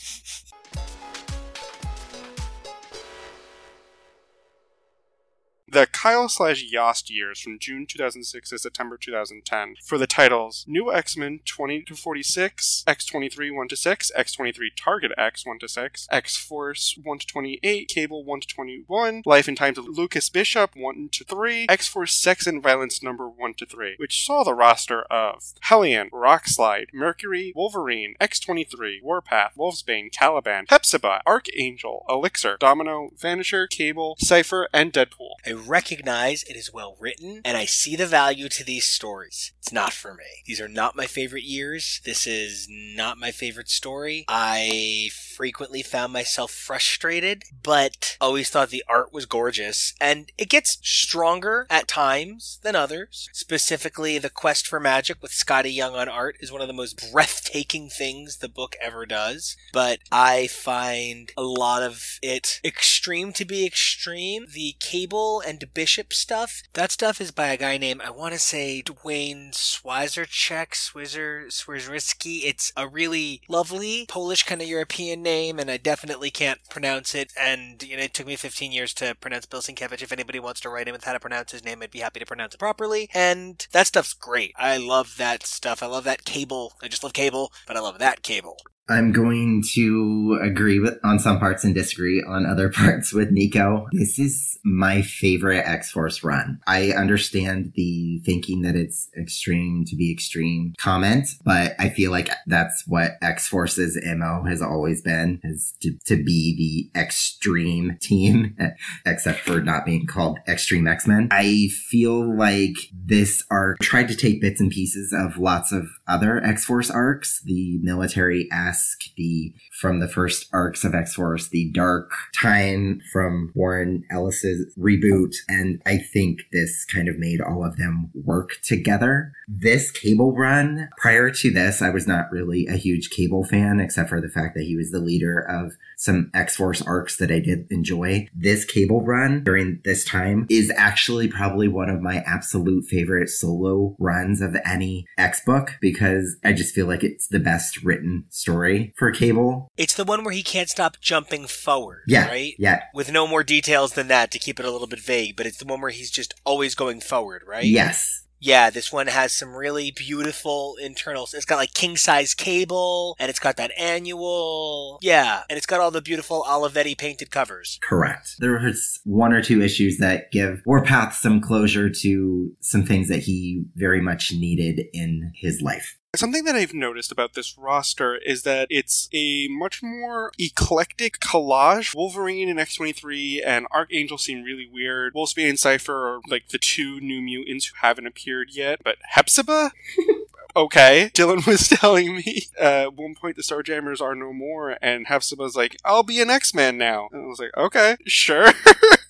the 5.71 5.88
Kyle 5.88 6.27
slash 6.27 6.63
Yost 6.63 7.10
years 7.10 7.39
from 7.39 7.57
June 7.57 7.86
2006 7.88 8.49
to 8.49 8.60
September 8.60 8.97
2010 8.97 9.75
for 9.81 9.97
the 9.97 10.05
titles 10.05 10.65
New 10.67 10.91
X 10.91 11.15
Men 11.15 11.39
20 11.45 11.84
to 11.84 11.95
46, 11.95 12.84
X23 12.86 13.55
1 13.55 13.67
to 13.69 13.75
6, 13.77 14.12
X23 14.17 14.55
Target 14.75 15.12
X 15.17 15.45
1 15.45 15.60
to 15.60 15.69
6, 15.69 16.07
X 16.12 16.36
Force 16.36 16.97
1 17.01 17.19
to 17.19 17.25
28, 17.25 17.88
Cable 17.88 18.25
1 18.25 18.41
to 18.41 18.47
21, 18.47 19.21
Life 19.25 19.47
and 19.47 19.55
Times 19.55 19.77
of 19.77 19.88
Lucas 19.88 20.29
Bishop 20.29 20.71
1 20.75 21.10
to 21.13 21.23
3, 21.23 21.67
X 21.69 21.88
Force 21.88 22.13
Sex 22.13 22.45
and 22.45 22.62
Violence 22.62 23.01
number 23.01 23.29
1 23.29 23.53
to 23.53 23.65
3, 23.65 23.95
which 23.97 24.25
saw 24.25 24.43
the 24.43 24.53
roster 24.53 25.03
of 25.03 25.53
Hellion, 25.62 26.10
Rockslide, 26.10 26.88
Mercury, 26.93 27.53
Wolverine, 27.55 28.15
X23, 28.19 29.01
Warpath, 29.01 29.53
Wolfsbane, 29.57 30.12
Caliban, 30.12 30.65
Hepzibah, 30.67 31.21
Archangel, 31.25 32.03
Elixir, 32.10 32.57
Domino, 32.60 33.12
Vanisher, 33.17 33.69
Cable, 33.69 34.17
Cypher, 34.19 34.67
and 34.73 34.91
Deadpool. 34.91 35.36
I 35.45 35.61
recognize 35.62 36.43
it 36.43 36.56
is 36.56 36.74
well 36.74 36.97
written, 37.00 37.41
and 37.45 37.58
I 37.58 37.65
see 37.65 37.95
the 37.95 38.06
value 38.06 38.50
to 38.50 38.63
these 38.63 38.86
stories. 38.86 39.54
It's 39.60 39.71
not 39.71 39.93
for 39.93 40.13
me. 40.13 40.43
These 40.45 40.60
are 40.62 40.67
not 40.67 40.95
my 40.95 41.06
favorite 41.06 41.43
years. 41.43 42.02
This 42.04 42.28
is 42.28 42.67
not 42.69 43.17
my 43.17 43.32
favorite 43.32 43.69
story. 43.69 44.26
I 44.28 45.10
frequently 45.41 45.82
found 45.82 46.13
myself 46.13 46.51
frustrated, 46.51 47.41
but 47.63 48.15
always 48.21 48.47
thought 48.47 48.69
the 48.69 48.84
art 48.88 49.12
was 49.12 49.25
gorgeous, 49.25 49.95
and 49.99 50.32
it 50.38 50.49
gets 50.49 50.77
stronger 50.84 51.65
at 51.67 51.88
times 51.88 52.60
than 52.62 52.75
others. 52.75 53.27
Specifically, 53.34 54.19
the 54.19 54.30
quest 54.30 54.67
for 54.67 54.80
magic 54.80 55.17
with 55.19 55.32
Skottie 55.32 55.73
Young 55.73 55.95
on 55.95 56.08
art 56.08 56.38
is 56.41 56.51
one 56.51 56.62
of 56.62 56.67
the 56.67 56.73
most 56.75 57.12
breathtaking 57.12 57.89
things 57.89 58.38
the 58.38 58.47
book 58.47 58.75
ever 58.80 59.08
does. 59.08 59.58
But 59.73 60.01
I 60.12 60.45
find 60.45 61.32
a 61.36 61.41
lot 61.41 61.82
of 61.82 62.19
it 62.21 62.60
extreme 62.63 63.34
to 63.34 63.43
be 63.43 63.65
extreme. 63.65 64.45
The 64.54 64.75
cable 64.80 65.41
and 65.41 65.73
bishop 65.73 66.13
stuff, 66.13 66.62
that 66.73 66.91
stuff 66.91 67.19
is 67.19 67.32
by 67.32 67.47
a 67.47 67.58
guy 67.58 67.80
named, 67.80 68.01
I 68.06 68.12
want 68.12 68.34
to 68.34 68.39
say, 68.39 68.84
Duane 68.84 69.54
Swazerczek, 69.54 70.73
Swizzer, 70.73 71.47
Swizrisky. 71.47 72.41
It's 72.45 72.71
a 72.77 72.88
really 72.88 73.41
lovely 73.49 74.06
Polish 74.08 74.43
kind 74.43 74.62
of 74.62 74.67
European 74.67 75.23
name, 75.23 75.31
and 75.32 75.72
I 75.72 75.78
definitely 75.78 76.30
can't 76.30 76.60
pronounce 76.70 77.15
it. 77.15 77.32
And, 77.39 77.82
you 77.82 77.96
know, 77.98 78.04
it 78.04 78.13
took 78.13 78.28
me 78.28 78.36
15 78.36 78.72
years 78.72 78.94
to 78.96 79.15
pronounce 79.15 79.46
Bill. 79.46 79.62
If 79.67 80.12
anybody 80.12 80.39
wants 80.39 80.60
to 80.62 80.70
write 80.70 80.88
him 80.88 80.94
with 80.94 81.04
how 81.04 81.13
to 81.13 81.20
pronounce 81.20 81.52
his 81.52 81.63
name, 81.63 81.82
I'd 81.82 81.91
be 81.91 82.00
happy 82.00 82.20
to 82.20 82.26
pronounce 82.26 82.56
it 82.56 82.60
properly. 82.60 83.10
And 83.13 83.65
that 83.72 83.88
stuff's 83.88 84.13
great. 84.13 84.54
I 84.58 84.78
love 84.78 85.15
that 85.17 85.46
stuff. 85.46 85.82
I 85.82 85.86
love 85.86 86.04
that 86.04 86.26
cable. 86.26 86.74
I 86.82 86.88
just 86.88 87.04
love 87.04 87.13
cable, 87.13 87.52
but 87.67 87.78
I 87.78 87.80
love 87.80 88.00
that 88.00 88.24
cable. 88.24 88.58
I'm 88.89 89.12
going 89.12 89.63
to 89.74 90.39
agree 90.41 90.80
with 90.80 90.98
on 91.04 91.20
some 91.20 91.39
parts 91.39 91.63
and 91.63 91.74
disagree 91.74 92.24
on 92.24 92.46
other 92.46 92.70
parts 92.74 93.13
with 93.13 93.32
Nico. 93.32 93.88
This 93.91 94.20
is 94.20 94.60
my 94.63 95.02
favorite 95.02 95.63
X 95.65 95.91
Force 95.91 96.24
run. 96.24 96.60
I 96.67 96.91
understand 96.91 97.74
the 97.76 98.22
thinking 98.26 98.62
that 98.62 98.76
it's 98.76 99.10
extreme 99.17 99.86
to 99.86 99.96
be 99.96 100.12
extreme 100.12 100.74
comment, 100.78 101.30
but 101.44 101.74
I 101.80 101.89
feel 101.89 102.12
like 102.12 102.30
that's 102.48 102.84
what 102.86 103.12
X 103.22 103.48
Force's 103.48 103.98
MO 104.04 104.44
has 104.44 104.62
always 104.62 105.02
been, 105.02 105.39
is 105.44 105.74
to, 105.82 105.98
to 106.06 106.22
be 106.22 106.91
the 106.94 107.00
extreme 107.00 107.98
team, 108.02 108.58
except 109.06 109.39
for 109.39 109.62
not 109.62 109.86
being 109.86 110.06
called 110.06 110.39
Extreme 110.48 110.88
X-Men. 110.88 111.30
I 111.32 111.70
feel 111.89 112.38
like 112.38 112.76
this 112.94 113.44
arc 113.50 113.80
tried 113.80 114.10
to 114.10 114.15
take 114.15 114.41
bits 114.41 114.60
and 114.60 114.72
pieces 114.72 115.13
of 115.13 115.38
lots 115.38 115.72
of 115.72 115.88
other 116.08 116.44
X 116.44 116.65
Force 116.65 116.91
arcs, 116.91 117.41
the 117.44 117.80
military 117.82 118.50
esque, 118.71 119.13
the 119.17 119.53
from 119.79 119.99
the 119.99 120.07
first 120.07 120.47
arcs 120.53 120.84
of 120.84 120.95
X 120.95 121.15
Force, 121.15 121.49
the 121.49 121.69
dark 121.71 122.12
time 122.39 123.01
from 123.12 123.51
Warren 123.53 124.03
Ellis's 124.10 124.73
reboot, 124.77 125.36
and 125.49 125.81
I 125.86 125.97
think 125.97 126.41
this 126.51 126.86
kind 126.86 127.10
of 127.10 127.17
made 127.17 127.41
all 127.41 127.65
of 127.65 127.77
them 127.77 128.12
work 128.13 128.51
together. 128.63 129.34
This 129.47 129.91
cable 129.91 130.34
run, 130.34 130.89
prior 130.97 131.31
to 131.31 131.51
this, 131.51 131.81
I 131.81 131.89
was 131.89 132.07
not 132.07 132.31
really 132.31 132.67
a 132.67 132.77
huge 132.77 133.10
cable 133.10 133.43
fan, 133.43 133.80
except 133.80 134.09
for 134.09 134.22
the 134.22 134.30
fact 134.30 134.55
that 134.55 134.63
he 134.63 134.76
was 134.76 134.91
the 134.91 134.99
leader 134.99 135.39
of 135.39 135.74
some 135.97 136.32
X 136.34 136.55
Force 136.55 136.82
arcs 136.82 137.17
that 137.17 137.32
I 137.32 137.39
did 137.39 137.67
enjoy. 137.69 138.28
This 138.34 138.63
cable 138.65 139.01
run 139.01 139.43
during 139.43 139.82
this 139.84 140.05
time 140.05 140.47
is 140.49 140.72
actually 140.76 141.28
probably 141.28 141.67
one 141.67 141.89
of 141.89 142.01
my 142.01 142.24
absolute 142.26 142.86
favorite 142.86 143.30
solo 143.30 143.95
runs 143.99 144.41
of 144.41 144.55
any 144.65 145.05
X 145.17 145.43
book 145.43 145.72
because 145.82 146.38
I 146.43 146.53
just 146.53 146.74
feel 146.74 146.88
like 146.88 147.03
it's 147.03 147.28
the 147.28 147.39
best 147.39 147.84
written 147.84 148.26
story 148.30 148.61
for 148.97 149.12
cable. 149.12 149.68
It's 149.78 149.93
the 149.93 150.03
one 150.03 150.24
where 150.24 150.34
he 150.34 150.43
can't 150.43 150.70
stop 150.70 150.97
jumping 151.01 151.47
forward, 151.47 152.03
Yeah. 152.07 152.28
right? 152.28 152.53
Yeah. 152.57 152.84
With 152.93 153.12
no 153.12 153.28
more 153.28 153.43
details 153.43 153.93
than 153.93 154.07
that 154.09 154.32
to 154.32 154.39
keep 154.39 154.59
it 154.59 154.66
a 154.66 154.72
little 154.72 154.88
bit 154.88 154.99
vague, 154.99 155.36
but 155.36 155.45
it's 155.45 155.57
the 155.57 155.66
one 155.66 155.82
where 155.82 155.91
he's 155.91 156.12
just 156.12 156.34
always 156.45 156.76
going 156.76 157.01
forward, 157.01 157.43
right? 157.47 157.66
Yes. 157.66 158.24
Yeah, 158.43 158.72
this 158.72 158.91
one 158.91 159.05
has 159.05 159.34
some 159.34 159.53
really 159.53 159.91
beautiful 159.91 160.76
internals. 160.82 161.36
It's 161.36 161.45
got 161.45 161.57
like 161.57 161.76
king 161.76 161.95
size 161.95 162.34
cable, 162.34 163.16
and 163.20 163.30
it's 163.30 163.38
got 163.38 163.55
that 163.57 163.72
annual. 163.78 164.97
Yeah, 165.01 165.43
and 165.47 165.57
it's 165.57 165.68
got 165.68 165.80
all 165.80 165.91
the 165.91 166.01
beautiful 166.01 166.43
Olivetti 166.49 166.97
painted 166.97 167.30
covers. 167.30 167.78
Correct. 167.84 168.32
There 168.39 168.53
was 168.59 168.99
one 169.03 169.32
or 169.32 169.43
two 169.43 169.62
issues 169.62 169.99
that 169.99 170.32
give 170.32 170.64
Warpath 170.66 171.14
some 171.16 171.39
closure 171.39 171.88
to 172.01 172.51
some 172.62 172.84
things 172.84 173.09
that 173.09 173.20
he 173.20 173.64
very 173.76 174.01
much 174.01 174.32
needed 174.32 174.86
in 174.91 175.32
his 175.36 175.62
life. 175.62 175.97
Something 176.14 176.43
that 176.43 176.55
I've 176.55 176.74
noticed 176.74 177.09
about 177.14 177.36
this 177.36 177.57
roster 177.57 178.18
is 178.18 178.43
that 178.43 178.68
it's 178.70 179.07
a 179.14 179.47
much 179.47 179.82
more 179.82 180.34
eclectic 180.38 181.20
collage. 181.20 181.95
Wolverine 181.95 182.49
and 182.49 182.59
X23 182.59 183.39
and 183.45 183.66
Archangel 183.72 184.18
seem 184.18 184.43
really 184.43 184.70
weird. 184.70 185.14
Wolfsbane 185.14 185.51
and 185.51 185.57
Cypher 185.59 186.16
are 186.16 186.20
like 186.28 186.49
the 186.49 186.57
two 186.57 186.99
new 186.99 187.22
mutants 187.22 187.68
who 187.68 187.76
haven't 187.80 188.07
appeared 188.07 188.49
yet. 188.51 188.82
But 188.84 188.97
Hepzibah? 189.12 189.72
okay. 190.57 191.12
Dylan 191.14 191.47
was 191.47 191.70
telling 191.70 192.18
me 192.18 192.47
uh, 192.59 192.88
at 192.88 192.93
one 192.93 193.16
point 193.16 193.38
the 193.38 193.41
Starjammers 193.41 194.01
are 194.01 194.14
no 194.14 194.34
more, 194.34 194.78
and 194.82 195.07
Hepzibah's 195.07 195.55
like, 195.55 195.78
I'll 195.86 196.03
be 196.03 196.22
an 196.22 196.30
X-Man 196.30 196.78
now. 196.78 197.07
And 197.14 197.24
I 197.24 197.28
was 197.28 197.39
like, 197.39 197.55
okay, 197.55 197.95
sure. 198.05 198.51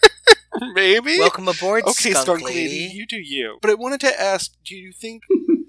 Maybe. 0.76 1.18
Welcome 1.18 1.48
aboard, 1.48 1.84
Okay, 1.86 2.12
skunk, 2.12 2.26
Skunk 2.26 2.44
lady. 2.44 2.60
Lady, 2.60 2.94
you 2.94 3.08
do 3.08 3.18
you. 3.18 3.58
But 3.60 3.72
I 3.72 3.74
wanted 3.74 4.02
to 4.02 4.22
ask, 4.22 4.52
do 4.64 4.76
you 4.76 4.92
think 4.94 5.24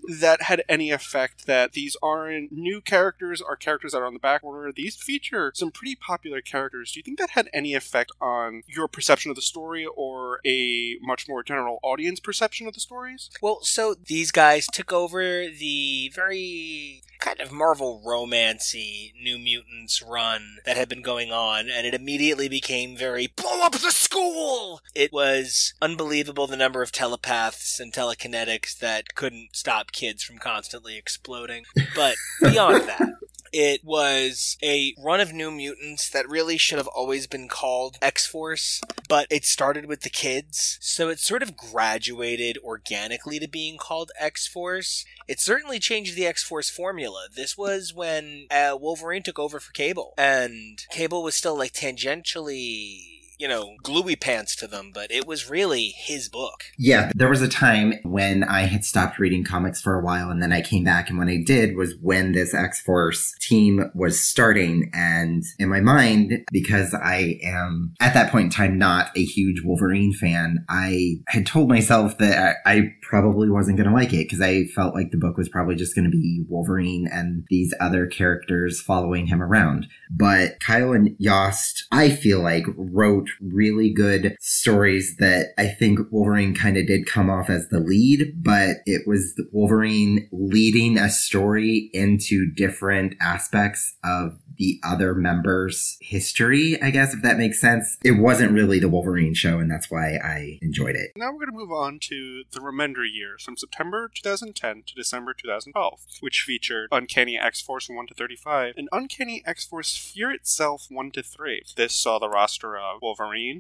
that 0.09 0.43
had 0.43 0.63
any 0.69 0.91
effect 0.91 1.47
that 1.47 1.73
these 1.73 1.97
aren't 2.03 2.53
new 2.53 2.81
characters 2.81 3.41
are 3.41 3.57
characters 3.57 3.93
that 3.93 3.99
are 3.99 4.07
on 4.07 4.15
the 4.15 4.19
back 4.19 4.43
order? 4.43 4.73
These 4.73 4.97
feature 4.97 5.53
some 5.55 5.71
pretty 5.71 5.95
popular 5.95 6.41
characters. 6.41 6.93
Do 6.93 7.01
you 7.01 7.05
think 7.05 7.19
that 7.19 7.31
had 7.31 7.49
any 7.53 7.75
effect 7.75 8.13
on 8.21 8.63
your 8.67 8.89
perception 8.89 9.31
of 9.31 9.37
the 9.37 9.43
story 9.43 9.87
or 9.87 10.41
a 10.45 10.97
much 11.01 11.29
more 11.29 11.43
general 11.43 11.79
audience 11.83 12.21
perception 12.21 12.67
of 12.67 12.75
the 12.75 12.81
stories? 12.81 13.31
Well, 13.41 13.61
so 13.63 13.95
these 13.95 14.31
guys 14.31 14.67
took 14.67 14.93
over 14.93 15.47
the 15.49 16.13
very 16.15 17.03
kind 17.23 17.41
of 17.41 17.53
Marvel 17.53 18.03
romancy 18.05 19.13
New 19.23 19.39
Mutants 19.39 20.03
run 20.03 20.59
that 20.67 20.77
had 20.77 20.89
been 20.89 21.03
going 21.03 21.31
on, 21.31 21.69
and 21.71 21.87
it 21.87 21.95
immediately 21.95 22.49
became 22.49 22.97
very 22.97 23.29
blow 23.29 23.63
up 23.63 23.73
the 23.73 23.93
school! 23.93 24.81
It 24.95 25.13
was 25.13 25.73
unbelievable 25.81 26.49
the 26.49 26.57
number 26.57 26.83
of 26.83 26.91
telepaths 26.91 27.79
and 27.79 27.93
telekinetics 27.93 28.77
that 28.79 29.15
couldn't 29.15 29.51
stop 29.53 29.92
kids 29.93 30.23
from 30.23 30.39
constantly 30.39 30.97
exploding. 30.97 31.65
But 31.95 32.17
beyond 32.41 32.83
that, 32.89 33.15
it 33.53 33.85
was 33.85 34.57
a 34.63 34.95
run 34.99 35.21
of 35.21 35.35
New 35.35 35.51
Mutants 35.51 36.09
that 36.09 36.29
really 36.29 36.57
should 36.57 36.79
have 36.79 36.89
always 36.89 37.27
been 37.27 37.49
called 37.49 37.99
X 38.01 38.27
Force, 38.27 38.81
but 39.09 39.27
it 39.31 39.45
started 39.45 39.85
with 39.85 40.01
the 40.01 40.11
kids, 40.11 40.79
so 40.81 41.11
it 41.11 41.21
sort 41.21 41.43
of 41.43 41.57
graduated 41.57 42.57
organically 42.65 43.39
to 43.39 43.47
being 43.47 43.77
called 43.77 44.11
X 44.19 44.49
Force. 44.49 45.05
It 45.29 45.39
certainly 45.39 45.79
changed 45.79 46.17
the 46.17 46.27
X 46.27 46.43
Force 46.43 46.71
formula. 46.71 47.27
This 47.35 47.59
was 47.59 47.93
when 47.95 48.47
uh, 48.51 48.77
Wolverine 48.81 49.23
took 49.23 49.39
over 49.39 49.61
for 49.61 49.73
Cable, 49.73 50.15
and 50.17 50.83
Cable 50.91 51.23
was 51.23 51.35
still 51.35 51.57
like 51.57 51.75
tangentially. 51.75 53.12
You 53.43 53.49
know, 53.49 53.75
gluey 53.83 54.15
pants 54.15 54.55
to 54.55 54.69
them, 54.69 54.93
but 54.95 55.11
it 55.11 55.27
was 55.27 55.51
really 55.51 55.95
his 55.97 56.29
book. 56.29 56.63
Yeah, 56.79 57.11
there 57.17 57.29
was 57.29 57.43
a 57.43 57.49
time 57.49 57.95
when 58.05 58.45
I 58.45 58.67
had 58.67 58.85
stopped 58.85 59.19
reading 59.19 59.43
comics 59.43 59.83
for 59.83 59.99
a 59.99 60.05
while 60.05 60.31
and 60.31 60.41
then 60.41 60.53
I 60.53 60.61
came 60.61 60.85
back 60.85 61.11
and 61.11 61.19
when 61.19 61.29
I 61.29 61.43
did 61.45 61.77
was 61.77 61.97
when 62.01 62.31
this 62.31 62.55
X-Force 62.55 63.35
team 63.41 63.91
was 63.97 64.25
starting 64.25 64.93
and 64.95 65.43
in 65.59 65.69
my 65.69 65.81
mind, 65.81 66.45
because 66.53 66.95
I 66.95 67.41
am 67.43 67.95
at 68.01 68.15
that 68.15 68.31
point 68.31 68.45
in 68.45 68.51
time 68.51 68.79
not 68.79 69.11
a 69.17 69.25
huge 69.25 69.63
Wolverine 69.65 70.13
fan, 70.13 70.65
I 70.69 71.17
had 71.27 71.45
told 71.45 71.69
myself 71.69 72.19
that 72.19 72.59
I, 72.65 72.73
I 72.73 72.95
probably 73.03 73.51
wasn't 73.51 73.77
going 73.77 73.89
to 73.89 73.95
like 73.95 74.13
it 74.13 74.29
because 74.29 74.41
I 74.41 74.67
felt 74.67 74.95
like 74.95 75.11
the 75.11 75.19
book 75.19 75.37
was 75.37 75.49
probably 75.49 75.75
just 75.75 75.97
going 75.97 76.05
to 76.05 76.17
be 76.17 76.45
Wolverine 76.49 77.09
and 77.11 77.45
these 77.51 77.75
other 77.81 78.07
characters 78.07 78.81
following 78.81 79.27
him 79.27 79.43
around. 79.43 79.89
But 80.13 80.61
Kyle 80.61 80.93
and 80.93 81.17
Yost, 81.19 81.89
I 81.91 82.11
feel 82.11 82.41
like 82.41 82.67
wrote 82.77 83.31
really 83.41 83.93
good 83.93 84.37
stories 84.41 85.17
that 85.19 85.55
I 85.59 85.67
think 85.67 86.01
Wolverine 86.11 86.55
kind 86.55 86.77
of 86.77 86.87
did 86.87 87.07
come 87.07 87.31
off 87.31 87.51
as 87.51 87.69
the 87.69 87.81
lead, 87.81 88.43
but 88.43 88.79
it 88.87 89.07
was 89.07 89.41
Wolverine 89.53 90.29
leading 90.33 90.99
a 90.99 91.11
story 91.11 91.91
into 91.93 92.51
different 92.51 93.15
aspects 93.21 93.97
of 94.05 94.39
the 94.59 94.79
other 94.85 95.15
members' 95.15 95.97
history, 96.01 96.81
I 96.81 96.91
guess, 96.91 97.15
if 97.15 97.23
that 97.23 97.39
makes 97.39 97.61
sense. 97.61 97.97
It 98.05 98.13
wasn't 98.13 98.53
really 98.53 98.79
the 98.79 98.89
Wolverine 98.89 99.35
show, 99.35 99.59
and 99.59 99.71
that's 99.71 99.91
why 99.91 100.17
I 100.17 100.59
enjoyed 100.63 100.95
it. 100.95 101.13
Now 101.17 101.33
we're 101.33 101.47
going 101.47 101.53
to 101.53 101.59
move 101.59 101.73
on 101.73 101.99
to 102.03 102.45
the 102.53 102.61
Remender 102.61 103.05
years 103.11 103.43
from 103.43 103.57
September 103.57 104.11
2010 104.15 104.85
to 104.87 104.95
December 104.95 105.35
2012, 105.35 106.01
which 106.21 106.43
featured 106.43 106.89
Uncanny 106.93 107.39
X-Force 107.39 107.89
1 107.89 108.07
to 108.09 108.15
35 108.15 108.75
and 108.77 108.89
Uncanny 108.93 109.43
X-Force 109.47 109.97
Fear 109.97 110.33
Itself 110.33 110.87
1 110.91 111.11
to 111.13 111.23
3. 111.23 111.63
This 111.77 111.95
saw 111.95 112.19
the 112.19 112.29
roster 112.29 112.77
of 112.77 113.01
Wolverine, 113.01 113.12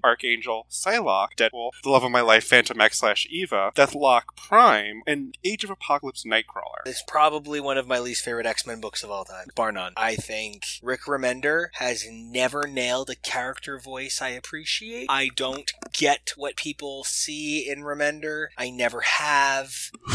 Archangel, 0.02 0.66
Psylocke, 0.70 1.36
Deadpool, 1.36 1.70
The 1.82 1.90
Love 1.90 2.04
of 2.04 2.10
My 2.10 2.20
Life, 2.20 2.48
Fantomex 2.48 2.94
slash 2.94 3.26
Eva, 3.30 3.72
Deathlok 3.74 4.22
Prime, 4.36 5.02
and 5.06 5.36
Age 5.44 5.64
of 5.64 5.70
Apocalypse 5.70 6.24
Nightcrawler. 6.24 6.86
It's 6.86 7.04
probably 7.06 7.60
one 7.60 7.78
of 7.78 7.86
my 7.86 7.98
least 7.98 8.24
favorite 8.24 8.46
X 8.46 8.66
Men 8.66 8.80
books 8.80 9.02
of 9.02 9.10
all 9.10 9.24
time, 9.24 9.46
bar 9.54 9.72
none. 9.72 9.92
I 9.96 10.16
think 10.16 10.64
Rick 10.82 11.02
Remender 11.02 11.66
has 11.74 12.06
never 12.10 12.66
nailed 12.66 13.10
a 13.10 13.16
character 13.16 13.78
voice 13.78 14.20
I 14.22 14.30
appreciate. 14.30 15.06
I 15.08 15.30
don't 15.34 15.70
get 15.92 16.32
what 16.36 16.56
people 16.56 17.04
see 17.04 17.68
in 17.68 17.82
Remender. 17.82 18.46
I 18.56 18.70
never 18.70 19.00
have. 19.00 19.90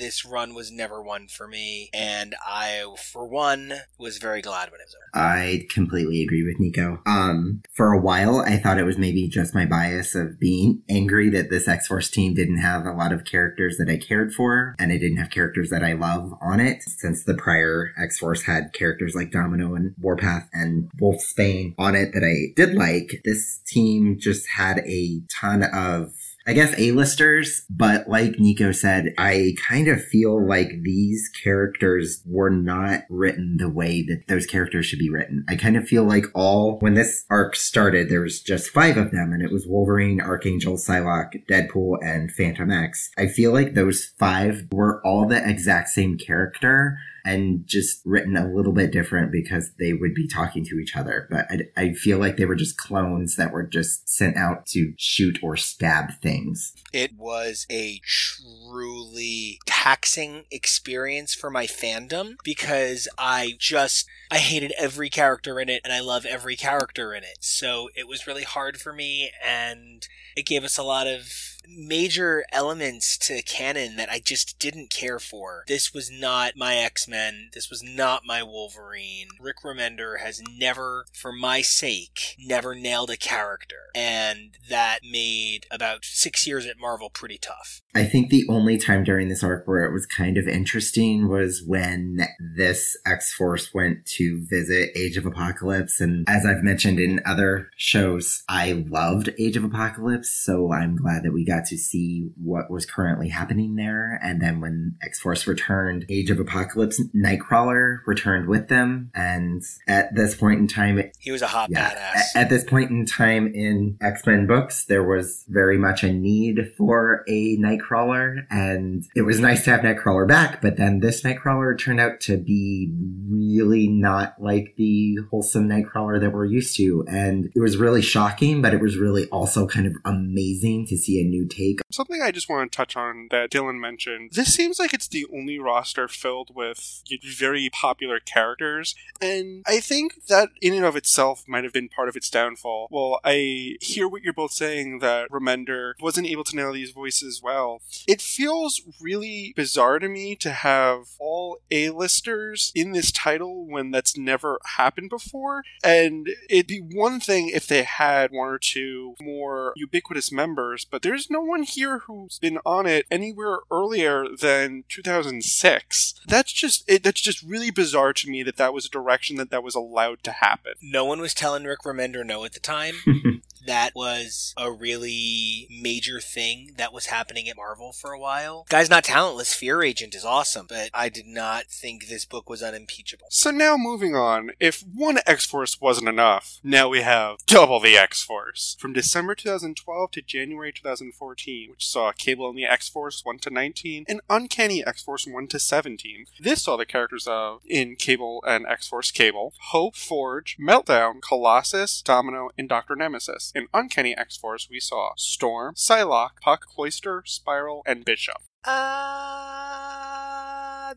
this 0.00 0.24
run 0.24 0.54
was 0.54 0.72
never 0.72 1.02
one 1.02 1.28
for 1.28 1.46
me. 1.46 1.90
And 1.92 2.34
I, 2.44 2.84
for 3.12 3.28
one, 3.28 3.74
was 3.98 4.18
very 4.18 4.40
glad 4.40 4.70
when 4.70 4.80
it 4.80 4.86
was 4.86 4.96
over. 4.96 5.24
I 5.24 5.66
completely 5.70 6.22
agree 6.22 6.42
with 6.42 6.58
Nico. 6.58 7.00
Um, 7.06 7.62
for 7.76 7.92
a 7.92 8.00
while, 8.00 8.40
I 8.40 8.56
thought 8.56 8.78
it 8.78 8.84
was 8.84 8.98
maybe 8.98 9.28
just 9.28 9.54
my 9.54 9.66
bias 9.66 10.14
of 10.14 10.40
being 10.40 10.82
angry 10.88 11.28
that 11.30 11.50
this 11.50 11.68
X 11.68 11.86
Force 11.86 12.10
team 12.10 12.34
didn't 12.34 12.58
have 12.58 12.86
a 12.86 12.92
lot 12.92 13.12
of 13.12 13.24
characters 13.24 13.76
that 13.78 13.90
I 13.90 13.98
cared 13.98 14.32
for, 14.32 14.74
and 14.78 14.90
it 14.90 14.98
didn't 14.98 15.18
have 15.18 15.30
characters 15.30 15.68
that 15.70 15.84
I 15.84 15.92
love 15.92 16.32
on 16.40 16.60
it. 16.60 16.82
Since 16.82 17.24
the 17.24 17.34
prior 17.34 17.92
X 18.02 18.18
Force 18.18 18.42
had 18.42 18.72
characters 18.72 19.14
like 19.14 19.30
Domino 19.30 19.74
and 19.74 19.94
Warpath 20.00 20.48
and 20.52 20.90
Wolfsbane 21.00 21.74
on 21.78 21.94
it 21.94 22.12
that 22.14 22.24
I 22.24 22.54
did 22.56 22.74
like, 22.74 23.20
this 23.24 23.60
team 23.66 24.16
just 24.18 24.48
had 24.48 24.78
a 24.78 25.20
ton 25.30 25.62
of 25.62 26.14
I 26.46 26.54
guess 26.54 26.74
A-listers, 26.78 27.64
but 27.68 28.08
like 28.08 28.40
Nico 28.40 28.72
said, 28.72 29.14
I 29.18 29.54
kind 29.68 29.88
of 29.88 30.02
feel 30.02 30.44
like 30.44 30.82
these 30.82 31.30
characters 31.44 32.22
were 32.24 32.50
not 32.50 33.02
written 33.10 33.58
the 33.58 33.68
way 33.68 34.02
that 34.02 34.26
those 34.26 34.46
characters 34.46 34.86
should 34.86 34.98
be 34.98 35.10
written. 35.10 35.44
I 35.48 35.56
kind 35.56 35.76
of 35.76 35.86
feel 35.86 36.04
like 36.04 36.24
all, 36.34 36.78
when 36.78 36.94
this 36.94 37.24
arc 37.28 37.56
started, 37.56 38.08
there 38.08 38.22
was 38.22 38.40
just 38.40 38.70
five 38.70 38.96
of 38.96 39.10
them 39.10 39.32
and 39.32 39.42
it 39.42 39.52
was 39.52 39.66
Wolverine, 39.66 40.20
Archangel, 40.20 40.76
Psylocke, 40.76 41.46
Deadpool, 41.46 41.98
and 42.02 42.32
Fantomex. 42.32 43.10
I 43.18 43.26
feel 43.26 43.52
like 43.52 43.74
those 43.74 44.06
five 44.18 44.66
were 44.72 45.00
all 45.06 45.28
the 45.28 45.46
exact 45.46 45.90
same 45.90 46.16
character 46.16 46.98
and 47.24 47.66
just 47.66 48.00
written 48.04 48.36
a 48.36 48.48
little 48.48 48.72
bit 48.72 48.90
different 48.90 49.32
because 49.32 49.72
they 49.78 49.92
would 49.92 50.14
be 50.14 50.26
talking 50.26 50.64
to 50.66 50.78
each 50.78 50.96
other. 50.96 51.26
But 51.30 51.46
I, 51.50 51.82
I, 51.82 51.92
feel 51.92 52.18
like 52.18 52.36
they 52.36 52.44
were 52.44 52.54
just 52.54 52.76
clones 52.76 53.36
that 53.36 53.52
were 53.52 53.62
just 53.62 54.08
sent 54.08 54.36
out 54.36 54.66
to 54.66 54.94
shoot 54.96 55.38
or 55.42 55.56
stab 55.56 56.20
things. 56.22 56.74
It 56.92 57.12
was 57.16 57.66
a 57.70 58.00
truly 58.04 59.60
taxing 59.66 60.44
experience 60.50 61.34
for 61.34 61.50
my 61.50 61.66
fandom 61.66 62.36
because 62.44 63.08
I 63.18 63.54
just 63.58 64.06
I 64.30 64.38
hated 64.38 64.72
every 64.78 65.10
character 65.10 65.60
in 65.60 65.68
it 65.68 65.80
and 65.84 65.92
I 65.92 66.00
love 66.00 66.24
every 66.24 66.56
character 66.56 67.14
in 67.14 67.24
it. 67.24 67.38
So 67.40 67.88
it 67.94 68.08
was 68.08 68.26
really 68.26 68.44
hard 68.44 68.78
for 68.78 68.92
me 68.92 69.30
and 69.44 70.06
it 70.36 70.46
gave 70.46 70.64
us 70.64 70.78
a 70.78 70.82
lot 70.82 71.06
of 71.06 71.56
major 71.76 72.44
elements 72.52 73.16
to 73.18 73.42
canon 73.42 73.96
that 73.96 74.10
I 74.10 74.20
just 74.20 74.58
didn't 74.58 74.90
care 74.90 75.18
for. 75.18 75.64
This 75.66 75.92
was 75.92 76.10
not 76.10 76.56
my 76.56 76.76
X 76.76 77.08
Men. 77.08 77.50
This 77.52 77.70
was 77.70 77.82
not 77.82 78.22
my 78.26 78.42
Wolverine. 78.42 79.28
Rick 79.40 79.58
Remender 79.64 80.20
has 80.20 80.42
never, 80.58 81.06
for 81.12 81.32
my 81.32 81.60
sake, 81.60 82.36
never 82.38 82.74
nailed 82.74 83.10
a 83.10 83.16
character. 83.16 83.90
And 83.94 84.56
that 84.68 85.00
made 85.02 85.66
about 85.70 86.04
six 86.04 86.46
years 86.46 86.66
at 86.66 86.78
Marvel 86.78 87.10
pretty 87.10 87.38
tough. 87.38 87.82
I 87.94 88.04
think 88.04 88.30
the 88.30 88.46
only 88.48 88.78
time 88.78 89.02
during 89.02 89.28
this 89.28 89.42
arc 89.42 89.66
where 89.66 89.84
it 89.84 89.92
was 89.92 90.06
kind 90.06 90.38
of 90.38 90.46
interesting 90.46 91.28
was 91.28 91.62
when 91.66 92.20
this 92.56 92.96
X 93.04 93.32
Force 93.32 93.74
went 93.74 94.06
to 94.06 94.44
visit 94.48 94.90
Age 94.96 95.16
of 95.16 95.26
Apocalypse. 95.26 96.00
And 96.00 96.24
as 96.28 96.46
I've 96.46 96.62
mentioned 96.62 97.00
in 97.00 97.20
other 97.26 97.70
shows, 97.76 98.44
I 98.48 98.84
loved 98.88 99.30
Age 99.38 99.56
of 99.56 99.64
Apocalypse. 99.64 100.30
So 100.30 100.72
I'm 100.72 100.96
glad 100.96 101.24
that 101.24 101.32
we 101.32 101.44
got 101.44 101.59
to 101.66 101.78
see 101.78 102.30
what 102.36 102.70
was 102.70 102.86
currently 102.86 103.28
happening 103.28 103.76
there. 103.76 104.18
And 104.22 104.40
then 104.40 104.60
when 104.60 104.96
X 105.02 105.20
Force 105.20 105.46
returned, 105.46 106.06
Age 106.08 106.30
of 106.30 106.40
Apocalypse, 106.40 107.02
Nightcrawler 107.14 107.98
returned 108.06 108.48
with 108.48 108.68
them. 108.68 109.10
And 109.14 109.62
at 109.88 110.14
this 110.14 110.34
point 110.34 110.60
in 110.60 110.68
time, 110.68 111.00
he 111.18 111.30
was 111.30 111.42
a 111.42 111.46
hot 111.46 111.70
yeah, 111.70 111.90
badass. 111.90 112.14
At, 112.34 112.42
at 112.42 112.50
this 112.50 112.64
point 112.64 112.90
in 112.90 113.06
time 113.06 113.46
in 113.54 113.96
X 114.00 114.26
Men 114.26 114.46
books, 114.46 114.84
there 114.84 115.04
was 115.04 115.44
very 115.48 115.78
much 115.78 116.02
a 116.02 116.12
need 116.12 116.72
for 116.76 117.24
a 117.28 117.56
Nightcrawler. 117.58 118.46
And 118.50 119.04
it 119.14 119.22
was 119.22 119.40
nice 119.40 119.64
to 119.64 119.70
have 119.70 119.80
Nightcrawler 119.80 120.26
back. 120.26 120.60
But 120.62 120.76
then 120.76 121.00
this 121.00 121.22
Nightcrawler 121.22 121.78
turned 121.78 122.00
out 122.00 122.20
to 122.22 122.36
be 122.36 122.92
really 123.30 123.88
not 123.88 124.34
like 124.40 124.74
the 124.76 125.18
wholesome 125.30 125.68
Nightcrawler 125.68 126.20
that 126.20 126.32
we're 126.32 126.46
used 126.46 126.76
to. 126.76 127.04
And 127.08 127.50
it 127.54 127.60
was 127.60 127.76
really 127.76 128.02
shocking, 128.02 128.62
but 128.62 128.74
it 128.74 128.80
was 128.80 128.96
really 128.96 129.26
also 129.28 129.66
kind 129.66 129.86
of 129.86 129.94
amazing 130.04 130.86
to 130.86 130.96
see 130.96 131.20
a 131.20 131.24
new 131.24 131.39
take. 131.48 131.80
Something 131.90 132.22
I 132.22 132.30
just 132.30 132.48
want 132.48 132.70
to 132.70 132.76
touch 132.76 132.96
on 132.96 133.28
that 133.30 133.50
Dylan 133.50 133.80
mentioned. 133.80 134.32
This 134.32 134.54
seems 134.54 134.78
like 134.78 134.92
it's 134.92 135.08
the 135.08 135.26
only 135.32 135.58
roster 135.58 136.08
filled 136.08 136.54
with 136.54 137.02
very 137.38 137.70
popular 137.70 138.20
characters, 138.20 138.94
and 139.20 139.62
I 139.66 139.80
think 139.80 140.26
that 140.26 140.50
in 140.60 140.74
and 140.74 140.84
of 140.84 140.96
itself 140.96 141.44
might 141.46 141.64
have 141.64 141.72
been 141.72 141.88
part 141.88 142.08
of 142.08 142.16
its 142.16 142.30
downfall. 142.30 142.88
Well, 142.90 143.20
I 143.24 143.76
hear 143.80 144.08
what 144.08 144.22
you're 144.22 144.32
both 144.32 144.52
saying 144.52 144.98
that 144.98 145.30
Remender 145.30 145.92
wasn't 146.00 146.26
able 146.26 146.44
to 146.44 146.56
nail 146.56 146.72
these 146.72 146.90
voices 146.90 147.40
well. 147.42 147.82
It 148.06 148.20
feels 148.20 148.82
really 149.00 149.52
bizarre 149.56 149.98
to 149.98 150.08
me 150.08 150.36
to 150.36 150.50
have 150.50 151.10
all 151.18 151.58
A-listers 151.70 152.72
in 152.74 152.92
this 152.92 153.12
title 153.12 153.66
when 153.66 153.90
that's 153.90 154.16
never 154.16 154.58
happened 154.76 155.10
before, 155.10 155.62
and 155.84 156.28
it'd 156.48 156.66
be 156.66 156.80
one 156.80 157.20
thing 157.20 157.48
if 157.48 157.66
they 157.66 157.82
had 157.82 158.30
one 158.30 158.48
or 158.48 158.58
two 158.58 159.14
more 159.20 159.72
ubiquitous 159.76 160.32
members, 160.32 160.84
but 160.84 161.02
there's 161.02 161.29
no 161.30 161.40
one 161.40 161.62
here 161.62 162.00
who's 162.00 162.38
been 162.38 162.58
on 162.66 162.86
it 162.86 163.06
anywhere 163.10 163.60
earlier 163.70 164.26
than 164.28 164.84
2006. 164.88 166.20
That's 166.26 166.52
just 166.52 166.84
it, 166.88 167.02
that's 167.02 167.20
just 167.20 167.42
really 167.42 167.70
bizarre 167.70 168.12
to 168.14 168.28
me 168.28 168.42
that 168.42 168.56
that 168.56 168.74
was 168.74 168.86
a 168.86 168.90
direction 168.90 169.36
that 169.36 169.50
that 169.50 169.62
was 169.62 169.74
allowed 169.74 170.22
to 170.24 170.32
happen. 170.32 170.74
No 170.82 171.04
one 171.04 171.20
was 171.20 171.34
telling 171.34 171.64
Rick 171.64 171.80
Remender 171.80 172.24
no 172.26 172.44
at 172.44 172.52
the 172.52 172.60
time. 172.60 172.96
that 173.66 173.94
was 173.94 174.54
a 174.56 174.70
really 174.70 175.68
major 175.70 176.20
thing 176.20 176.72
that 176.76 176.92
was 176.92 177.06
happening 177.06 177.48
at 177.48 177.56
Marvel 177.56 177.92
for 177.92 178.12
a 178.12 178.18
while. 178.18 178.66
Guy's 178.68 178.90
not 178.90 179.04
talentless. 179.04 179.54
Fear 179.54 179.82
Agent 179.82 180.14
is 180.14 180.24
awesome, 180.24 180.66
but 180.68 180.90
I 180.92 181.08
did 181.08 181.26
not 181.26 181.66
think 181.66 182.08
this 182.08 182.24
book 182.24 182.48
was 182.48 182.62
unimpeachable. 182.62 183.26
So 183.30 183.50
now 183.50 183.76
moving 183.76 184.14
on, 184.14 184.50
if 184.58 184.82
one 184.82 185.18
X 185.26 185.46
Force 185.46 185.80
wasn't 185.80 186.08
enough, 186.08 186.58
now 186.62 186.88
we 186.88 187.02
have 187.02 187.38
double 187.46 187.80
the 187.80 187.96
X 187.96 188.22
Force. 188.22 188.76
From 188.80 188.92
December 188.92 189.34
2012 189.34 190.10
to 190.12 190.22
January 190.22 190.72
2014, 190.72 191.19
which 191.20 191.86
saw 191.86 192.12
Cable 192.12 192.48
and 192.48 192.58
the 192.58 192.64
X 192.64 192.88
Force 192.88 193.24
1 193.24 193.38
to 193.40 193.50
19 193.50 194.04
and 194.08 194.20
Uncanny 194.28 194.84
X 194.84 195.02
Force 195.02 195.26
1 195.26 195.46
to 195.48 195.58
17. 195.58 196.26
This 196.38 196.62
saw 196.62 196.76
the 196.76 196.86
characters 196.86 197.26
of 197.26 197.62
in 197.66 197.96
Cable 197.96 198.42
and 198.46 198.66
X 198.66 198.88
Force 198.88 199.10
Cable, 199.10 199.52
Hope, 199.70 199.96
Forge, 199.96 200.56
Meltdown, 200.58 201.20
Colossus, 201.20 202.02
Domino, 202.02 202.50
and 202.58 202.68
Dr. 202.68 202.96
Nemesis. 202.96 203.52
In 203.54 203.68
Uncanny 203.74 204.16
X 204.16 204.36
Force, 204.36 204.68
we 204.70 204.80
saw 204.80 205.12
Storm, 205.16 205.74
Psylocke, 205.74 206.40
Puck, 206.40 206.66
Cluster, 206.74 207.22
Spiral, 207.26 207.82
and 207.86 208.04
Bishop. 208.04 208.42
Uh, 208.64 210.09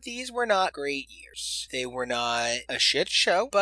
these 0.02 0.32
were 0.32 0.46
not 0.46 0.72
great 0.72 1.08
years. 1.10 1.68
They 1.70 1.86
were 1.86 2.06
not 2.06 2.50
a 2.68 2.78
shit 2.78 3.08
show, 3.08 3.48
but 3.50 3.60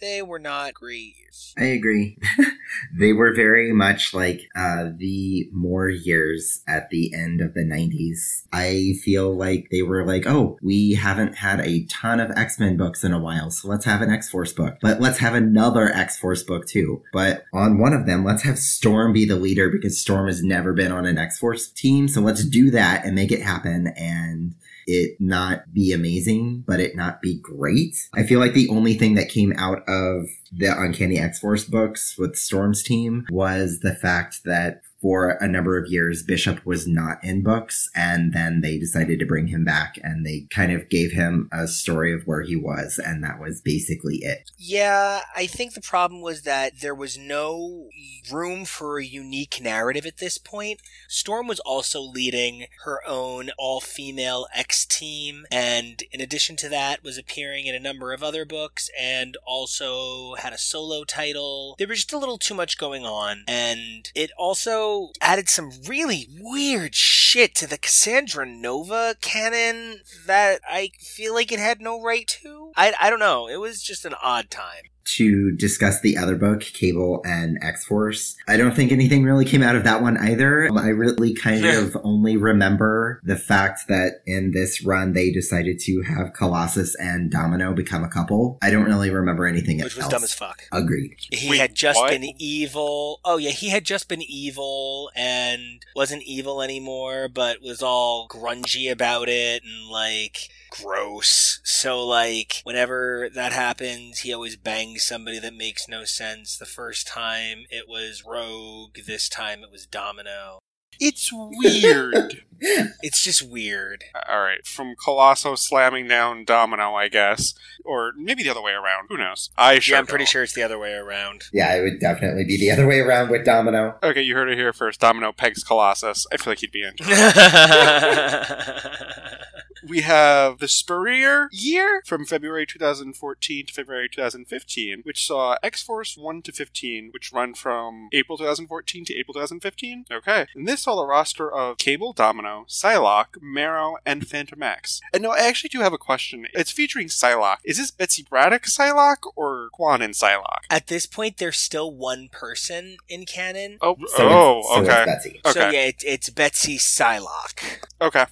they 0.00 0.22
were 0.24 0.38
not 0.38 0.74
great 0.74 1.14
years. 1.18 1.54
I 1.58 1.64
agree. 1.64 2.18
they 2.98 3.12
were 3.12 3.34
very 3.34 3.72
much 3.72 4.14
like 4.14 4.48
uh, 4.56 4.90
the 4.96 5.48
Moore 5.52 5.88
years 5.88 6.62
at 6.66 6.90
the 6.90 7.12
end 7.14 7.40
of 7.40 7.54
the 7.54 7.64
90s. 7.64 8.44
I 8.52 8.94
feel 9.02 9.34
like 9.36 9.68
they 9.70 9.82
were 9.82 10.06
like, 10.06 10.26
oh, 10.26 10.58
we 10.62 10.94
haven't 10.94 11.36
had 11.36 11.60
a 11.60 11.84
ton 11.86 12.20
of 12.20 12.30
X 12.36 12.58
Men 12.58 12.76
books 12.76 13.04
in 13.04 13.12
a 13.12 13.20
while, 13.20 13.50
so 13.50 13.68
let's 13.68 13.84
have 13.84 14.02
an 14.02 14.10
X 14.10 14.30
Force 14.30 14.52
book. 14.52 14.76
But 14.80 15.00
let's 15.00 15.18
have 15.18 15.34
another 15.34 15.88
X 15.88 16.18
Force 16.18 16.42
book 16.42 16.66
too. 16.66 17.02
But 17.12 17.44
on 17.52 17.78
one 17.78 17.92
of 17.92 18.06
them, 18.06 18.24
let's 18.24 18.42
have 18.42 18.58
Storm 18.58 19.12
be 19.12 19.24
the 19.24 19.36
leader 19.36 19.70
because 19.70 20.00
Storm 20.00 20.26
has 20.26 20.42
never 20.42 20.72
been 20.72 20.92
on 20.92 21.06
an 21.06 21.18
X 21.18 21.38
Force 21.38 21.68
team. 21.68 22.08
So 22.08 22.20
let's 22.20 22.44
do 22.44 22.70
that 22.70 23.04
and 23.04 23.14
make 23.14 23.32
it 23.32 23.42
happen. 23.42 23.88
And 23.96 24.54
it 24.86 25.16
not 25.20 25.72
be 25.72 25.92
amazing, 25.92 26.64
but 26.66 26.80
it 26.80 26.96
not 26.96 27.20
be 27.20 27.38
great. 27.40 27.96
I 28.14 28.22
feel 28.24 28.40
like 28.40 28.54
the 28.54 28.68
only 28.68 28.94
thing 28.94 29.14
that 29.14 29.28
came 29.28 29.52
out 29.56 29.82
of 29.88 30.26
the 30.52 30.74
Uncanny 30.76 31.18
X 31.18 31.38
Force 31.38 31.64
books 31.64 32.16
with 32.18 32.36
Storm's 32.36 32.82
team 32.82 33.26
was 33.30 33.80
the 33.80 33.94
fact 33.94 34.44
that 34.44 34.82
for 35.02 35.36
a 35.40 35.48
number 35.48 35.76
of 35.76 35.90
years, 35.90 36.22
Bishop 36.22 36.64
was 36.64 36.86
not 36.86 37.18
in 37.24 37.42
books, 37.42 37.90
and 37.94 38.32
then 38.32 38.60
they 38.60 38.78
decided 38.78 39.18
to 39.18 39.26
bring 39.26 39.48
him 39.48 39.64
back, 39.64 39.98
and 40.02 40.24
they 40.24 40.46
kind 40.50 40.70
of 40.70 40.88
gave 40.88 41.10
him 41.10 41.48
a 41.52 41.66
story 41.66 42.14
of 42.14 42.22
where 42.22 42.42
he 42.42 42.54
was, 42.54 43.00
and 43.04 43.22
that 43.24 43.40
was 43.40 43.60
basically 43.60 44.18
it. 44.22 44.50
Yeah, 44.56 45.22
I 45.36 45.46
think 45.46 45.74
the 45.74 45.80
problem 45.80 46.22
was 46.22 46.42
that 46.42 46.80
there 46.80 46.94
was 46.94 47.18
no 47.18 47.88
room 48.30 48.64
for 48.64 48.98
a 48.98 49.04
unique 49.04 49.60
narrative 49.60 50.06
at 50.06 50.18
this 50.18 50.38
point. 50.38 50.80
Storm 51.08 51.48
was 51.48 51.60
also 51.60 52.00
leading 52.00 52.66
her 52.84 53.00
own 53.04 53.50
all-female 53.58 54.46
X 54.54 54.86
team, 54.86 55.46
and 55.50 56.04
in 56.12 56.20
addition 56.20 56.54
to 56.56 56.68
that, 56.68 57.02
was 57.02 57.18
appearing 57.18 57.66
in 57.66 57.74
a 57.74 57.80
number 57.80 58.12
of 58.12 58.22
other 58.22 58.44
books, 58.44 58.88
and 59.00 59.36
also 59.44 60.36
had 60.36 60.52
a 60.52 60.58
solo 60.58 61.02
title. 61.02 61.74
There 61.76 61.88
was 61.88 61.98
just 61.98 62.12
a 62.12 62.18
little 62.18 62.38
too 62.38 62.54
much 62.54 62.78
going 62.78 63.04
on, 63.04 63.42
and 63.48 64.08
it 64.14 64.30
also 64.38 64.91
added 65.20 65.48
some 65.48 65.70
really 65.88 66.26
weird 66.40 66.94
shit 66.94 67.54
to 67.56 67.66
the 67.66 67.78
Cassandra 67.78 68.46
Nova 68.46 69.16
canon 69.20 70.00
that 70.26 70.60
I 70.68 70.90
feel 71.00 71.34
like 71.34 71.52
it 71.52 71.58
had 71.58 71.80
no 71.80 72.00
right 72.00 72.26
to. 72.42 72.72
I, 72.76 72.94
I 73.00 73.10
don't 73.10 73.18
know. 73.18 73.48
It 73.48 73.56
was 73.56 73.82
just 73.82 74.04
an 74.04 74.14
odd 74.22 74.50
time 74.50 74.91
to 75.04 75.52
discuss 75.52 76.00
the 76.00 76.16
other 76.16 76.36
book, 76.36 76.60
Cable 76.60 77.22
and 77.24 77.58
X 77.62 77.84
Force. 77.84 78.36
I 78.48 78.56
don't 78.56 78.74
think 78.74 78.92
anything 78.92 79.24
really 79.24 79.44
came 79.44 79.62
out 79.62 79.76
of 79.76 79.84
that 79.84 80.02
one 80.02 80.16
either. 80.16 80.68
Um, 80.68 80.78
I 80.78 80.88
really 80.88 81.34
kind 81.34 81.64
of 81.64 81.96
only 82.02 82.36
remember 82.36 83.20
the 83.24 83.36
fact 83.36 83.88
that 83.88 84.22
in 84.26 84.52
this 84.52 84.84
run 84.84 85.12
they 85.12 85.30
decided 85.30 85.78
to 85.80 86.02
have 86.02 86.32
Colossus 86.32 86.94
and 86.96 87.30
Domino 87.30 87.74
become 87.74 88.04
a 88.04 88.08
couple. 88.08 88.58
I 88.62 88.70
don't 88.70 88.84
really 88.84 89.10
remember 89.10 89.46
anything 89.46 89.80
else. 89.80 89.94
Which 89.94 90.04
was 90.04 90.08
dumb 90.08 90.24
as 90.24 90.34
fuck. 90.34 90.62
Agreed. 90.72 91.16
He 91.30 91.50
Wait, 91.50 91.60
had 91.60 91.74
just 91.74 91.98
what? 91.98 92.10
been 92.10 92.24
evil. 92.38 93.20
Oh 93.24 93.36
yeah, 93.36 93.50
he 93.50 93.70
had 93.70 93.84
just 93.84 94.08
been 94.08 94.22
evil 94.22 95.10
and 95.14 95.84
wasn't 95.94 96.22
evil 96.24 96.62
anymore, 96.62 97.28
but 97.28 97.62
was 97.62 97.82
all 97.82 98.28
grungy 98.28 98.90
about 98.90 99.28
it 99.28 99.62
and 99.62 99.88
like 99.88 100.48
gross. 100.80 101.60
So, 101.64 102.04
like, 102.04 102.60
whenever 102.64 103.28
that 103.34 103.52
happens, 103.52 104.20
he 104.20 104.32
always 104.32 104.56
bangs 104.56 105.04
somebody 105.04 105.38
that 105.38 105.54
makes 105.54 105.88
no 105.88 106.04
sense. 106.04 106.56
The 106.56 106.66
first 106.66 107.06
time 107.06 107.64
it 107.70 107.84
was 107.88 108.24
Rogue, 108.26 108.96
this 109.06 109.28
time 109.28 109.62
it 109.62 109.70
was 109.70 109.86
Domino. 109.86 110.58
It's 111.00 111.30
weird. 111.32 112.44
It's 113.02 113.24
just 113.24 113.42
weird. 113.42 114.04
All 114.28 114.40
right, 114.40 114.64
from 114.64 114.94
Colosso 114.94 115.58
slamming 115.58 116.06
down 116.06 116.44
Domino, 116.44 116.94
I 116.94 117.08
guess, 117.08 117.54
or 117.84 118.12
maybe 118.16 118.44
the 118.44 118.50
other 118.50 118.62
way 118.62 118.70
around. 118.70 119.08
Who 119.08 119.16
knows? 119.16 119.50
I 119.58 119.80
sure 119.80 119.96
yeah, 119.96 119.98
I'm 119.98 120.06
pretty 120.06 120.26
don't. 120.26 120.30
sure 120.30 120.42
it's 120.44 120.52
the 120.52 120.62
other 120.62 120.78
way 120.78 120.92
around. 120.92 121.42
Yeah, 121.52 121.74
it 121.74 121.82
would 121.82 121.98
definitely 121.98 122.44
be 122.44 122.56
the 122.56 122.70
other 122.70 122.86
way 122.86 123.00
around 123.00 123.30
with 123.30 123.44
Domino. 123.44 123.98
Okay, 124.00 124.22
you 124.22 124.36
heard 124.36 124.48
it 124.48 124.56
here 124.56 124.72
first. 124.72 125.00
Domino 125.00 125.32
pegs 125.32 125.64
Colossus. 125.64 126.24
I 126.32 126.36
feel 126.36 126.52
like 126.52 126.60
he'd 126.60 126.70
be 126.70 126.84
in. 126.84 126.94
we 129.88 130.00
have 130.02 130.58
the 130.58 130.68
Spurrier 130.68 131.48
year 131.52 132.02
from 132.06 132.24
February 132.24 132.66
2014 132.66 133.66
to 133.66 133.72
February 133.72 134.08
2015, 134.08 135.00
which 135.04 135.26
saw 135.26 135.56
X 135.62 135.82
Force 135.82 136.16
1 136.16 136.42
to 136.42 136.52
15, 136.52 137.10
which 137.12 137.32
run 137.32 137.54
from 137.54 138.08
April 138.12 138.38
2014 138.38 139.04
to 139.06 139.14
April 139.16 139.34
2015. 139.34 140.06
Okay. 140.10 140.46
And 140.54 140.68
this 140.68 140.82
saw 140.82 140.96
the 140.96 141.06
roster 141.06 141.50
of 141.52 141.78
Cable, 141.78 142.12
Domino, 142.12 142.66
Psylocke, 142.68 143.40
Marrow, 143.40 143.96
and 144.06 144.22
Fantomex. 144.26 145.00
And 145.12 145.22
no, 145.22 145.30
I 145.30 145.40
actually 145.46 145.70
do 145.70 145.80
have 145.80 145.92
a 145.92 145.98
question. 145.98 146.46
It's 146.52 146.70
featuring 146.70 147.08
Psylocke. 147.08 147.58
Is 147.64 147.78
this 147.78 147.90
Betsy 147.90 148.24
Braddock 148.28 148.64
Psylocke 148.64 149.30
or 149.36 149.68
Kwannon 149.78 150.10
Psylocke? 150.10 150.64
At 150.70 150.86
this 150.86 151.06
point, 151.06 151.38
there's 151.38 151.58
still 151.58 151.92
one 151.92 152.28
person 152.30 152.96
in 153.08 153.24
canon. 153.26 153.78
Oh, 153.80 153.96
So 154.16 154.28
oh, 154.28 154.58
it's, 154.58 154.68
so 154.68 154.80
it's 154.80 154.88
okay. 155.26 155.40
So 155.44 155.50
Okay. 155.62 155.72
yeah, 155.76 155.86
it, 155.86 156.02
it's 156.06 156.30
Betsy 156.30 156.78
Psylocke. 156.78 157.84
Okay. 158.02 158.24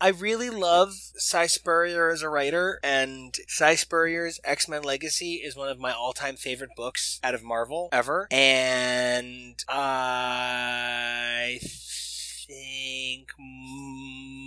I 0.00 0.08
really 0.08 0.48
love 0.48 0.94
Si 0.94 1.48
Spurrier 1.48 2.08
as 2.08 2.22
a 2.22 2.30
writer, 2.30 2.80
and 2.82 3.36
Si 3.46 3.76
Spurrier's 3.76 4.40
X 4.42 4.66
Men 4.68 4.82
Legacy 4.82 5.34
is 5.34 5.54
one 5.54 5.68
of 5.68 5.78
my 5.78 5.92
all 5.92 6.14
time 6.14 6.36
favorite 6.36 6.70
books 6.74 7.20
out 7.22 7.34
of 7.34 7.42
Marvel 7.42 7.90
ever. 7.92 8.26
And 8.30 9.62
I 9.68 11.58
think 11.60 13.28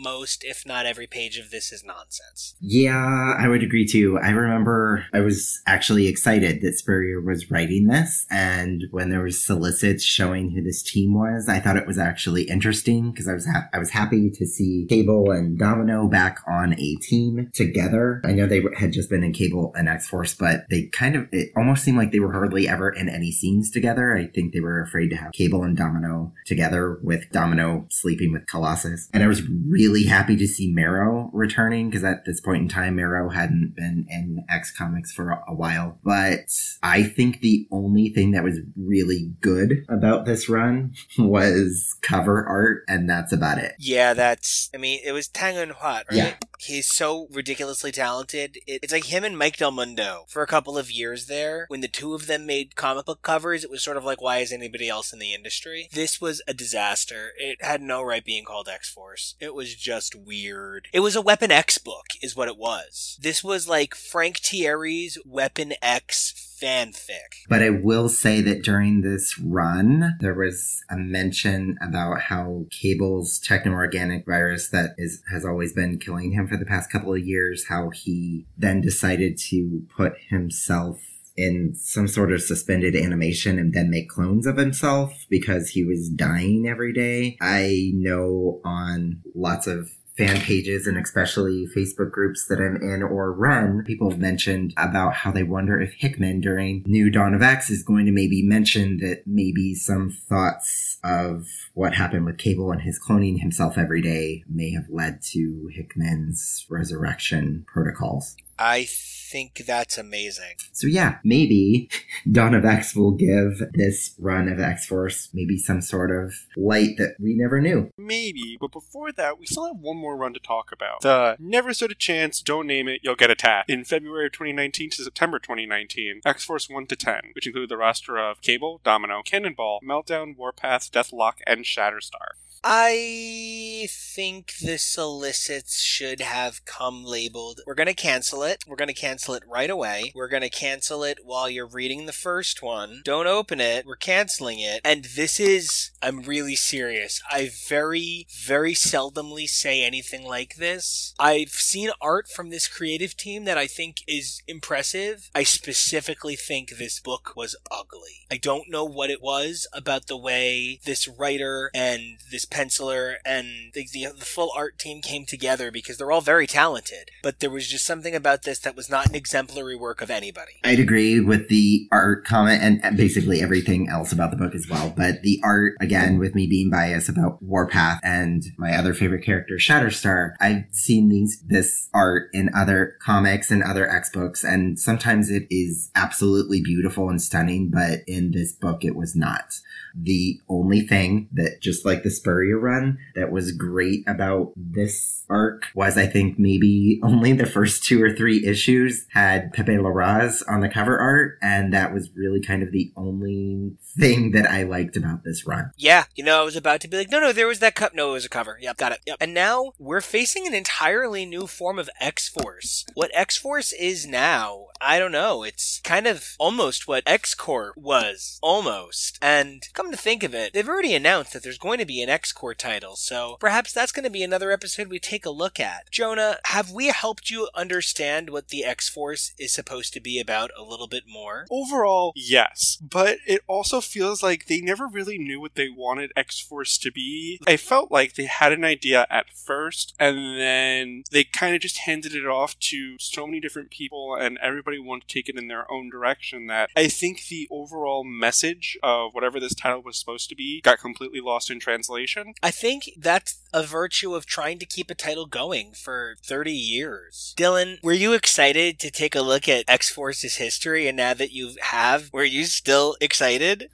most, 0.02 0.44
if 0.44 0.66
not 0.66 0.86
every 0.86 1.08
page 1.08 1.38
of 1.38 1.52
this 1.52 1.72
is 1.72 1.84
nonsense. 1.84 2.56
Yeah, 2.60 3.36
I 3.38 3.48
would 3.48 3.64
agree 3.64 3.86
too. 3.86 4.20
I 4.20 4.30
remember 4.30 5.06
I 5.14 5.20
was 5.20 5.62
actually 5.68 6.08
excited 6.08 6.62
that 6.62 6.78
Spurrier 6.78 7.22
was 7.22 7.52
writing 7.52 7.88
this, 7.88 8.26
and 8.30 8.86
when 8.92 9.10
there 9.10 9.24
was 9.24 9.44
solicits 9.44 10.04
showing 10.04 10.52
who 10.52 10.62
this 10.62 10.84
team 10.84 11.14
was, 11.14 11.48
I 11.48 11.60
thought 11.60 11.78
it 11.78 11.88
was 11.88 11.98
actually 11.98 12.44
interesting 12.44 13.12
because 13.12 13.28
I 13.28 13.34
was 13.34 13.46
ha- 13.46 13.68
I 13.74 13.80
was 13.80 13.92
happy 13.92 14.30
to 14.32 14.46
see 14.46 14.86
Cable 14.90 15.32
and 15.32 15.58
Domino 15.58 16.08
back 16.08 16.40
on 16.48 16.74
a 16.74 16.96
team 16.96 17.50
together. 17.54 18.22
I 18.24 18.32
know 18.32 18.48
they 18.48 18.64
had 18.78 18.94
just 18.94 19.10
been 19.10 19.24
in 19.24 19.34
Cable 19.34 19.74
and 19.76 19.88
X 19.88 20.08
Force, 20.08 20.34
but 20.34 20.66
they 20.70 20.88
kind 20.88 21.16
of 21.16 21.28
it 21.32 21.50
almost 21.56 21.84
seemed 21.84 21.98
like 21.98 22.12
they 22.12 22.20
were 22.20 22.34
hardly 22.34 22.68
ever 22.68 22.90
in 22.90 23.10
any 23.10 23.32
scenes 23.32 23.70
together. 23.70 24.16
I 24.16 24.28
think 24.28 24.54
they 24.54 24.60
were 24.60 24.82
afraid 24.82 25.10
to 25.10 25.16
have 25.16 25.32
Cable 25.34 25.64
and 25.64 25.78
Domino 25.78 26.34
together 26.46 27.00
with 27.04 27.30
Domino 27.32 27.86
sleeping 27.90 28.32
with 28.32 28.48
Colossus, 28.48 29.10
and 29.14 29.24
I 29.24 29.28
was 29.28 29.44
really 29.48 29.91
happy 30.06 30.36
to 30.38 30.48
see 30.48 30.72
Marrow 30.72 31.30
returning 31.34 31.90
because 31.90 32.04
at 32.04 32.26
this 32.26 32.42
point 32.42 32.64
in 32.64 32.70
time, 32.70 32.96
Marrow 32.96 33.30
hadn't 33.30 33.74
been 33.76 34.06
in 34.10 34.46
X 34.50 34.72
Comics 34.76 35.12
for 35.12 35.32
a, 35.48 35.54
while. 35.54 36.00
But 36.04 36.50
I 36.82 37.04
think 37.04 37.42
the 37.42 37.68
only 37.72 38.10
thing 38.10 38.32
that 38.32 38.44
was 38.44 38.60
really 38.76 39.34
good 39.42 39.86
about 39.90 40.26
this 40.26 40.50
run 40.50 40.94
was 41.20 41.96
cover 42.02 42.46
art, 42.48 42.84
and 42.88 43.10
that's 43.10 43.32
about 43.32 43.58
it. 43.58 43.76
Yeah, 43.80 44.14
that's. 44.14 44.70
I 44.74 44.78
mean, 44.78 45.00
it 45.04 45.12
was 45.12 45.28
Tan 45.28 45.56
Eng 45.56 45.70
Huat, 45.70 46.04
right? 46.10 46.12
Yeah. 46.12 46.34
He's 46.64 46.88
so 46.88 47.28
ridiculously 47.32 47.92
talented. 47.92 48.60
It's 48.68 48.94
like 48.94 49.06
him 49.06 49.24
and 49.24 49.36
Mike 49.36 49.58
Del 49.58 49.72
Mundo 49.72 50.26
for 50.28 50.44
a 50.44 50.48
couple 50.48 50.78
of 50.78 50.92
years 50.92 51.26
there. 51.26 51.66
When 51.70 51.82
the 51.82 51.88
two 51.88 52.14
of 52.14 52.28
them 52.28 52.46
made 52.46 52.76
comic 52.76 53.06
book 53.06 53.24
covers, 53.24 53.64
it 53.64 53.72
was 53.72 53.84
sort 53.84 53.98
of 53.98 54.04
like, 54.04 54.22
why 54.22 54.38
is 54.38 54.52
anybody 54.52 54.88
else 54.88 55.12
in 55.12 55.18
the 55.18 55.34
industry? 55.34 55.90
This 55.92 56.22
was 56.22 56.42
a 56.48 56.54
disaster. 56.54 57.32
It 57.38 57.64
had 57.64 57.82
no 57.82 58.04
right 58.04 58.24
being 58.24 58.46
called 58.46 58.70
X 58.70 58.88
Force. 58.88 59.36
It 59.40 59.56
was 59.56 59.76
just 59.76 60.16
weird. 60.16 60.88
It 60.94 61.00
was 61.00 61.16
a 61.16 61.22
Weapon 61.22 61.52
X 61.52 61.80
book, 61.80 62.06
is 62.22 62.36
what 62.36 62.48
it 62.48 62.58
was. 62.58 63.18
This 63.20 63.44
was 63.44 63.68
like 63.68 63.96
Frank 63.96 64.38
Tieri's 64.40 65.18
Weapon 65.26 65.74
X 65.82 66.51
fanfic. 66.62 67.46
But 67.50 67.62
I 67.62 67.70
will 67.70 68.10
say 68.10 68.42
that 68.42 68.64
during 68.64 69.02
this 69.02 69.38
run, 69.40 70.18
there 70.20 70.34
was 70.34 70.84
a 70.90 70.98
mention 70.98 71.78
about 71.82 72.22
how 72.22 72.66
Cable's 72.70 73.40
techno-organic 73.40 74.26
virus 74.26 74.70
that 74.70 74.92
is 74.98 75.24
has 75.32 75.46
always 75.46 75.74
been 75.74 75.98
killing 75.98 76.32
him 76.32 76.48
for 76.48 76.58
the 76.58 76.66
past 76.66 76.92
couple 76.92 77.14
of 77.14 77.26
years, 77.26 77.66
how 77.68 77.90
he 77.90 78.46
then 78.58 78.82
decided 78.82 79.38
to 79.50 79.84
put 79.96 80.14
himself 80.30 81.00
in 81.38 81.74
some 81.76 82.08
sort 82.08 82.32
of 82.32 82.42
suspended 82.42 82.96
animation 82.96 83.58
and 83.58 83.74
then 83.74 83.90
make 83.90 84.10
clones 84.10 84.46
of 84.46 84.58
himself 84.58 85.26
because 85.30 85.70
he 85.70 85.84
was 85.84 86.10
dying 86.10 86.68
every 86.68 86.94
day. 86.94 87.38
I 87.42 87.92
know 87.94 88.60
on 88.64 89.22
lots 89.34 89.66
of 89.66 89.90
fan 90.22 90.40
pages 90.42 90.86
and 90.86 91.00
especially 91.00 91.68
Facebook 91.76 92.12
groups 92.12 92.46
that 92.46 92.60
I'm 92.60 92.76
in 92.76 93.02
or 93.02 93.34
run, 93.34 93.84
people 93.84 94.12
have 94.12 94.20
mentioned 94.20 94.72
about 94.78 95.16
how 95.16 95.32
they 95.32 95.42
wonder 95.42 95.82
if 95.82 95.94
Hickman 95.94 96.42
during 96.42 96.84
New 96.86 97.10
Dawn 97.10 97.34
of 97.34 97.42
X 97.42 97.72
is 97.72 97.82
going 97.82 98.06
to 98.06 98.12
maybe 98.12 98.44
mention 98.44 98.98
that 98.98 99.24
maybe 99.26 99.74
some 99.74 100.16
thoughts 100.30 101.00
of 101.04 101.48
what 101.74 101.96
happened 101.96 102.26
with 102.26 102.38
Cable 102.38 102.72
and 102.72 102.82
his 102.82 103.00
cloning 103.00 103.40
himself 103.40 103.80
every 103.80 104.02
day 104.02 104.44
may 104.48 104.72
have 104.72 104.90
led 104.90 105.24
to 105.32 105.72
Hickman's 105.74 106.68
resurrection 106.70 107.66
protocols. 107.68 108.36
I 108.62 108.86
think 109.32 109.64
that's 109.66 109.98
amazing. 109.98 110.56
So 110.72 110.86
yeah, 110.86 111.18
maybe 111.24 111.90
Dawn 112.32 112.54
of 112.54 112.64
X 112.64 112.96
will 112.96 113.12
give 113.12 113.64
this 113.74 114.14
run 114.20 114.48
of 114.48 114.60
X 114.60 114.86
Force 114.86 115.30
maybe 115.34 115.58
some 115.58 115.82
sort 115.82 116.12
of 116.12 116.36
light 116.56 116.98
that 116.98 117.16
we 117.20 117.34
never 117.34 117.60
knew. 117.60 117.90
Maybe, 117.98 118.58
but 118.62 118.72
before 118.72 119.12
that, 119.14 119.40
we 119.40 119.48
still 119.48 119.66
have 119.66 119.78
one 119.78 119.98
more 119.98 120.16
run 120.16 120.36
to 120.36 120.40
talk 120.40 120.72
about. 120.72 121.02
The 121.02 121.38
Never 121.40 121.74
Stood 121.74 121.92
a 121.92 121.96
Chance, 121.96 122.42
Don't 122.42 122.68
Name 122.68 122.88
It, 122.88 123.02
You'll 123.04 123.16
Get 123.16 123.32
Attacked. 123.32 123.70
In 123.70 123.84
February 123.84 124.28
of 124.28 124.34
2019 124.34 124.92
to 124.92 125.04
September 125.04 125.40
2019, 125.40 126.22
X 126.24 126.46
Force 126.46 126.70
1 126.70 126.86
to 126.86 126.96
10, 126.96 127.32
which 127.34 127.48
include 127.48 127.70
the 127.70 127.78
roster 127.78 128.20
of 128.20 128.42
Cable, 128.42 128.80
Domino, 128.84 129.24
Cannonball, 129.26 129.80
Meltdown, 129.84 130.38
Warpath, 130.38 130.92
Deathlok, 130.92 131.38
and 131.48 131.66
Shatterstar. 131.66 132.34
I 132.64 133.88
think 133.90 134.54
the 134.62 134.78
solicits 134.78 135.82
should 135.82 136.22
have 136.22 136.64
come 136.64 137.04
labeled. 137.04 137.62
We're 137.66 137.74
going 137.74 137.88
to 137.88 137.96
cancel 137.96 138.44
it. 138.44 138.64
We're 138.68 138.76
going 138.76 138.88
to 138.88 138.94
cancel 138.94 139.34
it 139.34 139.42
right 139.48 139.70
away. 139.70 140.12
We're 140.14 140.28
going 140.28 140.44
to 140.44 140.50
cancel 140.50 141.04
it 141.04 141.20
while 141.24 141.50
you're 141.50 141.66
reading 141.66 142.06
the 142.06 142.14
first 142.14 142.62
one. 142.62 143.02
Don't 143.04 143.26
open 143.26 143.60
it. 143.60 143.86
We're 143.88 143.96
canceling 143.96 144.60
it. 144.60 144.82
And 144.86 145.06
this 145.16 145.40
is, 145.40 145.90
I'm 146.04 146.22
really 146.22 146.56
serious. 146.56 147.20
I 147.32 147.50
very, 147.68 148.28
very 148.46 148.74
seldomly 148.74 149.48
say 149.48 149.84
anything 149.84 150.24
like 150.24 150.58
this. 150.58 151.16
I've 151.18 151.50
seen 151.50 151.90
art 152.00 152.28
from 152.28 152.52
this 152.52 152.68
creative 152.68 153.18
team 153.18 153.46
that 153.46 153.58
I 153.58 153.66
think 153.66 154.04
is 154.08 154.44
impressive. 154.48 155.32
I 155.34 155.44
specifically 155.44 156.36
think 156.36 156.78
this 156.78 157.00
book 157.00 157.34
was 157.36 157.56
ugly. 157.72 158.28
I 158.30 158.38
don't 158.38 158.70
know 158.70 158.86
what 158.86 159.10
it 159.10 159.22
was 159.22 159.68
about 159.74 160.06
the 160.06 160.18
way 160.18 160.80
this 160.86 161.08
writer 161.08 161.72
and 161.74 162.20
this 162.30 162.46
penciler 162.52 163.16
and 163.26 163.72
the, 163.74 163.88
the, 163.92 164.08
the 164.18 164.26
full 164.26 164.52
art 164.56 164.78
team 164.78 165.02
came 165.02 165.26
together 165.26 165.72
because 165.72 165.98
they're 165.98 166.12
all 166.12 166.22
very 166.22 166.46
talented. 166.46 167.10
But 167.24 167.40
there 167.40 167.50
was 167.50 167.68
just 167.68 167.86
something 167.86 168.14
about 168.14 168.44
this 168.44 168.60
that 168.60 168.76
was 168.76 168.90
not 168.90 169.08
an 169.08 169.16
exemplary 169.16 169.76
work 169.76 170.02
of 170.02 170.12
anybody. 170.12 170.54
I'd 170.64 170.80
agree 170.80 171.20
with 171.20 171.48
the 171.48 171.88
art 171.92 172.26
comment 172.26 172.62
and 172.62 172.82
and 172.84 172.98
basically 172.98 173.42
everything 173.42 173.90
else 173.90 174.12
about 174.12 174.32
the 174.32 174.38
book 174.38 174.54
as 174.54 174.68
well. 174.70 174.94
But 174.96 175.22
the 175.22 175.40
art, 175.44 175.76
again, 175.80 176.20
with 176.20 176.36
me 176.36 176.48
being 176.48 176.70
biased 176.70 177.10
about 177.10 177.42
Warpath 177.42 178.00
and 178.04 178.44
my 178.58 178.76
other 178.76 178.94
favorite 178.94 179.24
character, 179.24 179.56
Shatterstar, 179.56 180.34
I've 180.40 180.66
seen 180.72 181.10
these 181.10 181.42
this 181.42 181.90
art 181.94 182.30
in 182.34 182.50
other 182.56 182.98
comics 183.02 183.52
and 183.52 183.64
other 183.64 183.90
X 183.90 184.10
books, 184.10 184.44
and 184.44 184.80
sometimes 184.80 185.30
it 185.30 185.48
is 185.50 185.90
absolutely 185.96 186.62
beautiful 186.62 187.10
and 187.10 187.22
stunning, 187.22 187.70
but 187.70 188.00
in 188.08 188.32
this 188.32 188.52
book 188.52 188.84
it 188.84 188.96
was 188.96 189.16
not. 189.16 189.60
The 189.96 190.40
only 190.50 190.82
thing 190.82 191.28
that, 191.34 191.62
just 191.62 191.86
like 191.86 192.04
the 192.04 192.10
Spurrier 192.10 192.58
run, 192.58 192.98
that 193.16 193.32
was 193.32 193.52
great 193.52 194.04
about 194.08 194.54
this 194.56 195.21
arc 195.32 195.68
was 195.74 195.98
I 195.98 196.06
think 196.06 196.38
maybe 196.38 197.00
only 197.04 197.34
the 197.34 197.46
first 197.46 197.84
two 197.84 198.04
or 198.04 198.14
three 198.14 198.46
issues 198.46 199.06
had 199.12 199.54
Pepe 199.54 199.74
Larraz 199.78 200.44
on 200.48 200.62
the 200.62 200.70
cover 200.70 201.00
art, 201.00 201.38
and 201.42 201.74
that 201.74 201.94
was 201.94 202.10
really 202.16 202.42
kind 202.42 202.64
of 202.64 202.72
the 202.72 202.92
only 202.96 203.78
thing 203.98 204.32
that 204.32 204.50
I 204.50 204.64
liked 204.64 204.96
about 204.96 205.24
this 205.24 205.46
run. 205.46 205.72
Yeah, 205.78 206.06
you 206.16 206.24
know, 206.24 206.42
I 206.42 206.44
was 206.44 206.56
about 206.56 206.82
to 206.82 206.88
be 206.88 206.98
like, 206.98 207.12
no, 207.12 207.20
no, 207.20 207.32
there 207.32 207.48
was 207.48 207.60
that 207.60 207.76
cup. 207.76 207.94
No, 207.94 208.12
it 208.12 208.14
was 208.14 208.26
a 208.26 208.30
cover. 208.30 208.58
Yep, 208.62 208.78
got 208.78 208.92
it. 208.92 209.00
Yep. 209.06 209.18
And 209.20 209.34
now 209.34 209.72
we're 209.80 210.02
facing 210.02 210.48
an 210.48 210.54
entirely 210.54 211.26
new 211.26 211.48
form 211.48 211.80
of 211.80 211.90
X 212.00 212.28
Force. 212.28 212.86
What 212.94 213.12
X 213.14 213.38
Force 213.38 213.74
is 213.74 214.08
now, 214.08 214.68
I 214.80 215.00
don't 215.00 215.12
know. 215.12 215.44
It's 215.44 215.80
kind 215.84 216.08
of 216.08 216.36
almost 216.40 216.88
what 216.88 217.04
X 217.06 217.36
Corp 217.36 217.78
was. 217.78 218.40
Almost. 218.42 219.20
And 219.22 219.64
come 219.74 219.92
to 219.92 219.98
think 219.98 220.24
of 220.24 220.34
it, 220.34 220.54
they've 220.54 220.68
already 220.68 220.94
announced 220.94 221.34
that 221.34 221.44
there's 221.44 221.58
going 221.58 221.80
to 221.80 221.86
be 221.86 222.02
an 222.02 222.10
X 222.10 222.32
Corps 222.32 222.56
title. 222.56 222.96
So 222.96 223.38
perhaps 223.40 223.74
that's 223.74 223.92
going 223.92 224.04
to 224.04 224.10
be 224.10 224.24
another 224.24 224.52
episode 224.52 224.88
we 224.88 225.00
take 225.00 225.21
a 225.26 225.32
look 225.32 225.60
at. 225.60 225.90
Jonah, 225.92 226.38
have 226.46 226.72
we 226.72 226.88
helped 226.88 227.30
you 227.30 227.50
understand 227.56 228.30
what 228.30 228.50
the 228.50 228.64
X 228.64 228.90
Force 228.90 229.34
is 229.40 229.54
supposed 229.54 229.94
to 229.94 230.00
be 230.00 230.20
about 230.20 230.52
a 230.58 230.64
little 230.64 230.88
bit 230.88 231.04
more? 231.08 231.46
Overall, 231.50 232.14
yes. 232.16 232.78
But 232.82 233.18
it 233.26 233.42
also 233.48 233.82
feels 233.82 234.24
like 234.24 234.46
they 234.46 234.62
never 234.62 234.88
really 234.88 235.18
knew 235.18 235.40
what 235.40 235.56
they 235.56 235.70
wanted 235.70 236.12
X 236.16 236.40
Force 236.40 236.78
to 236.80 236.92
be. 236.92 237.40
I 237.48 237.58
felt 237.58 237.92
like 237.92 238.16
they 238.16 238.26
had 238.26 238.52
an 238.52 238.64
idea 238.64 239.06
at 239.10 239.30
first, 239.30 239.96
and 240.00 240.40
then 240.40 241.04
they 241.12 241.24
kind 241.24 241.56
of 241.56 241.62
just 241.62 241.80
handed 241.80 242.14
it 242.14 242.28
off 242.28 242.58
to 242.60 242.98
so 243.00 243.26
many 243.26 243.40
different 243.40 243.72
people, 243.72 244.16
and 244.16 244.38
everybody 244.42 244.80
wanted 244.80 245.08
to 245.08 245.14
take 245.14 245.30
it 245.30 245.38
in 245.38 245.48
their 245.48 245.72
own 245.72 245.90
direction 245.90 246.48
that 246.48 246.70
I 246.76 246.88
think 246.88 247.28
the 247.28 247.48
overall 247.52 248.04
message 248.04 248.78
of 248.84 249.14
whatever 249.14 249.40
this 249.40 249.56
title 249.56 249.82
was 249.82 249.98
supposed 249.98 250.30
to 250.30 250.36
be 250.36 250.62
got 250.62 250.80
completely 250.80 251.22
lost 251.22 251.50
in 251.50 251.60
translation. 251.60 252.34
I 252.42 252.52
think 252.52 252.92
that's 252.98 253.40
a 253.54 253.64
virtue 253.64 254.16
of 254.16 254.26
trying 254.26 254.60
to 254.60 254.66
keep 254.66 254.90
a 254.90 254.96
title 254.96 255.11
going 255.30 255.74
for 255.74 256.16
30 256.24 256.52
years. 256.52 257.34
Dylan, 257.38 257.82
were 257.84 257.94
you 257.94 258.14
excited 258.14 258.80
to 258.80 258.92
take 258.92 259.16
a 259.16 259.22
look 259.22 259.48
at 259.48 259.66
X 259.68 259.90
Force's 259.90 260.36
history? 260.36 260.88
And 260.88 260.98
now 260.98 261.14
that 261.14 261.32
you 261.32 261.52
have, 261.62 262.10
were 262.14 262.24
you 262.24 262.46
still 262.46 262.96
excited? 263.02 263.70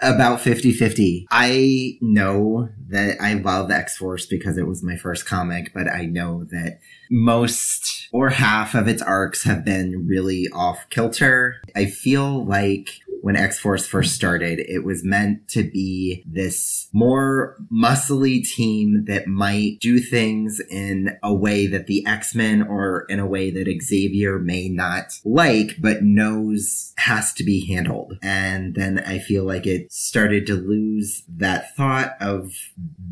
About 0.00 0.40
50 0.40 0.72
50. 0.72 1.26
I 1.30 1.98
know 2.00 2.68
that 2.88 3.16
I 3.20 3.34
love 3.34 3.70
X 3.70 3.96
Force 3.96 4.26
because 4.26 4.56
it 4.56 4.66
was 4.66 4.82
my 4.82 4.96
first 4.96 5.26
comic, 5.26 5.72
but 5.74 5.88
I 5.88 6.06
know 6.06 6.44
that 6.44 6.80
most 7.10 8.08
or 8.12 8.30
half 8.30 8.74
of 8.74 8.88
its 8.88 9.02
arcs 9.02 9.44
have 9.44 9.64
been 9.64 10.06
really 10.06 10.48
off 10.52 10.86
kilter. 10.90 11.60
I 11.74 11.86
feel 11.86 12.44
like 12.44 13.00
when 13.24 13.36
X 13.36 13.58
Force 13.58 13.86
first 13.86 14.14
started, 14.14 14.58
it 14.68 14.84
was 14.84 15.02
meant 15.02 15.48
to 15.48 15.62
be 15.62 16.22
this 16.26 16.88
more 16.92 17.56
muscly 17.72 18.46
team 18.46 19.06
that 19.06 19.26
might 19.26 19.78
do 19.80 19.98
things 19.98 20.60
in 20.68 21.16
a 21.22 21.32
way 21.32 21.66
that 21.66 21.86
the 21.86 22.04
X 22.06 22.34
Men 22.34 22.60
or 22.60 23.06
in 23.08 23.18
a 23.18 23.26
way 23.26 23.50
that 23.50 23.82
Xavier 23.82 24.38
may 24.38 24.68
not 24.68 25.20
like, 25.24 25.76
but 25.80 26.02
knows 26.02 26.92
has 26.98 27.32
to 27.32 27.44
be 27.44 27.66
handled. 27.66 28.18
And 28.22 28.74
then 28.74 28.98
I 28.98 29.20
feel 29.20 29.44
like 29.44 29.66
it 29.66 29.90
started 29.90 30.46
to 30.48 30.54
lose 30.54 31.22
that 31.26 31.74
thought 31.74 32.16
of 32.20 32.52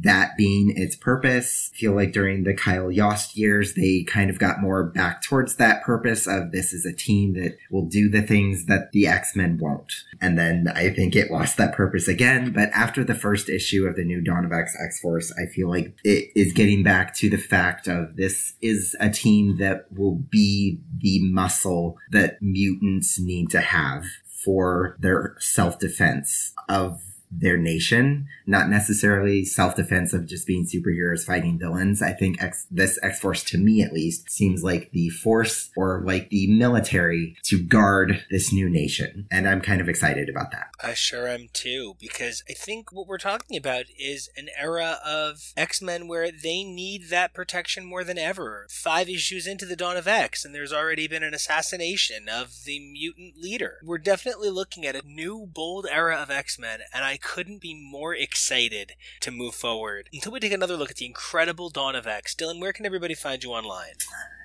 that 0.03 0.37
being 0.37 0.75
its 0.77 0.95
purpose. 0.95 1.71
I 1.73 1.79
feel 1.79 1.95
like 1.95 2.13
during 2.13 2.45
the 2.45 2.53
Kyle 2.53 2.91
Yost 2.91 3.39
years, 3.39 3.73
they 3.75 4.05
kind 4.07 4.29
of 4.29 4.39
got 4.39 4.61
more 4.61 4.85
back 4.85 5.23
towards 5.23 5.57
that 5.57 5.83
purpose 5.83 6.27
of 6.27 6.53
this 6.53 6.75
is 6.75 6.85
a 6.85 6.95
team 6.95 7.33
that 7.33 7.57
will 7.71 7.87
do 7.87 8.11
the 8.11 8.21
things 8.21 8.67
that 8.67 8.93
the 8.93 9.07
X 9.07 9.35
Men 9.35 9.57
won't. 9.57 10.01
And 10.20 10.38
then 10.38 10.68
I 10.74 10.90
think 10.90 11.16
it 11.16 11.30
lost 11.30 11.57
that 11.57 11.74
purpose 11.74 12.09
again. 12.09 12.53
But 12.53 12.70
after 12.70 13.05
the 13.05 13.14
first 13.14 13.48
issue 13.48 13.86
of 13.86 13.96
the 13.96 14.05
new 14.05 14.20
Dawn 14.20 14.44
of 14.44 14.53
X 14.53 14.76
X 14.82 15.00
Force, 15.00 15.32
I 15.32 15.46
feel 15.46 15.68
like 15.68 15.94
it 16.05 16.30
is 16.34 16.53
getting 16.53 16.82
back 16.82 17.14
to 17.16 17.30
the 17.30 17.36
fact 17.36 17.88
of 17.88 18.16
this 18.16 18.55
is 18.61 18.96
a 19.00 19.11
team 19.11 19.59
that 19.59 19.86
will 19.92 20.16
be 20.16 20.80
the 20.98 21.20
muscle 21.22 21.96
that 22.11 22.40
mutants 22.40 23.18
need 23.18 23.50
to 23.50 23.61
have 23.61 24.05
for 24.44 24.96
their 25.00 25.36
self 25.38 25.78
defense 25.78 26.53
of 26.68 27.00
their 27.35 27.57
nation, 27.57 28.26
not 28.47 28.68
necessarily 28.68 29.45
self-defense 29.45 30.12
of 30.12 30.26
just 30.26 30.47
being 30.47 30.66
superheroes 30.66 31.24
fighting 31.24 31.59
villains. 31.59 32.03
I 32.03 32.12
think 32.12 32.43
X, 32.43 32.66
this 32.70 32.99
X-Force, 33.03 33.43
to 33.45 33.59
me 33.59 33.83
at 33.83 33.93
least, 33.93 34.30
seems 34.30 34.62
like 34.62 34.91
the 34.93 35.09
force 35.09 35.70
or 35.74 36.03
like 36.05 36.28
the 36.28 36.47
military 36.47 37.37
to 37.45 37.62
guard 37.62 38.24
this 38.30 38.53
new 38.53 38.68
nation. 38.68 39.26
And 39.30 39.49
I'm 39.49 39.62
kind 39.62 39.80
of 39.80 39.89
excited 39.89 40.28
about 40.28 40.51
that. 40.51 40.68
I 40.83 40.95
sure 40.95 41.26
am 41.26 41.49
too, 41.53 41.97
because 41.99 42.45
I 42.51 42.53
think 42.53 42.93
what 42.93 43.07
we're 43.07 43.18
talking 43.18 43.57
about 43.57 43.87
is 43.99 44.28
an 44.37 44.49
era 44.59 44.99
of 45.05 45.53
X-Men 45.57 46.09
where 46.09 46.30
they 46.30 46.62
need 46.62 47.09
that 47.09 47.33
protection 47.33 47.87
more 47.87 48.05
than 48.05 48.18
ever. 48.18 48.66
Five 48.70 49.09
issues 49.09 49.47
into 49.47 49.64
the 49.64 49.76
Dawn 49.76 49.97
of 49.97 50.07
X, 50.07 50.45
and 50.45 50.55
there's 50.55 50.72
already 50.72 51.09
been 51.09 51.22
an 51.22 51.35
assassination 51.35 52.28
of 52.28 52.64
the 52.66 52.78
mutant 52.78 53.39
leader. 53.39 53.78
We're 53.83 53.99
definitely 53.99 54.51
looking 54.51 54.85
at 54.85 54.97
a 54.97 55.07
new, 55.07 55.47
bold 55.47 55.87
era 55.91 56.16
of 56.16 56.30
X-Men, 56.30 56.80
and 56.93 57.05
I 57.05 57.16
couldn't 57.23 57.61
be 57.61 57.75
more 57.75 58.14
excited 58.14 58.93
to 59.20 59.31
move 59.31 59.55
forward 59.55 60.09
until 60.12 60.33
we 60.33 60.41
take 60.41 60.53
another 60.53 60.77
look 60.77 60.91
at 60.91 60.97
the 60.97 61.07
incredible 61.07 61.70
Dawn 61.70 61.97
of 61.97 62.07
X. 62.07 62.35
Dylan, 62.35 62.61
where 62.61 62.73
can 62.73 62.85
everybody 62.85 63.14
find 63.14 63.43
you 63.43 63.53
online? 63.53 63.95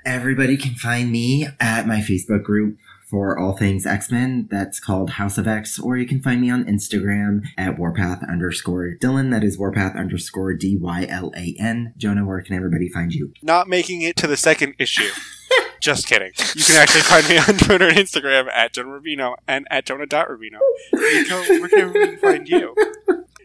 Everybody 0.06 0.56
can 0.56 0.76
find 0.76 1.12
me 1.12 1.48
at 1.60 1.86
my 1.86 1.98
Facebook 1.98 2.44
group 2.44 2.78
for 3.10 3.38
all 3.38 3.58
things 3.58 3.86
X-Men. 3.86 4.48
That's 4.52 4.80
called 4.80 5.12
House 5.12 5.38
of 5.38 5.48
X, 5.48 5.80
or 5.80 5.98
you 5.98 6.06
can 6.06 6.22
find 6.22 6.42
me 6.42 6.50
on 6.50 6.66
Instagram 6.66 7.42
at 7.58 7.78
Warpath 7.78 8.24
underscore 8.30 8.96
Dylan. 9.02 9.32
That 9.32 9.44
is 9.44 9.58
Warpath 9.58 9.96
underscore 9.96 10.54
D-Y-L-A-N. 10.54 11.94
Jonah, 11.98 12.26
where 12.26 12.42
can 12.42 12.56
everybody 12.56 12.90
find 12.90 13.14
you? 13.14 13.34
Not 13.42 13.68
making 13.68 14.02
it 14.02 14.16
to 14.18 14.28
the 14.28 14.38
second 14.38 14.76
issue. 14.78 15.10
Just 15.80 16.08
kidding. 16.08 16.32
You 16.56 16.64
can 16.64 16.76
actually 16.76 17.02
find 17.02 17.28
me 17.30 17.38
on 17.48 17.58
Twitter 17.58 17.88
and 17.88 17.98
Instagram 17.98 18.50
at 18.52 18.74
Jonah 18.74 18.90
Rubino 18.90 19.36
and 19.48 19.68
at 19.70 19.86
Jonah.Rubino. 19.86 20.60
Nico, 20.94 21.42
where 21.60 21.70
can 21.70 21.80
everyone 21.80 22.18
find 22.18 22.48
you? 22.50 22.76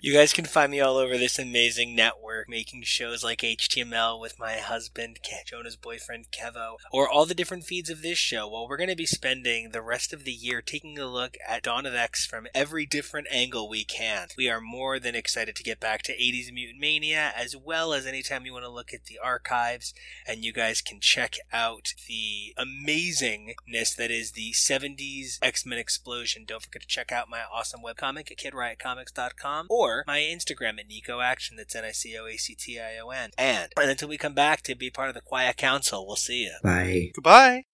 You 0.05 0.13
guys 0.13 0.33
can 0.33 0.47
find 0.47 0.73
me 0.73 0.81
all 0.81 0.97
over 0.97 1.17
this 1.17 1.39
amazing 1.39 1.95
network, 1.95 2.49
making 2.49 2.83
shows 2.83 3.23
like 3.23 3.43
HTML 3.43 4.21
with 4.21 4.37
my 4.37 4.55
husband, 4.55 5.21
Jonah's 5.47 5.77
boyfriend, 5.77 6.27
Kevo, 6.33 6.75
or 6.93 7.09
all 7.09 7.25
the 7.25 7.37
different 7.37 7.63
feeds 7.63 7.89
of 7.89 8.03
this 8.03 8.19
show. 8.19 8.49
Well, 8.49 8.67
we're 8.69 8.79
going 8.79 8.89
to 8.91 8.97
be 8.97 9.07
spending 9.07 9.71
the 9.71 9.81
rest 9.81 10.13
of 10.13 10.25
the 10.25 10.33
year 10.33 10.61
taking 10.61 10.99
a 10.99 11.07
look 11.07 11.37
at 11.49 11.63
Dawn 11.63 11.87
of 11.87 11.95
X 11.95 12.27
from 12.27 12.49
every 12.53 12.85
different 12.85 13.29
angle 13.31 13.69
we 13.69 13.85
can. 13.85 14.27
We 14.37 14.51
are 14.51 14.61
more 14.61 14.99
than 14.99 15.15
excited 15.15 15.55
to 15.55 15.63
get 15.63 15.79
back 15.79 16.03
to 16.03 16.17
80s 16.17 16.53
Mutant 16.53 16.81
Mania, 16.81 17.33
as 17.37 17.55
well 17.57 17.93
as 17.93 18.05
anytime 18.05 18.45
you 18.45 18.53
want 18.53 18.65
to 18.65 18.71
look 18.73 18.93
at 18.93 19.05
the 19.05 19.21
archives, 19.23 19.95
and 20.27 20.45
you 20.45 20.53
guys 20.53 20.81
can 20.81 20.99
check 20.99 21.37
out 21.53 21.95
the 22.09 22.57
amazingness 22.59 23.95
that 23.95 24.11
is 24.11 24.33
the 24.33 24.51
70s 24.51 25.39
X-Men 25.43 25.79
explosion. 25.79 26.43
Don't 26.45 26.65
forget 26.65 26.83
to 26.83 26.89
check 26.89 27.13
out 27.13 27.31
my 27.31 27.43
awesome 27.55 27.83
webcomic 27.87 28.33
at 28.33 28.39
kidriotcomics.com 28.39 29.69
or 29.93 30.05
my 30.07 30.19
Instagram 30.19 30.79
at 30.79 30.89
Nico 30.89 31.21
Action. 31.21 31.57
That's 31.57 31.75
N 31.75 31.85
I 31.85 31.93
C 31.93 32.17
O 32.19 32.27
A 32.27 32.37
C 32.37 32.55
T 32.55 32.81
I 32.81 32.99
O 32.99 33.11
N. 33.11 33.31
And 33.37 33.71
until 33.77 34.09
we 34.09 34.19
come 34.19 34.35
back 34.35 34.63
to 34.63 34.75
be 34.75 34.91
part 34.91 35.09
of 35.09 35.15
the 35.15 35.21
Quiet 35.21 35.57
Council, 35.57 36.07
we'll 36.07 36.17
see 36.17 36.45
you. 36.45 36.55
Bye. 36.63 37.11
Goodbye. 37.15 37.65